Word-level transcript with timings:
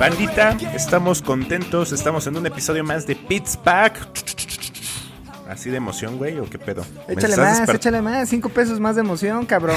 Bandita, 0.00 0.56
estamos 0.74 1.20
contentos, 1.20 1.92
estamos 1.92 2.26
en 2.26 2.34
un 2.38 2.46
episodio 2.46 2.82
más 2.82 3.06
de 3.06 3.14
Pits 3.16 3.58
Pack. 3.58 3.98
Así 5.46 5.68
de 5.68 5.76
emoción, 5.76 6.16
güey, 6.16 6.38
o 6.38 6.48
qué 6.48 6.58
pedo. 6.58 6.86
¿Me 7.06 7.14
Échale 7.14 7.36
más, 7.36 7.68
échale 7.68 8.00
más. 8.00 8.28
Cinco 8.30 8.48
pesos 8.48 8.80
más 8.80 8.94
de 8.96 9.02
emoción, 9.02 9.44
cabrón. 9.44 9.76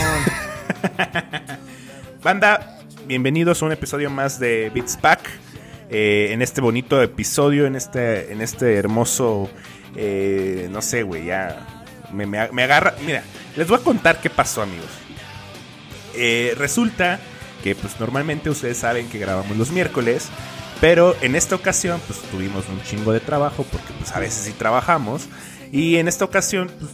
Banda, 2.24 2.80
bienvenidos 3.06 3.62
a 3.62 3.66
un 3.66 3.74
episodio 3.74 4.10
más 4.10 4.40
de 4.40 4.72
Beats 4.74 4.96
Pack. 4.96 5.20
Eh, 5.90 6.30
en 6.32 6.42
este 6.42 6.62
bonito 6.62 7.02
episodio, 7.04 7.66
en 7.66 7.76
este, 7.76 8.32
en 8.32 8.40
este 8.42 8.76
hermoso, 8.78 9.50
eh, 9.98 10.70
no 10.72 10.82
sé, 10.82 11.04
güey, 11.04 11.26
ya 11.26 11.68
me, 12.14 12.26
me- 12.26 12.50
me 12.54 12.64
agarra. 12.64 12.96
Mira, 13.06 13.24
les 13.58 13.68
voy 13.68 13.78
a 13.78 13.84
contar 13.84 14.22
qué 14.22 14.30
pasó, 14.30 14.62
amigos. 14.62 14.88
Eh, 16.16 16.56
resulta 16.58 17.20
que, 17.64 17.74
pues, 17.76 18.00
normalmente 18.00 18.50
ustedes 18.50 18.78
saben 18.78 19.08
que 19.10 19.18
grabamos 19.20 19.56
los 19.58 19.72
miércoles, 19.72 20.28
pero 20.82 21.16
en 21.22 21.36
esta 21.36 21.56
ocasión, 21.56 22.02
pues, 22.08 22.20
tuvimos 22.24 22.68
un 22.70 22.82
chingo 22.84 23.14
de 23.14 23.20
trabajo 23.22 23.66
porque, 23.72 23.94
pues, 23.98 24.12
a 24.12 24.20
veces 24.20 24.44
sí 24.44 24.52
trabajamos 24.52 25.28
y 25.72 25.96
en 25.96 26.08
esta 26.08 26.26
ocasión, 26.26 26.70
pues, 26.80 26.92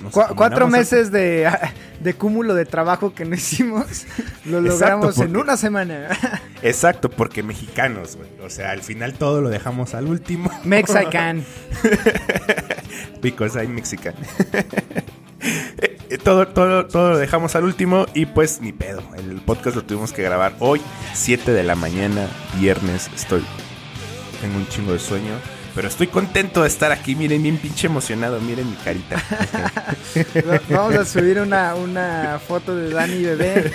nos 0.00 0.12
Cu- 0.12 0.20
cuatro 0.34 0.34
combinamos 0.36 0.74
a- 0.74 0.78
meses 0.78 1.12
de, 1.12 1.50
de 2.00 2.14
cúmulo 2.14 2.54
de 2.54 2.64
trabajo 2.64 3.14
que 3.14 3.24
no 3.26 3.34
hicimos, 3.34 4.06
lo 4.46 4.60
logramos 4.60 5.16
en 5.18 5.26
porque- 5.28 5.38
una 5.42 5.56
semana. 5.56 6.08
Exacto, 6.62 7.08
porque 7.10 7.42
mexicanos, 7.42 8.16
güey. 8.16 8.28
O 8.44 8.50
sea, 8.50 8.70
al 8.72 8.82
final 8.82 9.12
todo 9.14 9.40
lo 9.42 9.48
dejamos 9.50 9.94
al 9.94 10.06
último. 10.08 10.50
Mexican. 10.64 11.44
Because 13.22 13.58
I'm 13.62 13.74
Mexican. 13.74 14.14
Todo, 16.24 16.46
todo, 16.48 16.86
todo 16.86 17.10
lo 17.10 17.18
dejamos 17.18 17.56
al 17.56 17.64
último 17.64 18.06
y 18.14 18.26
pues 18.26 18.60
ni 18.60 18.72
pedo. 18.72 19.02
El 19.16 19.40
podcast 19.40 19.76
lo 19.76 19.82
tuvimos 19.82 20.12
que 20.12 20.22
grabar 20.22 20.54
hoy, 20.58 20.80
7 21.14 21.52
de 21.52 21.62
la 21.62 21.74
mañana, 21.74 22.28
viernes. 22.58 23.10
Estoy. 23.14 23.42
Tengo 24.40 24.56
un 24.56 24.68
chingo 24.68 24.92
de 24.92 24.98
sueño. 24.98 25.34
Pero 25.74 25.88
estoy 25.88 26.08
contento 26.08 26.62
de 26.62 26.68
estar 26.68 26.92
aquí. 26.92 27.14
Miren, 27.14 27.42
bien 27.42 27.56
pinche 27.56 27.86
emocionado. 27.86 28.40
Miren 28.40 28.68
mi 28.68 28.76
carita. 28.76 29.22
Vamos 30.68 30.94
a 30.96 31.04
subir 31.04 31.38
una, 31.40 31.74
una 31.74 32.40
foto 32.46 32.74
de 32.74 32.90
Dani 32.90 33.22
bebé, 33.22 33.72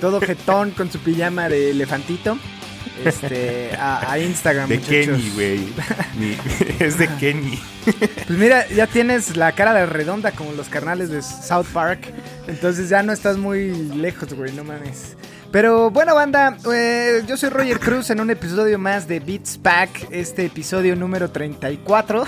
todo 0.00 0.20
jetón 0.20 0.70
con 0.70 0.90
su 0.90 0.98
pijama 0.98 1.48
de 1.48 1.70
elefantito. 1.70 2.38
Este, 3.04 3.70
a, 3.78 4.10
a 4.12 4.18
Instagram, 4.18 4.68
De 4.68 4.76
muchachos. 4.78 5.06
Kenny, 5.06 5.30
güey. 5.34 5.68
Es 6.78 6.98
de 6.98 7.08
Kenny. 7.16 7.60
Pues 7.84 8.38
mira, 8.38 8.66
ya 8.68 8.86
tienes 8.86 9.36
la 9.36 9.52
cara 9.52 9.72
de 9.74 9.86
redonda 9.86 10.32
como 10.32 10.52
los 10.52 10.68
carnales 10.68 11.10
de 11.10 11.22
South 11.22 11.66
Park. 11.72 12.00
Entonces 12.48 12.88
ya 12.88 13.02
no 13.02 13.12
estás 13.12 13.36
muy 13.36 13.70
lejos, 13.94 14.32
güey, 14.34 14.52
no 14.52 14.64
mames. 14.64 15.16
Pero 15.50 15.90
bueno, 15.90 16.14
banda, 16.14 16.56
eh, 16.72 17.22
yo 17.26 17.36
soy 17.36 17.48
Roger 17.48 17.78
Cruz 17.78 18.10
en 18.10 18.20
un 18.20 18.30
episodio 18.30 18.78
más 18.78 19.08
de 19.08 19.20
Beats 19.20 19.58
Pack, 19.58 20.08
este 20.10 20.46
episodio 20.46 20.96
número 20.96 21.30
34. 21.30 22.24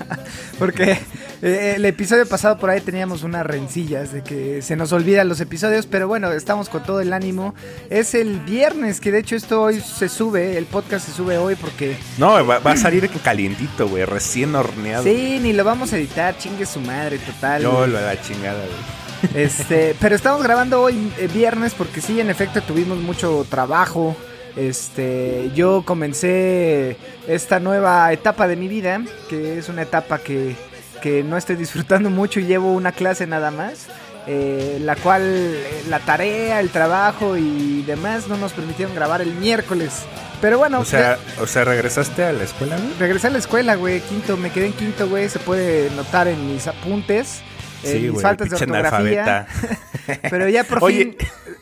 Porque 0.58 0.98
eh, 1.42 1.74
el 1.76 1.84
episodio 1.84 2.26
pasado 2.26 2.58
por 2.58 2.70
ahí 2.70 2.80
teníamos 2.80 3.22
unas 3.22 3.46
rencillas 3.46 4.12
de 4.12 4.22
que 4.22 4.62
se 4.62 4.76
nos 4.76 4.92
olvidan 4.92 5.28
los 5.28 5.40
episodios, 5.40 5.86
pero 5.86 6.08
bueno, 6.08 6.32
estamos 6.32 6.68
con 6.68 6.82
todo 6.82 7.00
el 7.00 7.12
ánimo. 7.12 7.54
Es 7.90 8.14
el 8.14 8.40
viernes, 8.40 9.00
que 9.00 9.12
de 9.12 9.18
hecho 9.18 9.36
esto 9.36 9.62
hoy 9.62 9.80
se 9.80 10.08
sube, 10.08 10.56
el 10.56 10.64
podcast 10.66 11.06
se 11.06 11.12
sube 11.12 11.38
hoy 11.38 11.54
porque 11.56 11.96
No, 12.18 12.44
va, 12.46 12.58
va 12.58 12.72
a 12.72 12.76
salir 12.76 13.08
calientito, 13.22 13.88
güey. 13.88 14.04
Recién 14.04 14.54
horneado. 14.54 15.04
Sí, 15.04 15.38
ni 15.40 15.52
lo 15.52 15.64
vamos 15.64 15.92
a 15.92 15.96
editar, 15.96 16.36
chingue 16.38 16.66
su 16.66 16.80
madre, 16.80 17.18
total. 17.18 17.62
Yo 17.62 17.86
lo 17.86 18.00
la 18.00 18.20
chingada, 18.20 18.58
güey. 18.58 19.03
Este, 19.34 19.94
pero 20.00 20.14
estamos 20.14 20.42
grabando 20.42 20.80
hoy 20.82 21.12
eh, 21.18 21.28
viernes 21.32 21.74
porque 21.74 22.00
sí, 22.00 22.20
en 22.20 22.30
efecto 22.30 22.60
tuvimos 22.62 22.98
mucho 22.98 23.46
trabajo. 23.48 24.16
Este, 24.56 25.50
yo 25.54 25.82
comencé 25.84 26.96
esta 27.26 27.58
nueva 27.60 28.12
etapa 28.12 28.46
de 28.46 28.56
mi 28.56 28.68
vida, 28.68 29.02
que 29.28 29.58
es 29.58 29.68
una 29.68 29.82
etapa 29.82 30.18
que, 30.18 30.56
que 31.02 31.24
no 31.24 31.36
estoy 31.36 31.56
disfrutando 31.56 32.10
mucho 32.10 32.38
y 32.40 32.44
llevo 32.46 32.72
una 32.72 32.92
clase 32.92 33.26
nada 33.26 33.50
más. 33.50 33.86
eh, 34.26 34.78
la 34.80 34.96
cual 34.96 35.22
eh, 35.22 35.82
la 35.88 35.98
tarea, 36.00 36.60
el 36.60 36.70
trabajo 36.70 37.36
y 37.36 37.82
demás 37.82 38.26
no 38.28 38.36
nos 38.38 38.52
permitieron 38.52 38.94
grabar 38.94 39.20
el 39.20 39.34
miércoles. 39.34 39.92
Pero 40.40 40.56
bueno, 40.58 40.80
O 40.80 40.84
sea, 40.84 41.18
o 41.40 41.46
sea, 41.46 41.64
¿regresaste 41.64 42.24
a 42.24 42.32
la 42.32 42.44
escuela, 42.44 42.76
güey? 42.78 42.94
Regresé 42.98 43.26
a 43.26 43.30
la 43.30 43.38
escuela, 43.38 43.74
güey, 43.76 44.00
quinto, 44.02 44.36
me 44.36 44.50
quedé 44.50 44.66
en 44.66 44.72
quinto, 44.74 45.08
güey, 45.08 45.28
se 45.28 45.38
puede 45.38 45.90
notar 45.90 46.26
en 46.28 46.46
mis 46.52 46.66
apuntes, 46.66 47.42
en 47.84 47.92
Sí, 47.92 47.98
mis 48.00 48.10
güey, 48.12 48.22
faltas 48.22 48.50
de 48.50 48.56
ortografía. 48.56 49.46
Pero 50.30 50.48
ya 50.48 50.64
por 50.64 50.82
Oye. 50.84 51.16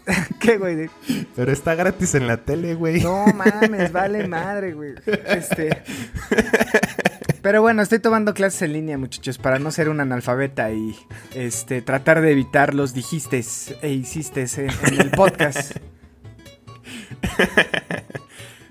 fin. 0.06 0.14
¿Qué, 0.40 0.58
güey? 0.58 0.90
Pero 1.36 1.52
está 1.52 1.74
gratis 1.74 2.14
en 2.14 2.26
la 2.26 2.38
tele, 2.38 2.74
güey. 2.74 3.00
No 3.00 3.26
mames, 3.26 3.92
vale 3.92 4.26
madre, 4.26 4.72
güey. 4.72 4.94
Este. 5.26 5.82
Pero 7.40 7.62
bueno, 7.62 7.82
estoy 7.82 7.98
tomando 7.98 8.34
clases 8.34 8.62
en 8.62 8.72
línea, 8.72 8.98
muchachos, 8.98 9.38
para 9.38 9.58
no 9.58 9.70
ser 9.70 9.88
un 9.88 10.00
analfabeta 10.00 10.70
y 10.72 10.96
este 11.34 11.82
tratar 11.82 12.20
de 12.20 12.32
evitar 12.32 12.74
los 12.74 12.94
dijistes 12.94 13.74
e 13.82 13.90
hiciste 13.90 14.46
en, 14.56 14.70
en 14.94 15.00
el 15.00 15.10
podcast. 15.10 15.76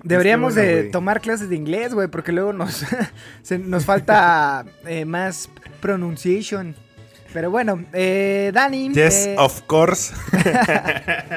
Deberíamos 0.04 0.54
bueno, 0.54 0.68
de 0.68 0.82
tomar 0.84 1.20
clases 1.20 1.48
de 1.48 1.56
inglés, 1.56 1.94
güey, 1.94 2.08
porque 2.08 2.32
luego 2.32 2.52
nos, 2.52 2.84
se- 3.42 3.58
nos 3.58 3.84
falta 3.84 4.64
eh, 4.86 5.04
más 5.04 5.48
pronunciation. 5.80 6.74
Pero 7.32 7.50
bueno, 7.50 7.82
eh, 7.92 8.50
Dani. 8.54 8.92
Yes, 8.92 9.26
eh, 9.26 9.36
of 9.38 9.62
course. 9.62 10.12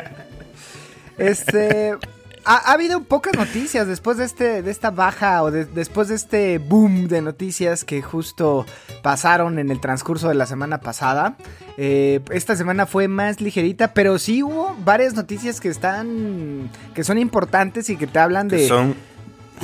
Este. 1.17 1.93
Ha, 2.47 2.57
ha 2.57 2.73
habido 2.73 3.01
pocas 3.01 3.33
noticias 3.33 3.87
después 3.87 4.17
de 4.17 4.25
este 4.25 4.61
de 4.61 4.69
esta 4.69 4.91
baja 4.91 5.41
o 5.41 5.49
de- 5.49 5.65
después 5.65 6.09
de 6.09 6.15
este 6.15 6.59
boom 6.59 7.07
de 7.07 7.23
noticias 7.23 7.83
que 7.83 8.03
justo 8.03 8.67
pasaron 9.01 9.57
en 9.57 9.71
el 9.71 9.79
transcurso 9.79 10.27
de 10.29 10.35
la 10.35 10.45
semana 10.45 10.79
pasada. 10.79 11.37
Eh, 11.77 12.19
esta 12.29 12.55
semana 12.55 12.85
fue 12.85 13.07
más 13.07 13.41
ligerita, 13.41 13.95
pero 13.95 14.19
sí 14.19 14.43
hubo 14.43 14.75
varias 14.85 15.15
noticias 15.15 15.59
que 15.59 15.69
están 15.69 16.69
que 16.93 17.03
son 17.03 17.17
importantes 17.17 17.89
y 17.89 17.97
que 17.97 18.05
te 18.05 18.19
hablan 18.19 18.47
de 18.47 18.67
son 18.67 18.93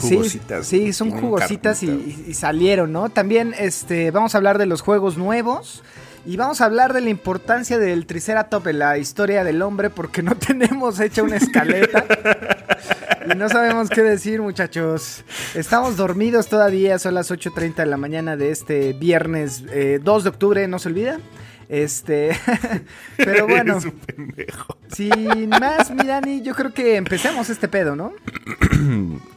jugositas. 0.01 0.65
Sí, 0.65 0.91
son 0.91 1.11
jugositas 1.11 1.83
y- 1.83 2.25
y 2.29 2.33
salieron, 2.33 2.91
¿no? 2.91 3.09
También 3.09 3.53
este, 3.59 4.09
vamos 4.09 4.33
a 4.33 4.39
hablar 4.39 4.57
de 4.57 4.65
los 4.65 4.81
juegos 4.81 5.17
nuevos. 5.17 5.83
Y 6.25 6.37
vamos 6.37 6.61
a 6.61 6.65
hablar 6.65 6.93
de 6.93 7.01
la 7.01 7.09
importancia 7.09 7.79
del 7.79 8.05
Triceratop 8.05 8.67
en 8.67 8.79
la 8.79 8.97
historia 8.99 9.43
del 9.43 9.61
hombre 9.61 9.89
porque 9.89 10.21
no 10.21 10.35
tenemos 10.47 10.99
hecha 10.99 11.23
una 11.23 11.37
escaleta. 11.37 12.05
y 13.25 13.35
no 13.35 13.49
sabemos 13.49 13.89
qué 13.89 14.03
decir, 14.03 14.41
muchachos. 14.41 15.23
Estamos 15.55 15.97
dormidos 15.97 16.47
todavía, 16.47 16.99
son 16.99 17.15
las 17.15 17.31
8.30 17.31 17.75
de 17.75 17.85
la 17.87 17.97
mañana 17.97 18.37
de 18.37 18.51
este 18.51 18.93
viernes 18.93 19.63
eh, 19.71 19.99
2 20.03 20.23
de 20.23 20.29
octubre, 20.29 20.67
no 20.67 20.77
se 20.77 20.89
olvida. 20.89 21.19
Este, 21.69 22.31
pero 23.17 23.47
bueno, 23.47 23.77
Eres 23.77 23.85
un 23.85 23.91
pendejo. 23.91 24.77
sin 24.89 25.49
más, 25.49 25.89
mi 25.89 26.05
Dani, 26.05 26.41
yo 26.41 26.53
creo 26.53 26.73
que 26.73 26.97
empecemos 26.97 27.49
este 27.49 27.67
pedo, 27.67 27.95
¿no? 27.95 28.13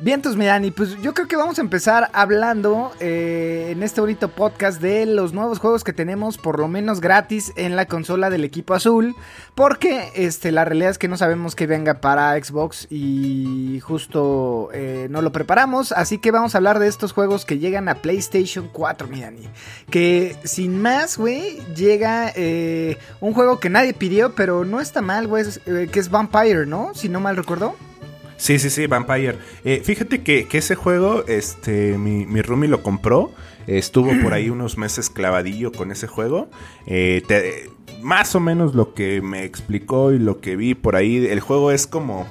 Vientos, 0.00 0.36
mi 0.36 0.44
Dani, 0.44 0.72
pues 0.72 1.00
yo 1.02 1.14
creo 1.14 1.28
que 1.28 1.36
vamos 1.36 1.58
a 1.58 1.60
empezar 1.60 2.10
hablando 2.12 2.90
eh, 2.98 3.68
en 3.70 3.84
este 3.84 4.00
bonito 4.00 4.28
podcast 4.28 4.82
de 4.82 5.06
los 5.06 5.32
nuevos 5.32 5.60
juegos 5.60 5.84
que 5.84 5.92
tenemos 5.92 6.36
por 6.36 6.58
lo 6.58 6.66
menos 6.66 7.00
gratis 7.00 7.52
en 7.54 7.76
la 7.76 7.86
consola 7.86 8.28
del 8.28 8.42
equipo 8.42 8.74
azul. 8.74 9.14
Porque 9.54 10.10
este, 10.16 10.50
la 10.50 10.64
realidad 10.64 10.90
es 10.90 10.98
que 10.98 11.06
no 11.06 11.16
sabemos 11.16 11.54
que 11.54 11.68
venga 11.68 12.00
para 12.00 12.36
Xbox 12.42 12.88
y 12.90 13.78
justo 13.84 14.68
eh, 14.74 15.06
no 15.10 15.22
lo 15.22 15.30
preparamos. 15.30 15.92
Así 15.92 16.18
que 16.18 16.32
vamos 16.32 16.56
a 16.56 16.58
hablar 16.58 16.80
de 16.80 16.88
estos 16.88 17.12
juegos 17.12 17.44
que 17.44 17.60
llegan 17.60 17.88
a 17.88 17.94
PlayStation 17.94 18.68
4, 18.72 19.06
mi 19.06 19.20
Dani. 19.20 19.48
Que 19.90 20.36
sin 20.42 20.82
más, 20.82 21.16
güey, 21.16 21.60
llega 21.76 22.32
eh, 22.34 22.98
un 23.20 23.32
juego 23.32 23.60
que 23.60 23.70
nadie 23.70 23.94
pidió, 23.94 24.34
pero 24.34 24.64
no 24.64 24.80
está 24.80 25.02
mal, 25.02 25.28
güey, 25.28 25.44
que 25.64 26.00
es 26.00 26.10
Vampire, 26.10 26.66
¿no? 26.66 26.92
Si 26.94 27.08
no 27.08 27.20
mal 27.20 27.36
recuerdo. 27.36 27.76
Sí, 28.44 28.58
sí, 28.58 28.68
sí, 28.68 28.86
Vampire. 28.86 29.38
Eh, 29.64 29.80
fíjate 29.82 30.22
que, 30.22 30.46
que 30.46 30.58
ese 30.58 30.74
juego, 30.74 31.24
este, 31.28 31.96
mi, 31.96 32.26
mi 32.26 32.42
roomie 32.42 32.68
lo 32.68 32.82
compró. 32.82 33.32
Estuvo 33.66 34.10
por 34.22 34.34
ahí 34.34 34.50
unos 34.50 34.76
meses 34.76 35.08
clavadillo 35.08 35.72
con 35.72 35.90
ese 35.90 36.08
juego. 36.08 36.50
Eh, 36.86 37.22
te- 37.26 37.70
más 38.02 38.34
o 38.34 38.40
menos 38.40 38.74
lo 38.74 38.92
que 38.92 39.22
me 39.22 39.44
explicó 39.44 40.12
y 40.12 40.18
lo 40.18 40.42
que 40.42 40.56
vi 40.56 40.74
por 40.74 40.94
ahí. 40.94 41.24
El 41.26 41.40
juego 41.40 41.70
es 41.70 41.86
como. 41.86 42.26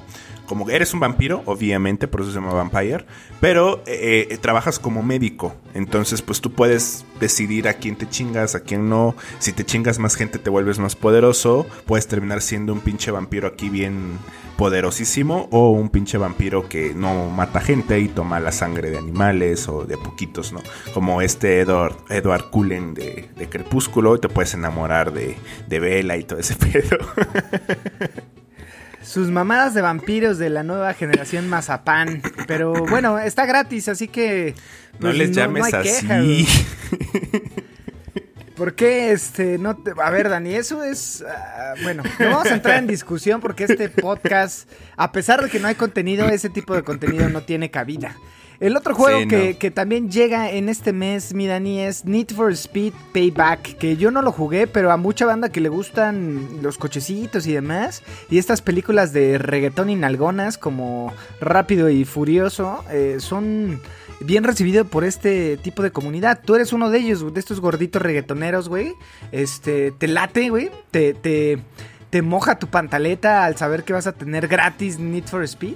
Como 0.46 0.68
eres 0.70 0.92
un 0.94 1.00
vampiro, 1.00 1.42
obviamente, 1.46 2.06
por 2.06 2.20
eso 2.20 2.30
se 2.30 2.34
llama 2.38 2.52
Vampire, 2.52 3.06
pero 3.40 3.82
eh, 3.86 4.28
eh, 4.30 4.36
trabajas 4.36 4.78
como 4.78 5.02
médico. 5.02 5.56
Entonces, 5.72 6.20
pues 6.20 6.42
tú 6.42 6.52
puedes 6.52 7.06
decidir 7.18 7.66
a 7.66 7.72
quién 7.74 7.96
te 7.96 8.06
chingas, 8.08 8.54
a 8.54 8.60
quién 8.60 8.90
no. 8.90 9.16
Si 9.40 9.52
te 9.52 9.64
chingas 9.64 9.98
más 9.98 10.14
gente, 10.16 10.38
te 10.38 10.50
vuelves 10.50 10.78
más 10.78 10.94
poderoso. 10.96 11.66
Puedes 11.86 12.06
terminar 12.06 12.42
siendo 12.42 12.72
un 12.74 12.80
pinche 12.80 13.10
vampiro 13.10 13.48
aquí 13.48 13.70
bien 13.70 14.18
poderosísimo 14.56 15.48
o 15.50 15.70
un 15.70 15.88
pinche 15.88 16.18
vampiro 16.18 16.68
que 16.68 16.94
no 16.94 17.28
mata 17.30 17.60
gente 17.60 17.98
y 18.00 18.08
toma 18.08 18.40
la 18.40 18.52
sangre 18.52 18.90
de 18.90 18.98
animales 18.98 19.68
o 19.68 19.84
de 19.84 19.96
poquitos, 19.98 20.52
¿no? 20.52 20.60
Como 20.92 21.22
este 21.22 21.60
Edward, 21.60 21.96
Edward 22.08 22.50
Cullen 22.50 22.94
de, 22.94 23.30
de 23.36 23.48
Crepúsculo, 23.48 24.18
te 24.18 24.28
puedes 24.28 24.54
enamorar 24.54 25.12
de, 25.12 25.36
de 25.68 25.80
Bella 25.80 26.16
y 26.16 26.24
todo 26.24 26.38
ese 26.38 26.56
pedo. 26.56 26.98
Sus 29.02 29.30
mamadas 29.30 29.74
de 29.74 29.82
vampiros 29.82 30.38
de 30.38 30.48
la 30.48 30.62
nueva 30.62 30.94
generación 30.94 31.48
Mazapán. 31.48 32.22
Pero 32.46 32.72
bueno, 32.86 33.18
está 33.18 33.44
gratis, 33.44 33.88
así 33.88 34.08
que. 34.08 34.54
No 34.94 35.08
pues, 35.08 35.18
les 35.18 35.32
llames 35.32 35.72
hay 35.74 35.88
así. 35.88 36.06
queja. 36.06 36.20
¿Por 38.56 38.74
qué 38.74 39.10
este 39.10 39.58
no 39.58 39.76
te... 39.76 39.92
A 40.00 40.10
ver, 40.10 40.28
Dani, 40.28 40.54
eso 40.54 40.84
es 40.84 41.24
ah, 41.26 41.74
bueno, 41.82 42.02
no 42.20 42.30
vamos 42.30 42.46
a 42.46 42.54
entrar 42.54 42.78
en 42.78 42.86
discusión 42.86 43.40
porque 43.40 43.64
este 43.64 43.88
podcast, 43.88 44.70
a 44.96 45.10
pesar 45.10 45.42
de 45.42 45.50
que 45.50 45.58
no 45.58 45.68
hay 45.68 45.74
contenido, 45.74 46.28
ese 46.28 46.50
tipo 46.50 46.74
de 46.74 46.82
contenido 46.82 47.28
no 47.28 47.42
tiene 47.42 47.70
cabida. 47.70 48.16
El 48.60 48.76
otro 48.76 48.94
juego 48.94 49.20
Sí, 49.22 49.26
que, 49.28 49.52
no. 49.52 49.58
que 49.58 49.70
también 49.72 50.10
llega 50.10 50.50
en 50.52 50.68
este 50.68 50.92
mes, 50.92 51.34
mi 51.34 51.48
Dani, 51.48 51.80
es 51.80 52.04
Need 52.04 52.28
for 52.34 52.52
Speed 52.52 52.92
Payback, 53.12 53.76
que 53.78 53.96
yo 53.96 54.12
no 54.12 54.22
lo 54.22 54.30
jugué, 54.30 54.68
pero 54.68 54.92
a 54.92 54.96
mucha 54.96 55.26
banda 55.26 55.48
que 55.48 55.60
le 55.60 55.68
gustan 55.68 56.62
los 56.62 56.78
cochecitos 56.78 57.48
y 57.48 57.52
demás, 57.52 58.02
y 58.30 58.38
estas 58.38 58.62
películas 58.62 59.12
de 59.12 59.38
reggaetón 59.38 59.90
y 59.90 59.96
nalgonas 59.96 60.56
como 60.56 61.12
Rápido 61.40 61.90
y 61.90 62.04
Furioso, 62.04 62.84
eh, 62.90 63.16
son 63.18 63.80
bien 64.20 64.44
recibido 64.44 64.84
por 64.84 65.04
este 65.04 65.56
tipo 65.56 65.82
de 65.82 65.90
comunidad. 65.90 66.40
Tú 66.44 66.54
eres 66.54 66.72
uno 66.72 66.90
de 66.90 66.98
ellos, 66.98 67.32
de 67.32 67.40
estos 67.40 67.60
gorditos 67.60 68.02
reggaetoneros, 68.02 68.68
güey. 68.68 68.92
Este, 69.32 69.92
te 69.92 70.08
late, 70.08 70.50
güey. 70.50 70.70
Te, 70.90 71.14
te, 71.14 71.58
te 72.10 72.22
moja 72.22 72.58
tu 72.58 72.68
pantaleta 72.68 73.44
al 73.44 73.56
saber 73.56 73.84
que 73.84 73.92
vas 73.92 74.06
a 74.06 74.12
tener 74.12 74.48
gratis 74.48 74.98
Need 74.98 75.24
for 75.24 75.42
Speed. 75.44 75.74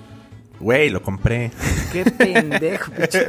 Güey, 0.60 0.90
lo 0.90 1.02
compré. 1.02 1.50
Qué 1.92 2.04
pendejo, 2.04 2.90
pinche. 2.96 3.26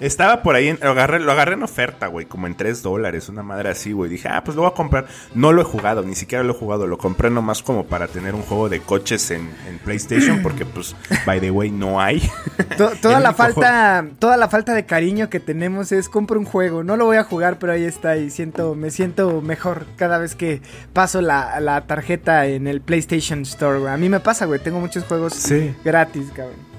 Estaba 0.00 0.42
por 0.42 0.54
ahí, 0.56 0.68
en- 0.68 0.78
lo, 0.82 0.90
agarré, 0.90 1.20
lo 1.20 1.32
agarré 1.32 1.54
en 1.54 1.62
oferta, 1.62 2.06
güey, 2.08 2.26
como 2.26 2.46
en 2.46 2.54
3 2.54 2.82
dólares, 2.82 3.28
una 3.28 3.42
madre 3.42 3.70
así, 3.70 3.92
güey. 3.92 4.10
Dije, 4.10 4.28
ah, 4.28 4.42
pues 4.44 4.54
lo 4.56 4.62
voy 4.62 4.70
a 4.70 4.74
comprar. 4.74 5.06
No 5.34 5.52
lo 5.52 5.62
he 5.62 5.64
jugado, 5.64 6.02
ni 6.02 6.14
siquiera 6.14 6.44
lo 6.44 6.52
he 6.52 6.56
jugado. 6.56 6.86
Lo 6.86 6.98
compré 6.98 7.30
nomás 7.30 7.62
como 7.62 7.86
para 7.86 8.08
tener 8.08 8.34
un 8.34 8.42
juego 8.42 8.68
de 8.68 8.80
coches 8.80 9.30
en, 9.30 9.48
en 9.68 9.78
PlayStation, 9.78 10.42
porque 10.42 10.64
pues, 10.66 10.94
by 11.24 11.40
the 11.40 11.50
way, 11.50 11.70
no 11.70 12.00
hay. 12.00 12.20
To- 12.76 12.92
toda 13.02 13.20
la 13.20 13.32
falta, 13.34 14.04
toda 14.18 14.36
la 14.36 14.48
falta 14.48 14.74
de 14.74 14.84
cariño 14.84 15.30
que 15.30 15.40
tenemos 15.40 15.92
es 15.92 16.08
compro 16.08 16.38
un 16.38 16.44
juego. 16.46 16.84
No 16.84 16.96
lo 16.96 17.06
voy 17.06 17.16
a 17.16 17.24
jugar, 17.24 17.58
pero 17.58 17.72
ahí 17.72 17.84
está 17.84 18.16
y 18.16 18.30
siento, 18.30 18.74
me 18.74 18.90
siento 18.90 19.40
mejor 19.40 19.86
cada 19.96 20.18
vez 20.18 20.34
que 20.34 20.60
paso 20.92 21.20
la, 21.20 21.58
la 21.60 21.82
tarjeta 21.86 22.46
en 22.46 22.66
el 22.66 22.80
PlayStation 22.80 23.42
Store. 23.42 23.78
güey. 23.78 23.92
A 23.92 23.96
mí 23.96 24.08
me 24.08 24.20
pasa, 24.20 24.44
güey. 24.46 24.60
Tengo 24.60 24.80
muchos 24.80 25.04
juegos 25.04 25.32
Sí. 25.34 25.74
gratis, 25.84 26.26
cabrón. 26.34 26.73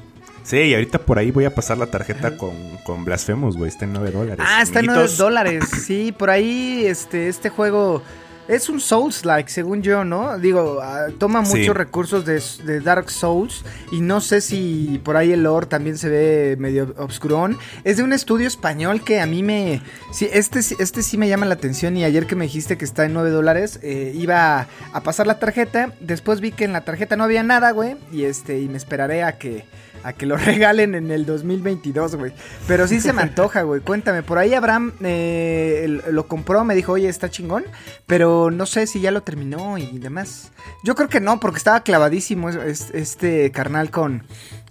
Sí, 0.45 0.57
y 0.57 0.73
ahorita 0.75 0.99
por 0.99 1.17
ahí 1.17 1.31
voy 1.31 1.45
a 1.45 1.53
pasar 1.55 1.77
la 1.79 1.87
tarjeta 1.87 2.37
con, 2.37 2.55
con 2.85 3.03
Blasphemous, 3.03 3.57
güey. 3.57 3.67
Está 3.69 3.85
en 3.85 3.93
9 3.93 4.11
dólares. 4.11 4.45
Ah, 4.47 4.61
está 4.61 4.79
en 4.79 4.85
9 4.85 4.99
Amiguitos, 5.01 5.17
dólares. 5.17 5.63
Sí, 5.85 6.11
por 6.11 6.29
ahí 6.29 6.85
este, 6.85 7.27
este 7.29 7.49
juego 7.49 8.03
es 8.47 8.69
un 8.69 8.79
Souls-like, 8.79 9.49
según 9.49 9.81
yo, 9.81 10.03
¿no? 10.03 10.37
Digo, 10.37 10.79
ah, 10.83 11.07
toma 11.17 11.43
Sí. 11.45 11.57
muchos 11.57 11.75
recursos 11.75 12.25
de, 12.25 12.39
de 12.63 12.79
Dark 12.79 13.09
Souls 13.09 13.63
y 13.91 14.01
no 14.01 14.21
sé 14.21 14.39
si 14.39 15.01
por 15.03 15.17
ahí 15.17 15.31
el 15.31 15.41
lore 15.41 15.65
también 15.65 15.97
se 15.97 16.09
ve 16.09 16.55
medio 16.59 16.93
obscurón. 16.99 17.57
Es 17.83 17.97
de 17.97 18.03
un 18.03 18.13
estudio 18.13 18.47
español 18.47 19.03
que 19.03 19.19
a 19.21 19.25
mí 19.25 19.41
me... 19.41 19.81
Sí, 20.13 20.29
este, 20.31 20.61
sí- 20.61 20.75
este 20.77 21.01
sí 21.01 21.17
me 21.17 21.27
llama 21.27 21.47
la 21.47 21.55
atención 21.55 21.97
y 21.97 22.03
ayer 22.03 22.27
que 22.27 22.35
me 22.35 22.45
dijiste 22.45 22.77
que 22.77 22.85
está 22.85 23.03
en 23.05 23.13
9 23.13 23.31
dólares, 23.31 23.79
eh, 23.81 24.11
iba 24.15 24.67
a 24.93 25.01
pasar 25.01 25.25
la 25.25 25.39
tarjeta. 25.39 25.93
Después 25.99 26.39
vi 26.39 26.51
que 26.51 26.65
en 26.65 26.73
la 26.73 26.81
tarjeta 26.81 27.15
no 27.15 27.23
había 27.23 27.41
nada, 27.41 27.71
güey. 27.71 27.95
Y, 28.11 28.25
este, 28.25 28.59
y 28.59 28.67
me 28.69 28.77
esperaré 28.77 29.23
a 29.23 29.39
que 29.39 29.65
a 30.05 30.13
que 30.13 30.25
lo 30.25 30.37
regalen 30.37 30.95
en 30.95 31.11
el 31.11 31.25
2022, 31.25 32.15
güey. 32.15 32.31
Pero 32.67 32.87
sí 32.87 33.01
se 33.01 33.11
me 33.13 33.21
antoja, 33.23 33.63
güey. 33.63 33.81
Cuéntame, 33.81 34.21
por 34.23 34.37
ahí 34.37 34.53
Abraham 34.53 34.93
eh, 35.01 35.99
lo 36.11 36.27
compró, 36.27 36.63
me 36.63 36.75
dijo, 36.75 36.93
oye, 36.93 37.09
está 37.09 37.29
chingón. 37.29 37.65
Pero 38.05 38.51
no 38.51 38.65
sé 38.65 38.85
si 38.87 39.01
ya 39.01 39.11
lo 39.11 39.23
terminó 39.23 39.77
y 39.77 39.97
demás. 39.99 40.51
Yo 40.83 40.95
creo 40.95 41.09
que 41.09 41.19
no, 41.19 41.39
porque 41.39 41.57
estaba 41.57 41.81
clavadísimo 41.81 42.49
es- 42.49 42.55
es- 42.55 42.91
este 42.93 43.51
carnal 43.51 43.89
con, 43.89 44.23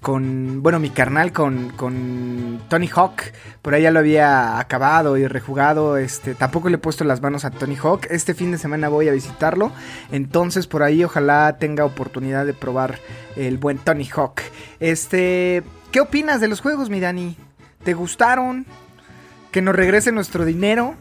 con, 0.05 0.63
bueno, 0.63 0.81
mi 0.81 0.91
carnal 0.91 1.33
con, 1.33 1.71
con 1.71 2.61
Tony 2.69 2.91
Hawk. 2.95 3.23
Por 3.63 3.73
ahí 3.73 3.85
ya 3.85 3.91
lo 3.91 4.01
había 4.01 4.59
acabado 4.59 5.17
y 5.17 5.27
rejugado. 5.27 5.97
Este, 5.97 6.35
tampoco 6.35 6.69
le 6.69 6.75
he 6.75 6.79
puesto 6.79 7.05
las 7.05 7.23
manos 7.23 7.47
a 7.47 7.51
Tony 7.51 7.75
Hawk. 7.75 8.07
Este 8.11 8.35
fin 8.35 8.53
de 8.53 8.59
semana 8.59 8.91
voy 8.91 9.09
a 9.09 9.13
visitarlo. 9.13 9.73
Entonces 10.13 10.67
por 10.67 10.83
ahí 10.83 11.03
ojalá 11.03 11.57
tenga 11.59 11.87
oportunidad 11.87 12.45
de 12.45 12.53
probar 12.53 12.99
el 13.35 13.57
buen 13.57 13.79
Tony 13.79 14.07
Hawk. 14.15 14.43
Este, 14.79 15.63
¿qué 15.91 16.03
opinas 16.03 16.39
de 16.39 16.49
los 16.49 16.61
juegos, 16.61 16.91
mi 16.91 17.01
Dani? 17.01 17.39
¿Te 17.83 17.95
gustaron? 17.95 18.67
¿Que 19.53 19.63
nos 19.63 19.75
regrese 19.75 20.13
nuestro 20.13 20.45
dinero? 20.45 20.97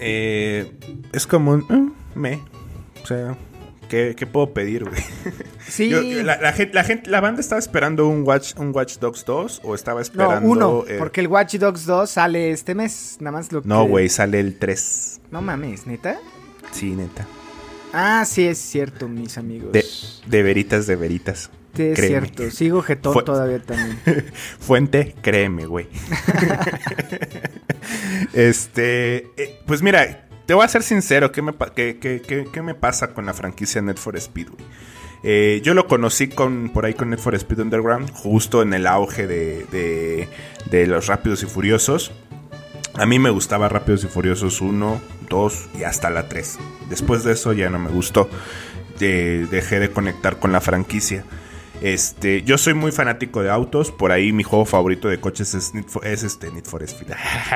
Eh, 0.00 0.76
es 1.12 1.28
como 1.28 1.52
un... 1.52 1.66
eh, 1.70 1.92
me. 2.16 2.42
O 3.00 3.06
sea, 3.06 3.36
¿qué, 3.94 4.14
qué 4.16 4.26
puedo 4.26 4.52
pedir, 4.52 4.84
güey? 4.84 5.02
Sí. 5.66 5.88
Yo- 5.88 6.02
la, 6.22 6.38
la 6.40 6.52
gente, 6.52 6.74
la 6.74 6.84
gente, 6.84 7.10
la 7.10 7.20
banda 7.20 7.40
estaba 7.40 7.58
esperando 7.58 8.06
un 8.06 8.22
Watch, 8.22 8.54
un 8.58 8.70
Watch 8.74 8.98
Dogs 8.98 9.24
2 9.24 9.62
o 9.64 9.74
estaba 9.74 10.00
no, 10.00 10.02
esperando... 10.02 10.48
uno, 10.48 10.84
eh, 10.86 10.96
porque 10.98 11.20
el 11.22 11.28
Watch 11.28 11.54
Dogs 11.54 11.86
2 11.86 12.10
sale 12.10 12.50
este 12.50 12.74
mes, 12.74 13.16
nada 13.20 13.32
más 13.38 13.50
lo 13.50 13.62
que... 13.62 13.68
No, 13.68 13.86
güey, 13.86 14.08
sale 14.08 14.40
el 14.40 14.58
3. 14.58 15.20
No 15.30 15.40
mames, 15.40 15.86
¿neta? 15.86 16.18
Sí, 16.70 16.90
neta. 16.90 17.26
Ah, 17.92 18.24
sí 18.26 18.46
es 18.46 18.58
cierto, 18.58 19.08
mis 19.08 19.38
amigos. 19.38 19.72
De, 19.72 19.84
de 20.26 20.42
veritas, 20.42 20.86
de 20.86 20.96
veritas. 20.96 21.50
Sí, 21.74 21.82
es 21.84 21.96
créeme. 21.96 22.28
cierto, 22.28 22.50
sigo 22.54 22.82
jetón 22.82 23.24
todavía 23.24 23.60
también. 23.60 23.98
Fuente, 24.60 25.14
créeme, 25.22 25.66
güey. 25.66 25.88
este, 28.32 29.30
eh, 29.36 29.60
pues 29.66 29.82
mira, 29.82 30.23
te 30.46 30.54
voy 30.54 30.64
a 30.64 30.68
ser 30.68 30.82
sincero, 30.82 31.32
¿qué 31.32 31.42
me, 31.42 32.74
pasa 32.74 33.14
con 33.14 33.26
la 33.26 33.34
franquicia 33.34 33.80
Net 33.82 33.98
for? 33.98 34.16
Eh, 35.22 35.62
yo 35.64 35.72
lo 35.72 35.86
conocí 35.86 36.28
con, 36.28 36.68
por 36.68 36.84
ahí 36.84 36.92
con 36.92 37.10
Net 37.10 37.18
for 37.18 37.34
Speed 37.34 37.60
Underground, 37.60 38.10
justo 38.12 38.60
en 38.60 38.74
el 38.74 38.86
auge 38.86 39.26
de, 39.26 40.28
de, 40.70 40.86
los 40.86 41.06
Rápidos 41.06 41.42
y 41.42 41.46
Furiosos. 41.46 42.12
A 42.94 43.06
mí 43.06 43.18
me 43.18 43.30
gustaba 43.30 43.68
Rápidos 43.68 44.04
y 44.04 44.06
Furiosos 44.06 44.60
1, 44.60 45.00
2 45.30 45.68
y 45.78 45.84
hasta 45.84 46.10
la 46.10 46.28
3. 46.28 46.58
Después 46.90 47.24
de 47.24 47.32
eso 47.32 47.52
ya 47.54 47.70
no 47.70 47.78
me 47.78 47.90
gustó. 47.90 48.28
De- 48.98 49.46
dejé 49.50 49.80
de 49.80 49.90
conectar 49.90 50.38
con 50.38 50.52
la 50.52 50.60
franquicia. 50.60 51.24
Este, 51.84 52.42
yo 52.42 52.56
soy 52.56 52.72
muy 52.72 52.92
fanático 52.92 53.42
de 53.42 53.50
autos, 53.50 53.90
por 53.90 54.10
ahí 54.10 54.32
mi 54.32 54.42
juego 54.42 54.64
favorito 54.64 55.08
de 55.08 55.20
coches 55.20 55.52
es, 55.54 55.74
Need 55.74 55.84
for- 55.84 56.06
es 56.06 56.22
este 56.22 56.50
Need 56.50 56.64
for 56.64 56.82
Speed. 56.82 57.08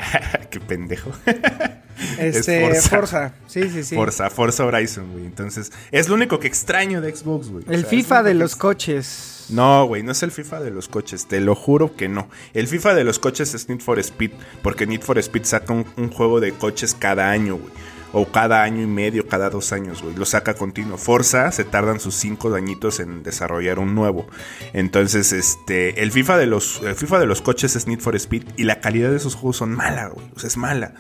Qué 0.51 0.61
pendejo. 0.61 1.11
Este, 2.17 2.61
Forza. 2.65 2.91
Forza. 2.91 3.35
Sí, 3.49 3.69
sí, 3.71 3.83
sí. 3.83 3.97
Forza, 3.97 4.31
Forza 4.31 4.65
Horizon, 4.65 5.11
güey. 5.13 5.25
Entonces, 5.27 5.73
es 5.91 6.09
lo 6.09 6.15
único 6.15 6.39
que 6.39 6.47
extraño 6.47 7.01
de 7.01 7.13
Xbox, 7.15 7.49
güey. 7.49 7.65
O 7.67 7.73
El 7.73 7.81
sea, 7.81 7.91
FIFA 7.91 8.23
de 8.23 8.35
los 8.35 8.55
coches. 8.55 9.47
no, 9.49 9.85
güey, 9.85 10.05
no 10.05 10.13
es 10.13 10.23
el 10.23 10.31
FIFA 10.31 10.61
de 10.61 10.71
los 10.71 10.87
coches, 10.87 11.27
te 11.27 11.41
lo 11.41 11.57
juro 11.57 11.97
que 11.97 12.09
no. 12.09 12.29
El 12.55 12.69
FIFA 12.69 12.95
de 12.95 13.03
los 13.03 13.19
coches 13.19 13.53
es 13.55 13.69
Need 13.69 13.81
for 13.81 13.99
Speed, 13.99 14.31
porque 14.63 14.87
Need 14.87 15.01
for 15.03 15.19
Speed 15.19 15.43
saca 15.45 15.73
un, 15.73 15.87
un 15.97 16.11
juego 16.11 16.39
de 16.39 16.53
coches 16.53 16.95
cada 16.97 17.31
año, 17.31 17.57
güey. 17.57 17.73
O 18.13 18.27
cada 18.27 18.63
año 18.63 18.83
y 18.83 18.87
medio, 18.87 19.27
cada 19.29 19.51
dos 19.51 19.73
años, 19.73 20.03
güey. 20.03 20.15
Lo 20.15 20.25
saca 20.25 20.55
continuo. 20.55 20.97
Forza 20.97 21.53
se 21.53 21.65
tardan 21.65 22.01
sus 22.01 22.15
cinco 22.15 22.55
añitos 22.55 23.01
en 23.01 23.23
desarrollar 23.23 23.79
un 23.79 23.95
nuevo. 23.95 24.27
Entonces, 24.73 25.33
este, 25.33 26.03
el 26.03 26.11
FIFA 26.13 26.39
de 26.39 26.47
los, 26.47 26.83
el 26.83 26.95
FIFA 26.95 27.21
de 27.21 27.27
los 27.27 27.43
coches 27.43 27.77
es 27.77 27.87
Need 27.87 28.01
for 28.01 28.17
Speed 28.17 28.45
y 28.57 28.65
la 28.65 28.81
calidad 28.81 29.11
de 29.11 29.17
esos 29.17 29.35
juegos 29.35 29.59
son 29.59 29.75
mala, 29.75 30.09
güey. 30.09 30.27
Es 30.43 30.57
mala. 30.57 30.95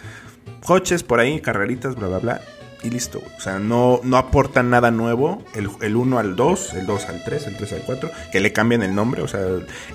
Coches 0.65 1.03
por 1.03 1.21
ahí, 1.21 1.41
carreritas, 1.41 1.95
bla, 1.95 2.09
bla, 2.09 2.19
bla. 2.19 2.41
Y 2.83 2.91
listo. 2.91 3.19
güey. 3.19 3.33
O 3.37 3.41
sea, 3.41 3.59
no, 3.59 4.01
no 4.05 4.17
aportan 4.17 4.71
nada 4.71 4.91
nuevo. 4.93 5.43
El, 5.55 5.69
el 5.81 5.97
1 5.97 6.19
al 6.19 6.37
2, 6.37 6.75
el 6.75 6.87
2 6.87 7.05
al 7.07 7.25
3, 7.25 7.47
el 7.49 7.57
3 7.57 7.73
al 7.73 7.83
4. 7.83 8.11
Que 8.31 8.39
le 8.41 8.53
cambian 8.53 8.83
el 8.85 8.95
nombre. 8.95 9.23
O 9.23 9.27
sea, 9.29 9.41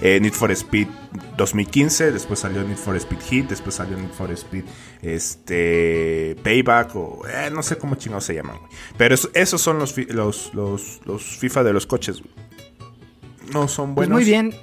eh, 0.01 0.19
Need 0.21 0.33
for 0.33 0.51
Speed 0.51 0.87
2015. 1.37 2.11
Después 2.11 2.39
salió 2.41 2.61
Need 2.63 2.75
for 2.77 2.95
Speed 2.97 3.19
Heat. 3.29 3.45
Después 3.49 3.75
salió 3.75 3.95
Need 3.97 4.11
for 4.11 4.29
Speed 4.31 4.65
este, 5.01 6.35
Payback. 6.43 6.95
O 6.95 7.21
eh, 7.27 7.49
no 7.51 7.63
sé 7.63 7.77
cómo 7.77 7.95
chingados 7.95 8.25
se 8.25 8.33
llaman. 8.35 8.57
güey. 8.59 8.69
Pero 8.97 9.15
eso- 9.15 9.29
esos 9.33 9.61
son 9.61 9.79
los, 9.79 9.93
fi- 9.93 10.05
los, 10.05 10.53
los, 10.53 10.99
los 11.05 11.23
FIFA 11.23 11.63
de 11.63 11.73
los 11.73 11.85
coches. 11.87 12.21
güey. 12.21 12.33
no 13.53 13.67
son 13.67 13.95
Pues 13.95 14.07
buenos. 14.09 14.15
muy 14.17 14.25
bien. 14.25 14.53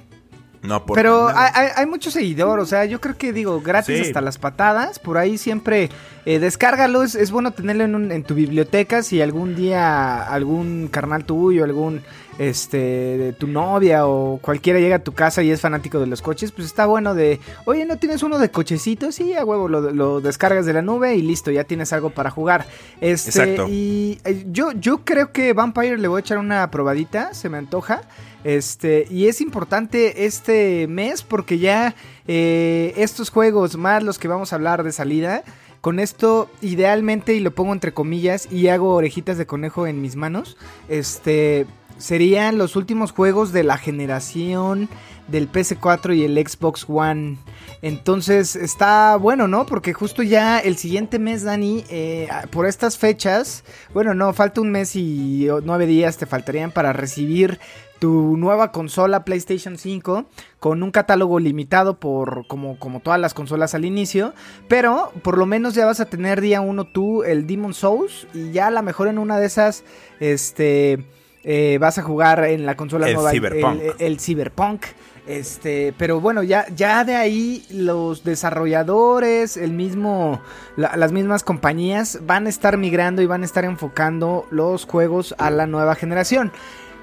No 0.63 0.85
Pero 0.85 1.27
hay, 1.29 1.49
hay- 1.55 1.67
hay 1.75 1.85
mucho 1.87 2.11
seguidor, 2.11 2.59
o 2.59 2.65
sea, 2.67 2.85
yo 2.85 3.01
creo 3.01 3.17
que 3.17 3.33
digo, 3.33 3.61
gratis 3.61 3.95
Sí. 3.97 4.01
hasta 4.03 4.21
las 4.21 4.37
patadas, 4.37 4.99
por 4.99 5.17
ahí 5.17 5.37
siempre 5.39 5.89
eh, 6.25 6.37
descárgalo, 6.37 7.01
es, 7.01 7.15
es 7.15 7.31
bueno 7.31 7.49
tenerlo 7.51 7.83
en, 7.83 7.95
un- 7.95 8.11
en 8.11 8.23
tu 8.23 8.35
biblioteca 8.35 9.01
si 9.01 9.21
algún 9.21 9.55
día 9.55 10.21
algún 10.21 10.87
carnal 10.91 11.25
tuyo, 11.25 11.63
algún 11.63 12.01
este 12.37 12.77
de 12.77 13.33
tu 13.33 13.47
novia 13.47 14.05
o 14.07 14.37
cualquiera 14.39 14.79
llega 14.79 14.97
a 14.97 15.03
tu 15.03 15.13
casa 15.13 15.41
y 15.43 15.51
es 15.51 15.61
fanático 15.61 15.99
de 15.99 16.05
los 16.07 16.21
coches, 16.21 16.51
pues 16.51 16.67
está 16.67 16.85
bueno 16.85 17.13
de, 17.15 17.39
oye, 17.65 17.85
¿no 17.85 17.97
tienes 17.97 18.21
uno 18.23 18.37
de 18.39 18.49
cochecitos? 18.51 19.15
Sí, 19.15 19.33
a 19.33 19.43
huevo, 19.43 19.67
lo, 19.67 19.81
lo 19.91 20.21
descargas 20.21 20.65
de 20.67 20.73
la 20.73 20.81
nube 20.83 21.15
y 21.15 21.21
listo, 21.23 21.49
ya 21.51 21.63
tienes 21.63 21.91
algo 21.93 22.11
para 22.11 22.29
jugar. 22.29 22.65
Este, 22.99 23.29
Exacto. 23.29 23.65
Y 23.67 24.19
eh, 24.23 24.45
yo, 24.51 24.71
yo 24.73 24.99
creo 25.03 25.31
que 25.31 25.53
Vampire 25.53 25.97
le 25.97 26.07
voy 26.07 26.19
a 26.19 26.21
echar 26.21 26.37
una 26.37 26.69
probadita, 26.71 27.33
se 27.33 27.49
me 27.49 27.57
antoja. 27.57 28.01
Este, 28.43 29.07
y 29.09 29.27
es 29.27 29.41
importante 29.41 30.25
este 30.25 30.87
mes 30.87 31.23
porque 31.23 31.59
ya 31.59 31.95
eh, 32.27 32.93
estos 32.97 33.29
juegos, 33.29 33.77
más 33.77 34.03
los 34.03 34.17
que 34.17 34.27
vamos 34.27 34.51
a 34.51 34.55
hablar 34.55 34.83
de 34.83 34.91
salida, 34.91 35.43
con 35.81 35.99
esto 35.99 36.49
idealmente, 36.61 37.33
y 37.33 37.39
lo 37.39 37.51
pongo 37.51 37.73
entre 37.73 37.93
comillas, 37.93 38.47
y 38.51 38.67
hago 38.67 38.93
orejitas 38.93 39.37
de 39.37 39.47
conejo 39.47 39.87
en 39.87 40.01
mis 40.01 40.15
manos, 40.15 40.57
este, 40.89 41.65
serían 41.97 42.57
los 42.57 42.75
últimos 42.75 43.11
juegos 43.11 43.51
de 43.51 43.63
la 43.63 43.77
generación 43.77 44.89
del 45.27 45.51
PS4 45.51 46.15
y 46.15 46.23
el 46.23 46.37
Xbox 46.37 46.85
One. 46.87 47.37
Entonces 47.81 48.55
está 48.55 49.15
bueno, 49.15 49.47
¿no? 49.47 49.65
Porque 49.65 49.93
justo 49.93 50.21
ya 50.23 50.59
el 50.59 50.77
siguiente 50.77 51.19
mes, 51.19 51.43
Dani, 51.43 51.83
eh, 51.89 52.27
por 52.51 52.67
estas 52.67 52.97
fechas, 52.97 53.63
bueno, 53.93 54.13
no, 54.13 54.33
falta 54.33 54.61
un 54.61 54.71
mes 54.71 54.95
y 54.95 55.49
oh, 55.49 55.61
nueve 55.61 55.85
días 55.87 56.17
te 56.17 56.25
faltarían 56.25 56.71
para 56.71 56.93
recibir 56.93 57.59
tu 58.01 58.35
nueva 58.35 58.71
consola 58.71 59.23
PlayStation 59.25 59.77
5 59.77 60.25
con 60.59 60.81
un 60.81 60.89
catálogo 60.89 61.39
limitado 61.39 61.99
por 61.99 62.47
como, 62.47 62.79
como 62.79 62.99
todas 62.99 63.19
las 63.19 63.35
consolas 63.35 63.75
al 63.75 63.85
inicio, 63.85 64.33
pero 64.67 65.11
por 65.21 65.37
lo 65.37 65.45
menos 65.45 65.75
ya 65.75 65.85
vas 65.85 65.99
a 65.99 66.05
tener 66.05 66.41
día 66.41 66.61
uno 66.61 66.85
tú 66.85 67.21
el 67.23 67.45
Demon 67.45 67.75
Souls 67.75 68.25
y 68.33 68.51
ya 68.53 68.67
a 68.67 68.71
lo 68.71 68.81
mejor 68.81 69.07
en 69.07 69.19
una 69.19 69.37
de 69.39 69.45
esas 69.45 69.83
este 70.19 71.05
eh, 71.43 71.77
vas 71.79 71.99
a 71.99 72.01
jugar 72.01 72.43
en 72.45 72.65
la 72.65 72.75
consola 72.75 73.07
El 73.07 73.13
nueva 73.13 73.29
Cyberpunk. 73.31 73.81
el, 73.81 73.93
el 73.99 74.19
Cyberpunk. 74.19 74.81
Este, 75.27 75.93
pero 75.99 76.19
bueno, 76.19 76.41
ya, 76.41 76.65
ya 76.75 77.03
de 77.05 77.15
ahí 77.15 77.63
los 77.69 78.23
desarrolladores, 78.23 79.55
el 79.57 79.71
mismo, 79.71 80.41
la- 80.75 80.95
las 80.97 81.11
mismas 81.11 81.43
compañías 81.43 82.19
van 82.25 82.47
a 82.47 82.49
estar 82.49 82.77
migrando 82.77 83.21
y 83.21 83.27
van 83.27 83.43
a 83.43 83.45
estar 83.45 83.63
enfocando 83.63 84.45
los 84.49 84.85
juegos 84.85 85.35
a 85.37 85.51
la 85.51 85.67
nueva 85.67 85.93
generación. 85.95 86.51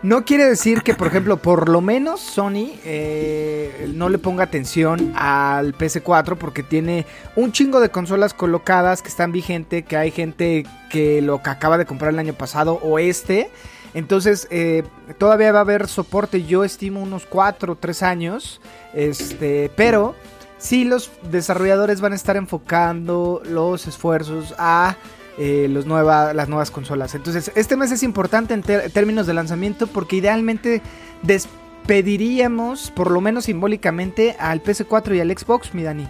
No 0.03 0.25
quiere 0.25 0.45
decir 0.45 0.83
que, 0.83 0.95
por 0.95 1.09
ejemplo, 1.09 1.39
por 1.39 1.69
lo 1.69 1.81
menos 1.81 2.21
Sony 2.21 2.71
eh, 2.85 3.91
no 3.95 4.09
le 4.09 4.19
ponga 4.19 4.45
atención 4.45 5.13
al 5.17 5.77
PS4 5.77 6.37
porque 6.37 6.63
tiene 6.63 7.05
un 7.35 7.51
chingo 7.51 7.81
de 7.81 7.91
consolas 7.91 8.33
colocadas 8.33 9.03
que 9.03 9.09
están 9.09 9.33
vigentes, 9.33 9.85
que 9.85 9.97
hay 9.97 10.13
gente 10.13 10.65
que 10.89 11.21
lo 11.21 11.43
que 11.43 11.51
acaba 11.51 11.79
de 11.79 11.85
comprar 11.85 12.13
el 12.13 12.19
año 12.21 12.35
pasado 12.35 12.79
o 12.81 13.01
este. 13.01 13.51
Entonces, 13.93 14.47
eh, 14.53 14.85
todavía 15.19 15.51
va 15.51 15.59
a 15.59 15.63
haber 15.63 15.89
soporte, 15.89 16.45
yo 16.45 16.63
estimo 16.63 17.03
unos 17.03 17.27
4 17.27 17.73
o 17.73 17.77
3 17.77 18.03
años. 18.05 18.61
Este, 18.95 19.69
pero 19.75 20.15
sí 20.59 20.85
los 20.85 21.11
desarrolladores 21.29 22.01
van 22.01 22.13
a 22.13 22.17
estar 22.17 22.37
enfocando 22.37 23.43
los 23.45 23.89
esfuerzos 23.89 24.55
a 24.59 24.97
eh, 25.39 25.69
los 25.71 25.87
nueva, 25.87 26.35
las 26.35 26.49
nuevas 26.49 26.71
consolas. 26.71 27.15
Entonces, 27.15 27.53
este 27.55 27.77
mes 27.77 27.93
es 27.93 28.03
importante 28.03 28.55
en 28.55 28.63
términos 28.63 29.27
de 29.27 29.35
lanzamiento 29.35 29.87
porque 29.87 30.17
idealmente 30.17 30.83
despediríamos, 31.23 32.91
por 32.91 33.11
lo 33.11 33.21
menos 33.21 33.45
simbólicamente, 33.45 34.35
al 34.39 34.63
PS4 34.63 35.17
y 35.17 35.21
al 35.21 35.37
Xbox, 35.37 35.75
mi 35.75 35.85
Dani. 35.85 36.09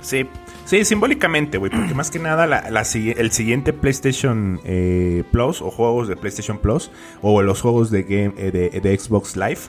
Sí, 0.00 0.26
sí, 0.64 0.84
simbólicamente, 0.84 1.58
güey, 1.58 1.70
porque 1.70 1.92
más 1.92 2.10
que 2.10 2.18
nada 2.18 2.44
el 2.46 3.30
siguiente 3.32 3.72
PlayStation 3.72 4.60
eh, 4.64 5.24
Plus 5.30 5.60
o 5.60 5.70
juegos 5.70 6.08
de 6.08 6.16
PlayStation 6.16 6.58
Plus 6.58 6.90
o 7.20 7.42
los 7.42 7.60
juegos 7.60 7.90
de, 7.90 8.04
game, 8.04 8.32
eh, 8.38 8.50
de, 8.50 8.80
de 8.80 8.98
Xbox 8.98 9.36
Live, 9.36 9.60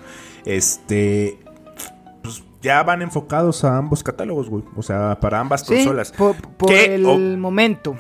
este, 0.46 1.38
ya 2.62 2.84
van 2.84 3.02
enfocados 3.02 3.64
a 3.64 3.78
ambos 3.78 4.04
catálogos, 4.04 4.50
güey, 4.50 4.64
o 4.76 4.84
sea, 4.84 5.18
para 5.22 5.40
ambas 5.40 5.62
Sí, 5.62 5.76
consolas. 5.76 6.12
por, 6.12 6.36
por 6.36 6.70
Que, 6.70 6.96
el 6.96 7.38
momento. 7.38 7.96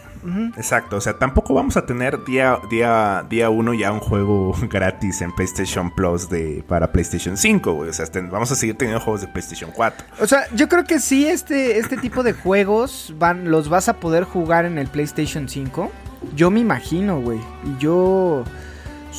Exacto, 0.58 0.98
o 0.98 1.02
sea, 1.02 1.14
tampoco 1.18 1.54
vamos 1.54 1.78
a 1.78 1.86
tener 1.86 2.26
día 2.26 2.60
día 2.70 3.26
día 3.30 3.50
uno 3.50 3.74
ya 3.74 3.92
un 3.94 4.00
juego 4.02 4.54
gratis 4.70 5.22
en 5.22 5.32
PlayStation 5.34 5.92
Plus 5.96 6.30
de 6.30 6.64
para 6.68 6.92
PlayStation 6.92 7.38
5, 7.38 7.72
güey, 7.74 7.90
o 7.90 7.94
sea, 7.94 8.06
ten- 8.08 8.30
vamos 8.30 8.52
a 8.52 8.56
seguir 8.56 8.76
teniendo 8.78 9.00
juegos 9.02 9.22
de 9.22 9.28
PlayStation 9.30 9.72
4. 9.74 10.06
O 10.20 10.28
sea, 10.28 10.42
yo 10.54 10.68
creo 10.68 10.84
que 10.84 11.00
sí, 11.00 11.26
este, 11.26 11.78
este 11.80 11.96
tipo 11.98 12.22
de 12.24 12.34
juegos 12.34 13.14
van, 13.18 13.50
los 13.50 13.70
vas 13.70 13.88
a 13.88 13.94
poder 14.02 14.26
jugar 14.26 14.66
en 14.66 14.78
el 14.78 14.88
PlayStation 14.88 15.48
5. 15.48 15.90
Yo 16.36 16.52
me 16.52 16.60
imagino, 16.60 17.22
güey. 17.22 17.40
Y 17.64 17.78
yo 17.82 18.44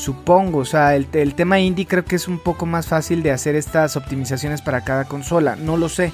supongo, 0.00 0.58
o 0.58 0.64
sea, 0.64 0.96
el, 0.96 1.06
tema 1.34 1.60
indie 1.60 1.86
creo 1.86 2.04
que 2.04 2.16
es 2.16 2.26
un 2.26 2.38
poco 2.38 2.66
más 2.66 2.86
fácil 2.86 3.22
de 3.22 3.30
hacer 3.30 3.54
estas 3.54 3.96
optimizaciones 3.96 4.62
para 4.62 4.80
cada 4.82 5.04
consola. 5.04 5.56
No 5.56 5.76
lo 5.76 5.88
sé. 5.88 6.12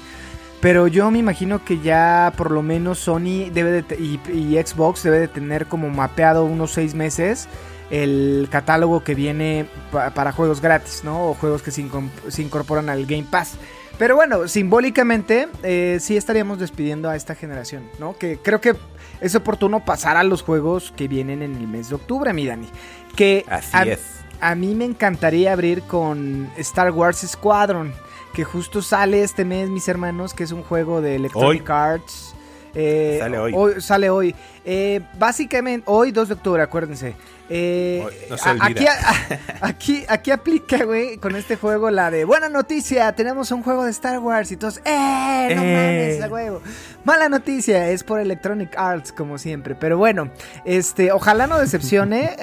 Pero 0.61 0.87
yo 0.87 1.09
me 1.11 1.19
imagino 1.19 1.63
que 1.63 1.79
ya 1.79 2.33
por 2.35 2.51
lo 2.51 2.63
menos 2.63 2.99
Sony 2.99 3.49
debe 3.53 3.83
de 3.83 3.95
y, 3.95 4.57
Xbox 4.63 5.03
debe 5.03 5.19
de 5.19 5.27
tener 5.27 5.67
como 5.67 5.89
mapeado 5.89 6.45
unos 6.45 6.71
seis 6.71 6.95
meses 6.95 7.47
el 7.91 8.47
catálogo 8.51 9.03
que 9.03 9.13
viene 9.15 9.67
pa- 9.91 10.09
para 10.09 10.31
juegos 10.31 10.59
gratis, 10.59 11.03
¿no? 11.03 11.29
O 11.29 11.33
juegos 11.35 11.61
que 11.61 11.71
se 11.71 12.41
incorporan 12.41 12.89
al 12.89 13.05
Game 13.05 13.27
Pass. 13.29 13.57
Pero 13.97 14.15
bueno, 14.15 14.47
simbólicamente 14.47 15.47
eh, 15.63 15.97
sí 15.99 16.17
estaríamos 16.17 16.59
despidiendo 16.59 17.09
a 17.09 17.15
esta 17.15 17.33
generación, 17.33 17.83
¿no? 17.99 18.15
Que 18.15 18.37
creo 18.37 18.61
que 18.61 18.75
es 19.21 19.33
oportuno 19.33 19.83
pasar 19.83 20.17
a 20.17 20.23
los 20.23 20.43
juegos 20.43 20.93
que 20.95 21.07
vienen 21.07 21.41
en 21.41 21.55
el 21.55 21.67
mes 21.67 21.89
de 21.89 21.95
octubre, 21.95 22.31
mi 22.31 22.45
Dani. 22.45 22.67
Que 23.17 23.43
Así 23.49 23.75
a, 23.75 23.83
es. 23.83 23.99
a 24.39 24.55
mí 24.55 24.73
me 24.75 24.85
encantaría 24.85 25.51
abrir 25.51 25.81
con 25.81 26.49
Star 26.57 26.91
Wars 26.91 27.25
Squadron, 27.27 27.93
que 28.33 28.45
justo 28.45 28.81
sale 28.81 29.23
este 29.23 29.43
mes, 29.43 29.69
mis 29.69 29.87
hermanos, 29.89 30.33
que 30.33 30.43
es 30.43 30.53
un 30.53 30.63
juego 30.63 31.01
de 31.01 31.15
Electronic 31.15 31.69
Arts. 31.69 32.33
Eh, 32.79 33.17
Sale 33.19 33.37
hoy. 33.39 33.81
Sale 33.81 34.09
hoy. 34.09 34.35
Eh, 34.63 35.01
básicamente, 35.17 35.83
hoy 35.87 36.11
2 36.11 36.27
de 36.27 36.33
octubre, 36.35 36.61
acuérdense. 36.61 37.15
Eh, 37.49 38.03
Hoy, 38.05 38.13
no 38.29 38.37
se 38.37 38.49
aquí, 38.49 38.85
aquí, 39.61 40.03
aquí 40.07 40.31
aplica, 40.31 40.83
güey, 40.83 41.17
con 41.17 41.35
este 41.37 41.55
juego 41.55 41.89
la 41.89 42.11
de 42.11 42.25
buena 42.25 42.49
noticia, 42.49 43.09
tenemos 43.13 43.51
un 43.51 43.63
juego 43.63 43.85
de 43.85 43.91
Star 43.91 44.19
Wars 44.19 44.51
y 44.51 44.57
todos, 44.57 44.79
¡eh! 44.83 45.53
No 45.55 45.61
mames, 45.63 46.29
huevo. 46.31 46.61
Mala 47.05 47.29
noticia, 47.29 47.89
es 47.89 48.03
por 48.03 48.19
Electronic 48.19 48.77
Arts, 48.77 49.13
como 49.13 49.37
siempre. 49.37 49.75
Pero 49.75 49.97
bueno, 49.97 50.29
este, 50.65 51.11
ojalá 51.13 51.47
no 51.47 51.57
decepcione. 51.57 52.35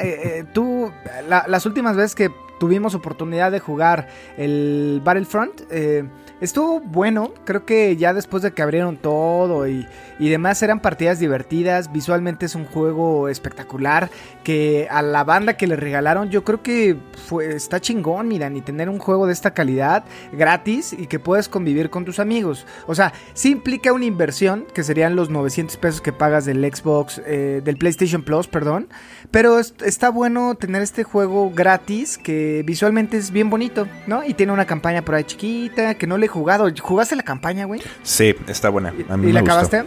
Tú, 0.54 0.90
la- 1.28 1.44
las 1.46 1.66
últimas 1.66 1.96
veces 1.96 2.14
que 2.14 2.30
tuvimos 2.58 2.94
oportunidad 2.94 3.52
de 3.52 3.60
jugar 3.60 4.08
el 4.38 5.02
Battlefront, 5.04 5.60
eh, 5.70 6.04
estuvo 6.40 6.80
bueno. 6.80 7.32
Creo 7.44 7.64
que 7.64 7.96
ya 7.96 8.12
después 8.14 8.42
de 8.42 8.52
que 8.52 8.62
abrieron 8.62 8.96
todo 8.96 9.66
y, 9.68 9.86
y 10.18 10.28
demás 10.28 10.62
eran 10.62 10.80
partidas 10.80 11.18
divertidas. 11.18 11.92
Visualmente 11.92 12.46
es 12.46 12.54
un 12.54 12.64
juego 12.64 13.28
espectacular. 13.28 14.10
Que 14.42 14.88
a 14.90 15.02
la 15.02 15.24
banda 15.24 15.56
que 15.56 15.66
le 15.66 15.76
regalaron, 15.76 16.30
yo 16.30 16.44
creo 16.44 16.62
que 16.62 16.96
fue, 17.26 17.54
está 17.56 17.80
chingón, 17.80 18.28
miran, 18.28 18.56
y 18.56 18.60
tener 18.60 18.88
un 18.88 18.98
juego 18.98 19.26
de 19.26 19.32
esta 19.32 19.54
calidad 19.54 20.04
gratis 20.32 20.92
y 20.92 21.06
que 21.06 21.18
puedes 21.18 21.48
convivir 21.48 21.90
con 21.90 22.04
tus 22.04 22.18
amigos. 22.18 22.66
O 22.86 22.94
sea, 22.94 23.12
sí 23.32 23.50
implica 23.50 23.92
una 23.92 24.04
inversión, 24.04 24.66
que 24.74 24.82
serían 24.82 25.16
los 25.16 25.30
900 25.30 25.76
pesos 25.78 26.00
que 26.00 26.12
pagas 26.12 26.44
del 26.44 26.62
Xbox, 26.64 27.22
eh, 27.26 27.62
del 27.64 27.76
PlayStation 27.76 28.22
Plus, 28.22 28.46
perdón. 28.46 28.88
Pero 29.30 29.58
es- 29.58 29.74
está 29.84 30.10
bueno 30.10 30.54
tener 30.56 30.82
este 30.82 31.04
juego 31.04 31.50
gratis, 31.54 32.18
que 32.18 32.62
visualmente 32.66 33.16
es 33.16 33.30
bien 33.30 33.48
bonito, 33.50 33.88
¿no? 34.06 34.24
Y 34.24 34.34
tiene 34.34 34.52
una 34.52 34.66
campaña 34.66 35.02
por 35.04 35.14
ahí 35.14 35.24
chiquita, 35.24 35.94
que 35.94 36.06
no 36.06 36.18
le 36.18 36.23
he 36.24 36.28
jugado. 36.28 36.68
¿Jugaste 36.80 37.16
la 37.16 37.22
campaña, 37.22 37.64
güey? 37.66 37.80
Sí, 38.02 38.34
está 38.48 38.68
buena. 38.68 38.90
A 39.08 39.16
mí 39.16 39.24
¿Y 39.24 39.26
me 39.28 39.32
la 39.32 39.40
gustó. 39.40 39.52
acabaste? 39.54 39.84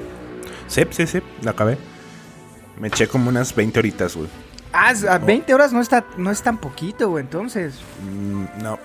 Sí, 0.67 0.83
sí, 0.91 1.07
sí, 1.07 1.19
la 1.41 1.51
acabé. 1.51 1.77
Me 2.79 2.89
eché 2.89 3.07
como 3.07 3.29
unas 3.29 3.55
20 3.55 3.79
horitas, 3.79 4.15
güey. 4.15 4.27
Ah, 4.73 4.91
es- 4.91 5.03
a 5.05 5.17
20 5.17 5.53
horas 5.53 5.73
no 5.73 5.81
está, 5.81 6.05
no 6.17 6.29
es 6.29 6.41
tan 6.41 6.57
poquito, 6.57 7.09
güey, 7.09 7.23
entonces. 7.23 7.75
Mm, 8.03 8.45
no. 8.61 8.79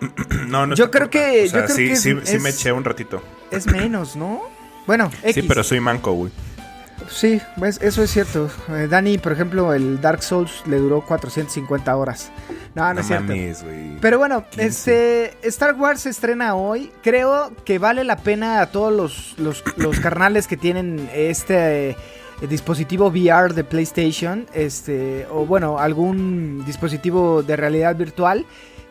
no, 0.48 0.66
no 0.66 0.74
Yo 0.74 0.90
creo 0.90 1.06
corta. 1.06 1.10
que- 1.10 1.44
O 1.46 1.48
sea, 1.48 1.60
yo 1.60 1.64
creo 1.66 1.76
sí, 1.76 1.88
que 1.88 1.96
sí, 1.96 2.10
es- 2.22 2.28
sí 2.28 2.38
me 2.38 2.50
eché 2.50 2.70
un 2.72 2.84
ratito. 2.84 3.22
Es 3.50 3.66
menos, 3.66 4.14
¿no? 4.16 4.42
Bueno, 4.86 5.10
X. 5.22 5.34
Sí, 5.34 5.42
pero 5.42 5.64
soy 5.64 5.80
manco, 5.80 6.12
güey. 6.12 6.30
Sí, 7.08 7.40
pues, 7.58 7.78
eso 7.82 8.02
es 8.02 8.10
cierto. 8.10 8.50
Eh, 8.70 8.88
Dani, 8.88 9.18
por 9.18 9.32
ejemplo, 9.32 9.72
el 9.72 10.00
Dark 10.00 10.22
Souls 10.22 10.62
le 10.66 10.78
duró 10.78 11.02
450 11.02 11.96
horas. 11.96 12.30
No, 12.74 12.84
no, 12.84 12.94
No 12.94 13.00
es 13.00 13.06
cierto. 13.06 13.26
mames. 13.28 13.64
Pero 14.00 14.18
bueno, 14.18 14.44
15. 14.50 14.66
este 14.66 15.48
Star 15.48 15.74
Wars 15.74 16.00
se 16.02 16.10
estrena 16.10 16.54
hoy. 16.54 16.90
Creo 17.02 17.52
que 17.64 17.78
vale 17.78 18.04
la 18.04 18.16
pena 18.16 18.60
a 18.60 18.66
todos 18.66 18.92
los, 18.92 19.34
los, 19.38 19.62
los 19.76 20.00
carnales 20.00 20.46
que 20.46 20.56
tienen 20.56 21.08
este 21.14 21.90
eh, 21.90 21.96
dispositivo 22.48 23.06
VR 23.08 23.54
de 23.54 23.64
PlayStation, 23.64 24.46
este, 24.52 25.26
o 25.30 25.46
bueno, 25.46 25.78
algún 25.78 26.64
dispositivo 26.66 27.42
de 27.42 27.56
realidad 27.56 27.96
virtual. 27.96 28.44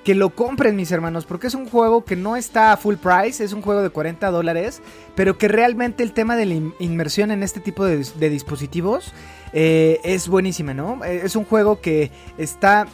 Que 0.05 0.13
lo 0.13 0.29
compren, 0.29 0.75
mis 0.75 0.91
hermanos, 0.91 1.25
porque 1.25 1.47
es 1.47 1.55
un 1.55 1.67
juego 1.67 2.05
que 2.05 2.15
no 2.15 2.35
está 2.35 2.71
a 2.71 2.77
full 2.77 2.95
price, 2.95 3.43
es 3.43 3.53
un 3.53 3.63
juego 3.63 3.81
de 3.81 3.89
40 3.89 4.29
dólares, 4.29 4.83
pero 5.15 5.39
que 5.39 5.47
realmente 5.47 6.03
el 6.03 6.13
tema 6.13 6.35
de 6.37 6.45
la 6.45 6.53
inmersión 6.77 7.31
en 7.31 7.41
este 7.41 7.59
tipo 7.59 7.83
de, 7.83 7.97
dispositivos 8.29 9.13
eh, 9.51 9.99
es 10.03 10.27
buenísima, 10.27 10.75
¿no? 10.75 11.03
Eh, 11.03 11.21
es 11.23 11.35
un 11.35 11.43
juego 11.43 11.81
que 11.81 12.11
está 12.37 12.85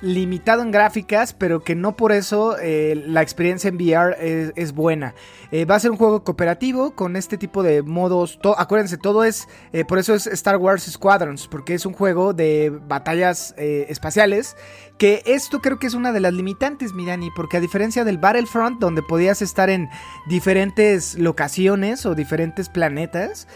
limitado 0.00 0.62
en 0.62 0.70
gráficas, 0.70 1.32
pero 1.32 1.64
que 1.64 1.74
no 1.74 1.96
por 1.96 2.12
eso 2.12 2.56
eh, 2.60 3.02
la 3.06 3.22
experiencia 3.22 3.68
en 3.68 3.76
VR 3.76 4.16
es, 4.54 4.72
buena. 4.72 5.14
Eh, 5.50 5.64
va 5.64 5.74
a 5.74 5.80
ser 5.80 5.90
un 5.90 5.96
juego 5.96 6.22
cooperativo 6.22 6.92
con 6.92 7.16
este 7.16 7.36
tipo 7.38 7.62
de 7.62 7.82
modos. 7.82 8.38
acuérdense, 8.56 8.96
todo 8.96 9.24
es. 9.24 9.48
Eh, 9.72 9.84
por 9.84 9.98
eso 9.98 10.14
es 10.14 10.26
Star 10.26 10.56
Wars 10.56 10.84
Squadrons, 10.84 11.48
porque 11.48 11.74
es 11.74 11.84
un 11.84 11.94
juego 11.94 12.32
de 12.32 12.70
batallas 12.86 13.54
espaciales. 13.56 14.56
Que 14.98 15.22
esto 15.26 15.60
creo 15.60 15.78
que 15.78 15.86
es 15.86 15.94
una 15.94 16.12
de 16.12 16.20
las 16.20 16.32
limitantes, 16.32 16.92
Mirani, 16.92 17.30
porque 17.30 17.56
a 17.56 17.60
diferencia 17.60 18.04
del 18.04 18.18
Battlefront, 18.18 18.80
donde 18.80 19.02
podías 19.02 19.42
estar 19.42 19.70
en 19.70 19.88
diferentes 20.28 21.16
locaciones 21.16 22.04
o 22.04 22.16
diferentes 22.16 22.68
planetas, 22.68 23.46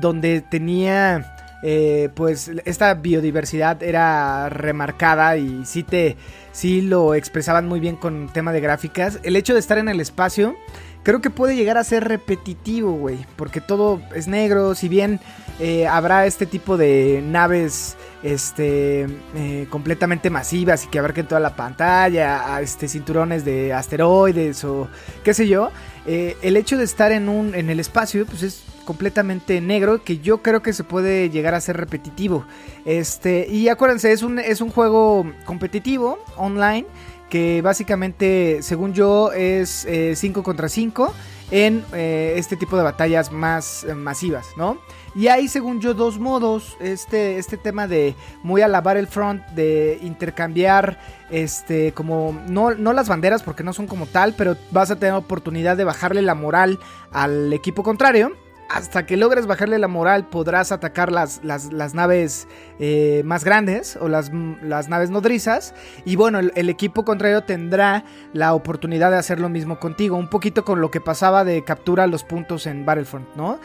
donde 0.00 0.42
tenía 0.42 1.35
eh, 1.62 2.10
pues 2.14 2.50
esta 2.64 2.94
biodiversidad 2.94 3.82
era 3.82 4.48
remarcada 4.48 5.36
y 5.36 5.64
sí 5.64 5.82
te 5.82 6.16
sí 6.52 6.82
lo 6.82 7.14
expresaban 7.14 7.66
muy 7.66 7.80
bien 7.80 7.96
con 7.96 8.28
tema 8.32 8.52
de 8.52 8.60
gráficas. 8.60 9.18
El 9.22 9.36
hecho 9.36 9.54
de 9.54 9.60
estar 9.60 9.78
en 9.78 9.88
el 9.88 10.00
espacio 10.00 10.54
creo 11.02 11.20
que 11.20 11.30
puede 11.30 11.54
llegar 11.54 11.78
a 11.78 11.84
ser 11.84 12.04
repetitivo, 12.04 12.92
güey, 12.92 13.18
porque 13.36 13.60
todo 13.60 14.00
es 14.14 14.26
negro, 14.26 14.74
si 14.74 14.88
bien 14.88 15.20
eh, 15.60 15.86
habrá 15.86 16.26
este 16.26 16.46
tipo 16.46 16.76
de 16.76 17.22
naves 17.24 17.96
este 18.22 19.06
eh, 19.36 19.66
completamente 19.70 20.30
masivas 20.30 20.84
y 20.84 20.88
que 20.88 20.98
abarquen 20.98 21.26
toda 21.26 21.40
la 21.40 21.54
pantalla, 21.54 22.60
este 22.60 22.88
cinturones 22.88 23.44
de 23.44 23.72
asteroides 23.72 24.64
o 24.64 24.88
qué 25.22 25.32
sé 25.32 25.46
yo, 25.46 25.70
el 26.06 26.56
hecho 26.56 26.76
de 26.76 26.84
estar 26.84 27.12
en 27.12 27.28
un 27.28 27.54
en 27.54 27.70
el 27.70 27.80
espacio 27.80 28.26
pues 28.26 28.42
es 28.42 28.62
completamente 28.86 29.60
negro 29.60 30.02
que 30.02 30.18
yo 30.18 30.38
creo 30.38 30.62
que 30.62 30.72
se 30.72 30.84
puede 30.84 31.28
llegar 31.28 31.54
a 31.54 31.60
ser 31.60 31.76
repetitivo. 31.76 32.46
Este, 32.86 33.46
y 33.50 33.68
acuérdense, 33.68 34.12
es 34.12 34.22
un, 34.22 34.38
es 34.38 34.62
un 34.62 34.70
juego 34.70 35.30
competitivo 35.44 36.18
online 36.36 36.86
que 37.28 37.60
básicamente, 37.60 38.62
según 38.62 38.94
yo, 38.94 39.32
es 39.32 39.86
5 40.14 40.40
eh, 40.40 40.42
contra 40.42 40.68
5 40.68 41.12
en 41.50 41.84
eh, 41.92 42.34
este 42.36 42.56
tipo 42.56 42.76
de 42.76 42.82
batallas 42.82 43.30
más 43.30 43.84
eh, 43.84 43.94
masivas, 43.94 44.46
¿no? 44.56 44.78
Y 45.14 45.28
hay, 45.28 45.48
según 45.48 45.80
yo, 45.80 45.94
dos 45.94 46.18
modos. 46.18 46.76
Este, 46.80 47.38
este 47.38 47.56
tema 47.56 47.88
de 47.88 48.14
muy 48.42 48.62
a 48.62 48.68
la 48.68 48.80
Battlefront, 48.80 49.44
de 49.48 49.98
intercambiar, 50.02 50.98
este, 51.30 51.92
como, 51.92 52.38
no, 52.48 52.74
no 52.74 52.92
las 52.92 53.08
banderas 53.08 53.42
porque 53.42 53.64
no 53.64 53.72
son 53.72 53.86
como 53.86 54.06
tal, 54.06 54.34
pero 54.34 54.56
vas 54.70 54.90
a 54.90 54.96
tener 54.96 55.14
oportunidad 55.14 55.76
de 55.76 55.84
bajarle 55.84 56.22
la 56.22 56.34
moral 56.34 56.78
al 57.12 57.52
equipo 57.52 57.82
contrario 57.82 58.36
hasta 58.68 59.06
que 59.06 59.16
logres 59.16 59.46
bajarle 59.46 59.78
la 59.78 59.88
moral 59.88 60.28
podrás 60.28 60.72
atacar 60.72 61.12
las, 61.12 61.40
las, 61.44 61.94
naves 61.94 62.48
eh, 62.78 63.22
más 63.24 63.44
grandes 63.44 63.96
o 64.00 64.08
las, 64.08 64.30
las, 64.62 64.88
naves 64.88 65.10
nodrizas. 65.10 65.74
Y 66.04 66.16
bueno, 66.16 66.38
el, 66.38 66.68
equipo 66.68 67.04
contrario 67.04 67.44
tendrá 67.44 68.04
la 68.32 68.54
oportunidad 68.54 69.10
de 69.10 69.18
hacer 69.18 69.40
lo 69.40 69.48
mismo 69.48 69.78
contigo. 69.78 70.16
Un 70.16 70.28
poquito 70.28 70.64
con 70.64 70.80
lo 70.80 70.90
que 70.90 71.00
pasaba 71.00 71.44
de 71.44 71.64
captura 71.64 72.06
los 72.06 72.24
puntos 72.24 72.66
en 72.66 72.84
Battlefront, 72.84 73.28
¿no? 73.36 73.58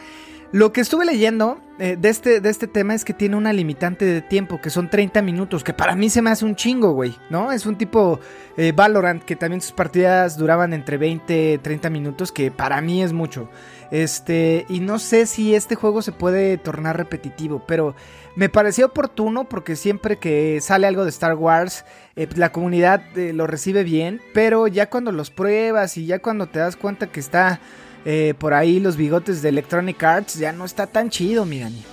Lo 0.52 0.70
que 0.70 0.82
estuve 0.82 1.06
leyendo 1.06 1.58
eh, 1.78 1.96
de, 1.98 2.10
este, 2.10 2.42
de 2.42 2.50
este 2.50 2.66
tema 2.66 2.94
es 2.94 3.06
que 3.06 3.14
tiene 3.14 3.36
una 3.36 3.54
limitante 3.54 4.04
de 4.04 4.20
tiempo, 4.20 4.60
que 4.60 4.68
son 4.68 4.90
30 4.90 5.22
minutos, 5.22 5.64
que 5.64 5.72
para 5.72 5.96
mí 5.96 6.10
se 6.10 6.20
me 6.20 6.28
hace 6.28 6.44
un 6.44 6.56
chingo, 6.56 6.92
güey, 6.92 7.16
¿no? 7.30 7.52
Es 7.52 7.64
un 7.64 7.76
tipo 7.78 8.20
eh, 8.58 8.72
Valorant, 8.76 9.22
que 9.24 9.34
también 9.34 9.62
sus 9.62 9.72
partidas 9.72 10.36
duraban 10.36 10.74
entre 10.74 10.98
20 10.98 11.54
y 11.54 11.58
30 11.58 11.88
minutos, 11.88 12.32
que 12.32 12.50
para 12.50 12.82
mí 12.82 13.02
es 13.02 13.14
mucho. 13.14 13.48
Este, 13.92 14.64
y 14.70 14.80
no 14.80 14.98
sé 14.98 15.26
si 15.26 15.54
este 15.54 15.74
juego 15.74 16.00
se 16.00 16.12
puede 16.12 16.56
tornar 16.56 16.96
repetitivo, 16.96 17.62
pero 17.68 17.94
me 18.36 18.48
pareció 18.48 18.86
oportuno 18.86 19.44
porque 19.44 19.76
siempre 19.76 20.16
que 20.16 20.62
sale 20.62 20.86
algo 20.86 21.04
de 21.04 21.10
Star 21.10 21.34
Wars, 21.34 21.84
eh, 22.16 22.26
la 22.34 22.52
comunidad 22.52 23.02
eh, 23.18 23.34
lo 23.34 23.46
recibe 23.46 23.84
bien, 23.84 24.22
pero 24.32 24.66
ya 24.66 24.88
cuando 24.88 25.12
los 25.12 25.30
pruebas 25.30 25.98
y 25.98 26.06
ya 26.06 26.20
cuando 26.20 26.46
te 26.46 26.58
das 26.58 26.76
cuenta 26.76 27.08
que 27.08 27.20
está 27.20 27.60
eh, 28.06 28.32
por 28.38 28.54
ahí 28.54 28.80
los 28.80 28.96
bigotes 28.96 29.42
de 29.42 29.50
Electronic 29.50 30.02
Arts, 30.02 30.38
ya 30.38 30.52
no 30.52 30.64
está 30.64 30.86
tan 30.86 31.10
chido, 31.10 31.44
Mirani. 31.44 31.84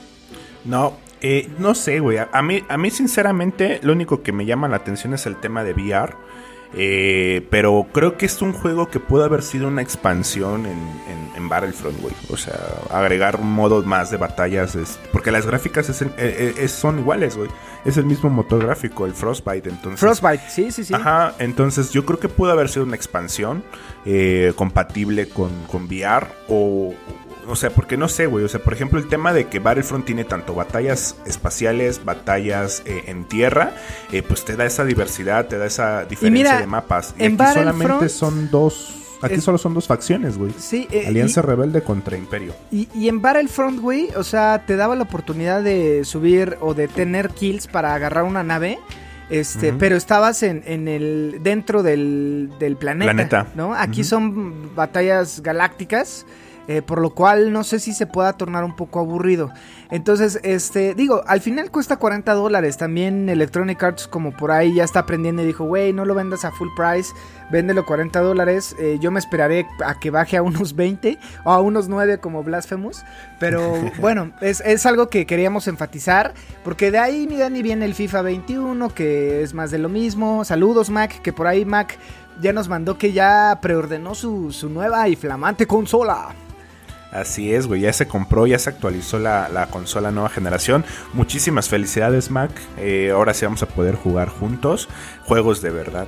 No, 0.63 0.93
no 1.57 1.75
sé, 1.75 1.99
güey. 1.99 2.17
A 2.17 2.41
mí, 2.41 2.63
a 2.69 2.77
mí, 2.77 2.91
sinceramente, 2.91 3.81
lo 3.83 3.91
único 3.91 4.23
que 4.23 4.31
me 4.31 4.45
llama 4.45 4.69
la 4.69 4.77
atención 4.77 5.13
es 5.13 5.25
el 5.25 5.35
tema 5.35 5.65
de 5.65 5.73
VR. 5.73 6.15
Eh, 6.73 7.47
pero 7.49 7.87
creo 7.91 8.15
que 8.15 8.27
es 8.27 8.41
un 8.41 8.53
juego 8.53 8.89
que 8.89 8.99
pudo 8.99 9.23
haber 9.23 9.41
sido 9.41 9.67
una 9.67 9.81
expansión 9.81 10.67
en, 10.67 10.77
en, 11.35 11.49
Battlefront, 11.49 11.99
güey. 11.99 12.13
O 12.29 12.37
sea, 12.37 12.59
agregar 12.91 13.37
un 13.37 13.51
modo 13.51 13.81
más 13.83 14.11
de 14.11 14.17
batallas. 14.17 14.77
porque 15.11 15.31
las 15.31 15.47
gráficas 15.47 15.89
eh, 16.01 16.53
eh, 16.57 16.67
son 16.67 16.99
iguales, 16.99 17.37
güey. 17.37 17.49
Es 17.85 17.97
el 17.97 18.05
mismo 18.05 18.29
motor 18.29 18.63
gráfico, 18.63 19.07
el 19.07 19.13
Frostbite. 19.13 19.69
Entonces, 19.69 19.99
Frostbite, 19.99 20.43
sí, 20.47 20.71
sí, 20.71 20.83
sí. 20.83 20.93
Ajá, 20.93 21.33
entonces 21.39 21.91
yo 21.91 22.05
creo 22.05 22.19
que 22.19 22.29
pudo 22.29 22.51
haber 22.51 22.69
sido 22.69 22.85
una 22.85 22.95
expansión 22.95 23.63
compatible 24.55 25.27
con, 25.27 25.49
con 25.65 25.85
VR 25.85 26.27
o, 26.49 26.93
o 27.49 27.55
sea, 27.55 27.71
porque 27.71 27.97
no 27.97 28.07
sé, 28.07 28.27
güey. 28.27 28.45
O 28.45 28.47
sea, 28.47 28.61
por 28.61 28.73
ejemplo, 28.73 28.99
el 28.99 29.07
tema 29.07 29.33
de 29.33 29.47
que 29.47 29.59
Battlefront 29.59 30.05
tiene 30.05 30.23
tanto 30.23 30.53
batallas 30.53 31.15
espaciales, 31.25 32.05
batallas 32.05 32.83
eh, 32.85 33.03
en 33.07 33.25
tierra, 33.25 33.73
eh, 34.11 34.21
pues 34.21 34.45
te 34.45 34.55
da 34.55 34.65
esa 34.65 34.85
diversidad, 34.85 35.47
te 35.47 35.57
da 35.57 35.65
esa 35.65 36.05
diferencia 36.05 36.59
de 36.59 36.67
mapas. 36.67 37.15
Y 37.17 37.23
en 37.23 37.41
aquí 37.41 37.53
solamente 37.53 38.09
son 38.09 38.49
dos. 38.49 38.95
Aquí 39.21 39.41
solo 39.41 39.57
son 39.57 39.73
dos 39.73 39.85
facciones, 39.85 40.37
güey. 40.37 40.53
Sí, 40.57 40.87
eh, 40.91 41.05
Alianza 41.07 41.41
Rebelde 41.41 41.81
contra 41.81 42.15
Imperio. 42.15 42.53
Y, 42.71 42.87
y, 42.95 43.09
en 43.09 43.21
Battlefront, 43.21 43.81
güey, 43.81 44.09
o 44.15 44.23
sea, 44.23 44.63
te 44.65 44.77
daba 44.77 44.95
la 44.95 45.03
oportunidad 45.03 45.61
de 45.61 46.05
subir 46.05 46.57
o 46.61 46.73
de 46.73 46.87
tener 46.87 47.31
kills 47.31 47.67
para 47.67 47.93
agarrar 47.93 48.23
una 48.23 48.43
nave. 48.43 48.79
Este, 49.29 49.73
pero 49.73 49.95
estabas 49.95 50.41
en, 50.41 50.63
en, 50.65 50.87
el 50.87 51.39
dentro 51.43 51.83
del, 51.83 52.49
del 52.59 52.77
planeta, 52.77 53.11
planeta. 53.11 53.47
¿no? 53.55 53.75
Aquí 53.75 54.03
son 54.03 54.73
batallas 54.73 55.41
galácticas 55.41 56.25
eh, 56.67 56.81
por 56.81 57.01
lo 57.01 57.11
cual 57.11 57.51
no 57.51 57.63
sé 57.63 57.79
si 57.79 57.93
se 57.93 58.05
pueda 58.05 58.33
tornar 58.33 58.63
un 58.63 58.75
poco 58.75 58.99
aburrido. 58.99 59.51
Entonces, 59.91 60.39
este, 60.43 60.93
digo, 60.93 61.23
al 61.25 61.41
final 61.41 61.71
cuesta 61.71 61.97
40 61.97 62.33
dólares. 62.33 62.77
También 62.77 63.27
Electronic 63.27 63.81
Arts, 63.81 64.07
como 64.07 64.31
por 64.37 64.51
ahí 64.51 64.75
ya 64.75 64.83
está 64.83 64.99
aprendiendo 64.99 65.41
y 65.41 65.45
dijo, 65.45 65.65
güey, 65.65 65.93
no 65.93 66.05
lo 66.05 66.13
vendas 66.13 66.45
a 66.45 66.51
full 66.51 66.67
price, 66.75 67.11
véndelo 67.49 67.85
40 67.85 68.19
dólares. 68.19 68.75
Eh, 68.79 68.99
yo 69.01 69.09
me 69.09 69.19
esperaré 69.19 69.65
a 69.83 69.99
que 69.99 70.11
baje 70.11 70.37
a 70.37 70.43
unos 70.43 70.75
20 70.75 71.17
o 71.43 71.51
a 71.51 71.59
unos 71.59 71.89
9 71.89 72.19
como 72.19 72.43
Blasphemous. 72.43 73.03
Pero 73.39 73.73
bueno, 73.99 74.31
es, 74.41 74.61
es, 74.61 74.85
algo 74.85 75.09
que 75.09 75.25
queríamos 75.25 75.67
enfatizar, 75.67 76.35
porque 76.63 76.91
de 76.91 76.99
ahí, 76.99 77.25
mi 77.25 77.37
Dani, 77.37 77.63
viene 77.63 77.85
el 77.85 77.95
FIFA 77.95 78.21
21, 78.21 78.93
que 78.93 79.41
es 79.41 79.55
más 79.55 79.71
de 79.71 79.79
lo 79.79 79.89
mismo. 79.89 80.45
Saludos, 80.45 80.91
Mac, 80.91 81.19
que 81.23 81.33
por 81.33 81.47
ahí 81.47 81.65
Mac 81.65 81.97
ya 82.41 82.53
nos 82.53 82.69
mandó 82.69 82.97
que 82.97 83.11
ya 83.11 83.57
preordenó 83.59 84.13
su, 84.13 84.51
su 84.51 84.69
nueva 84.69 85.09
y 85.09 85.15
flamante 85.15 85.65
consola. 85.65 86.35
Así 87.11 87.53
es, 87.53 87.65
güey, 87.65 87.81
ya 87.81 87.91
se 87.91 88.07
compró, 88.07 88.45
ya 88.45 88.59
se 88.59 88.69
actualizó 88.69 89.17
la, 89.17 89.67
consola 89.71 90.11
nueva 90.11 90.29
generación. 90.29 90.85
Muchísimas 91.13 91.67
felicidades, 91.67 92.29
Mac. 92.29 92.51
Eh, 92.77 93.11
ahora 93.11 93.33
sí 93.33 93.45
vamos 93.45 93.63
a 93.63 93.65
poder 93.65 93.95
jugar 93.95 94.29
juntos. 94.29 94.87
Juegos 95.25 95.61
de 95.61 95.71
verdad. 95.71 96.07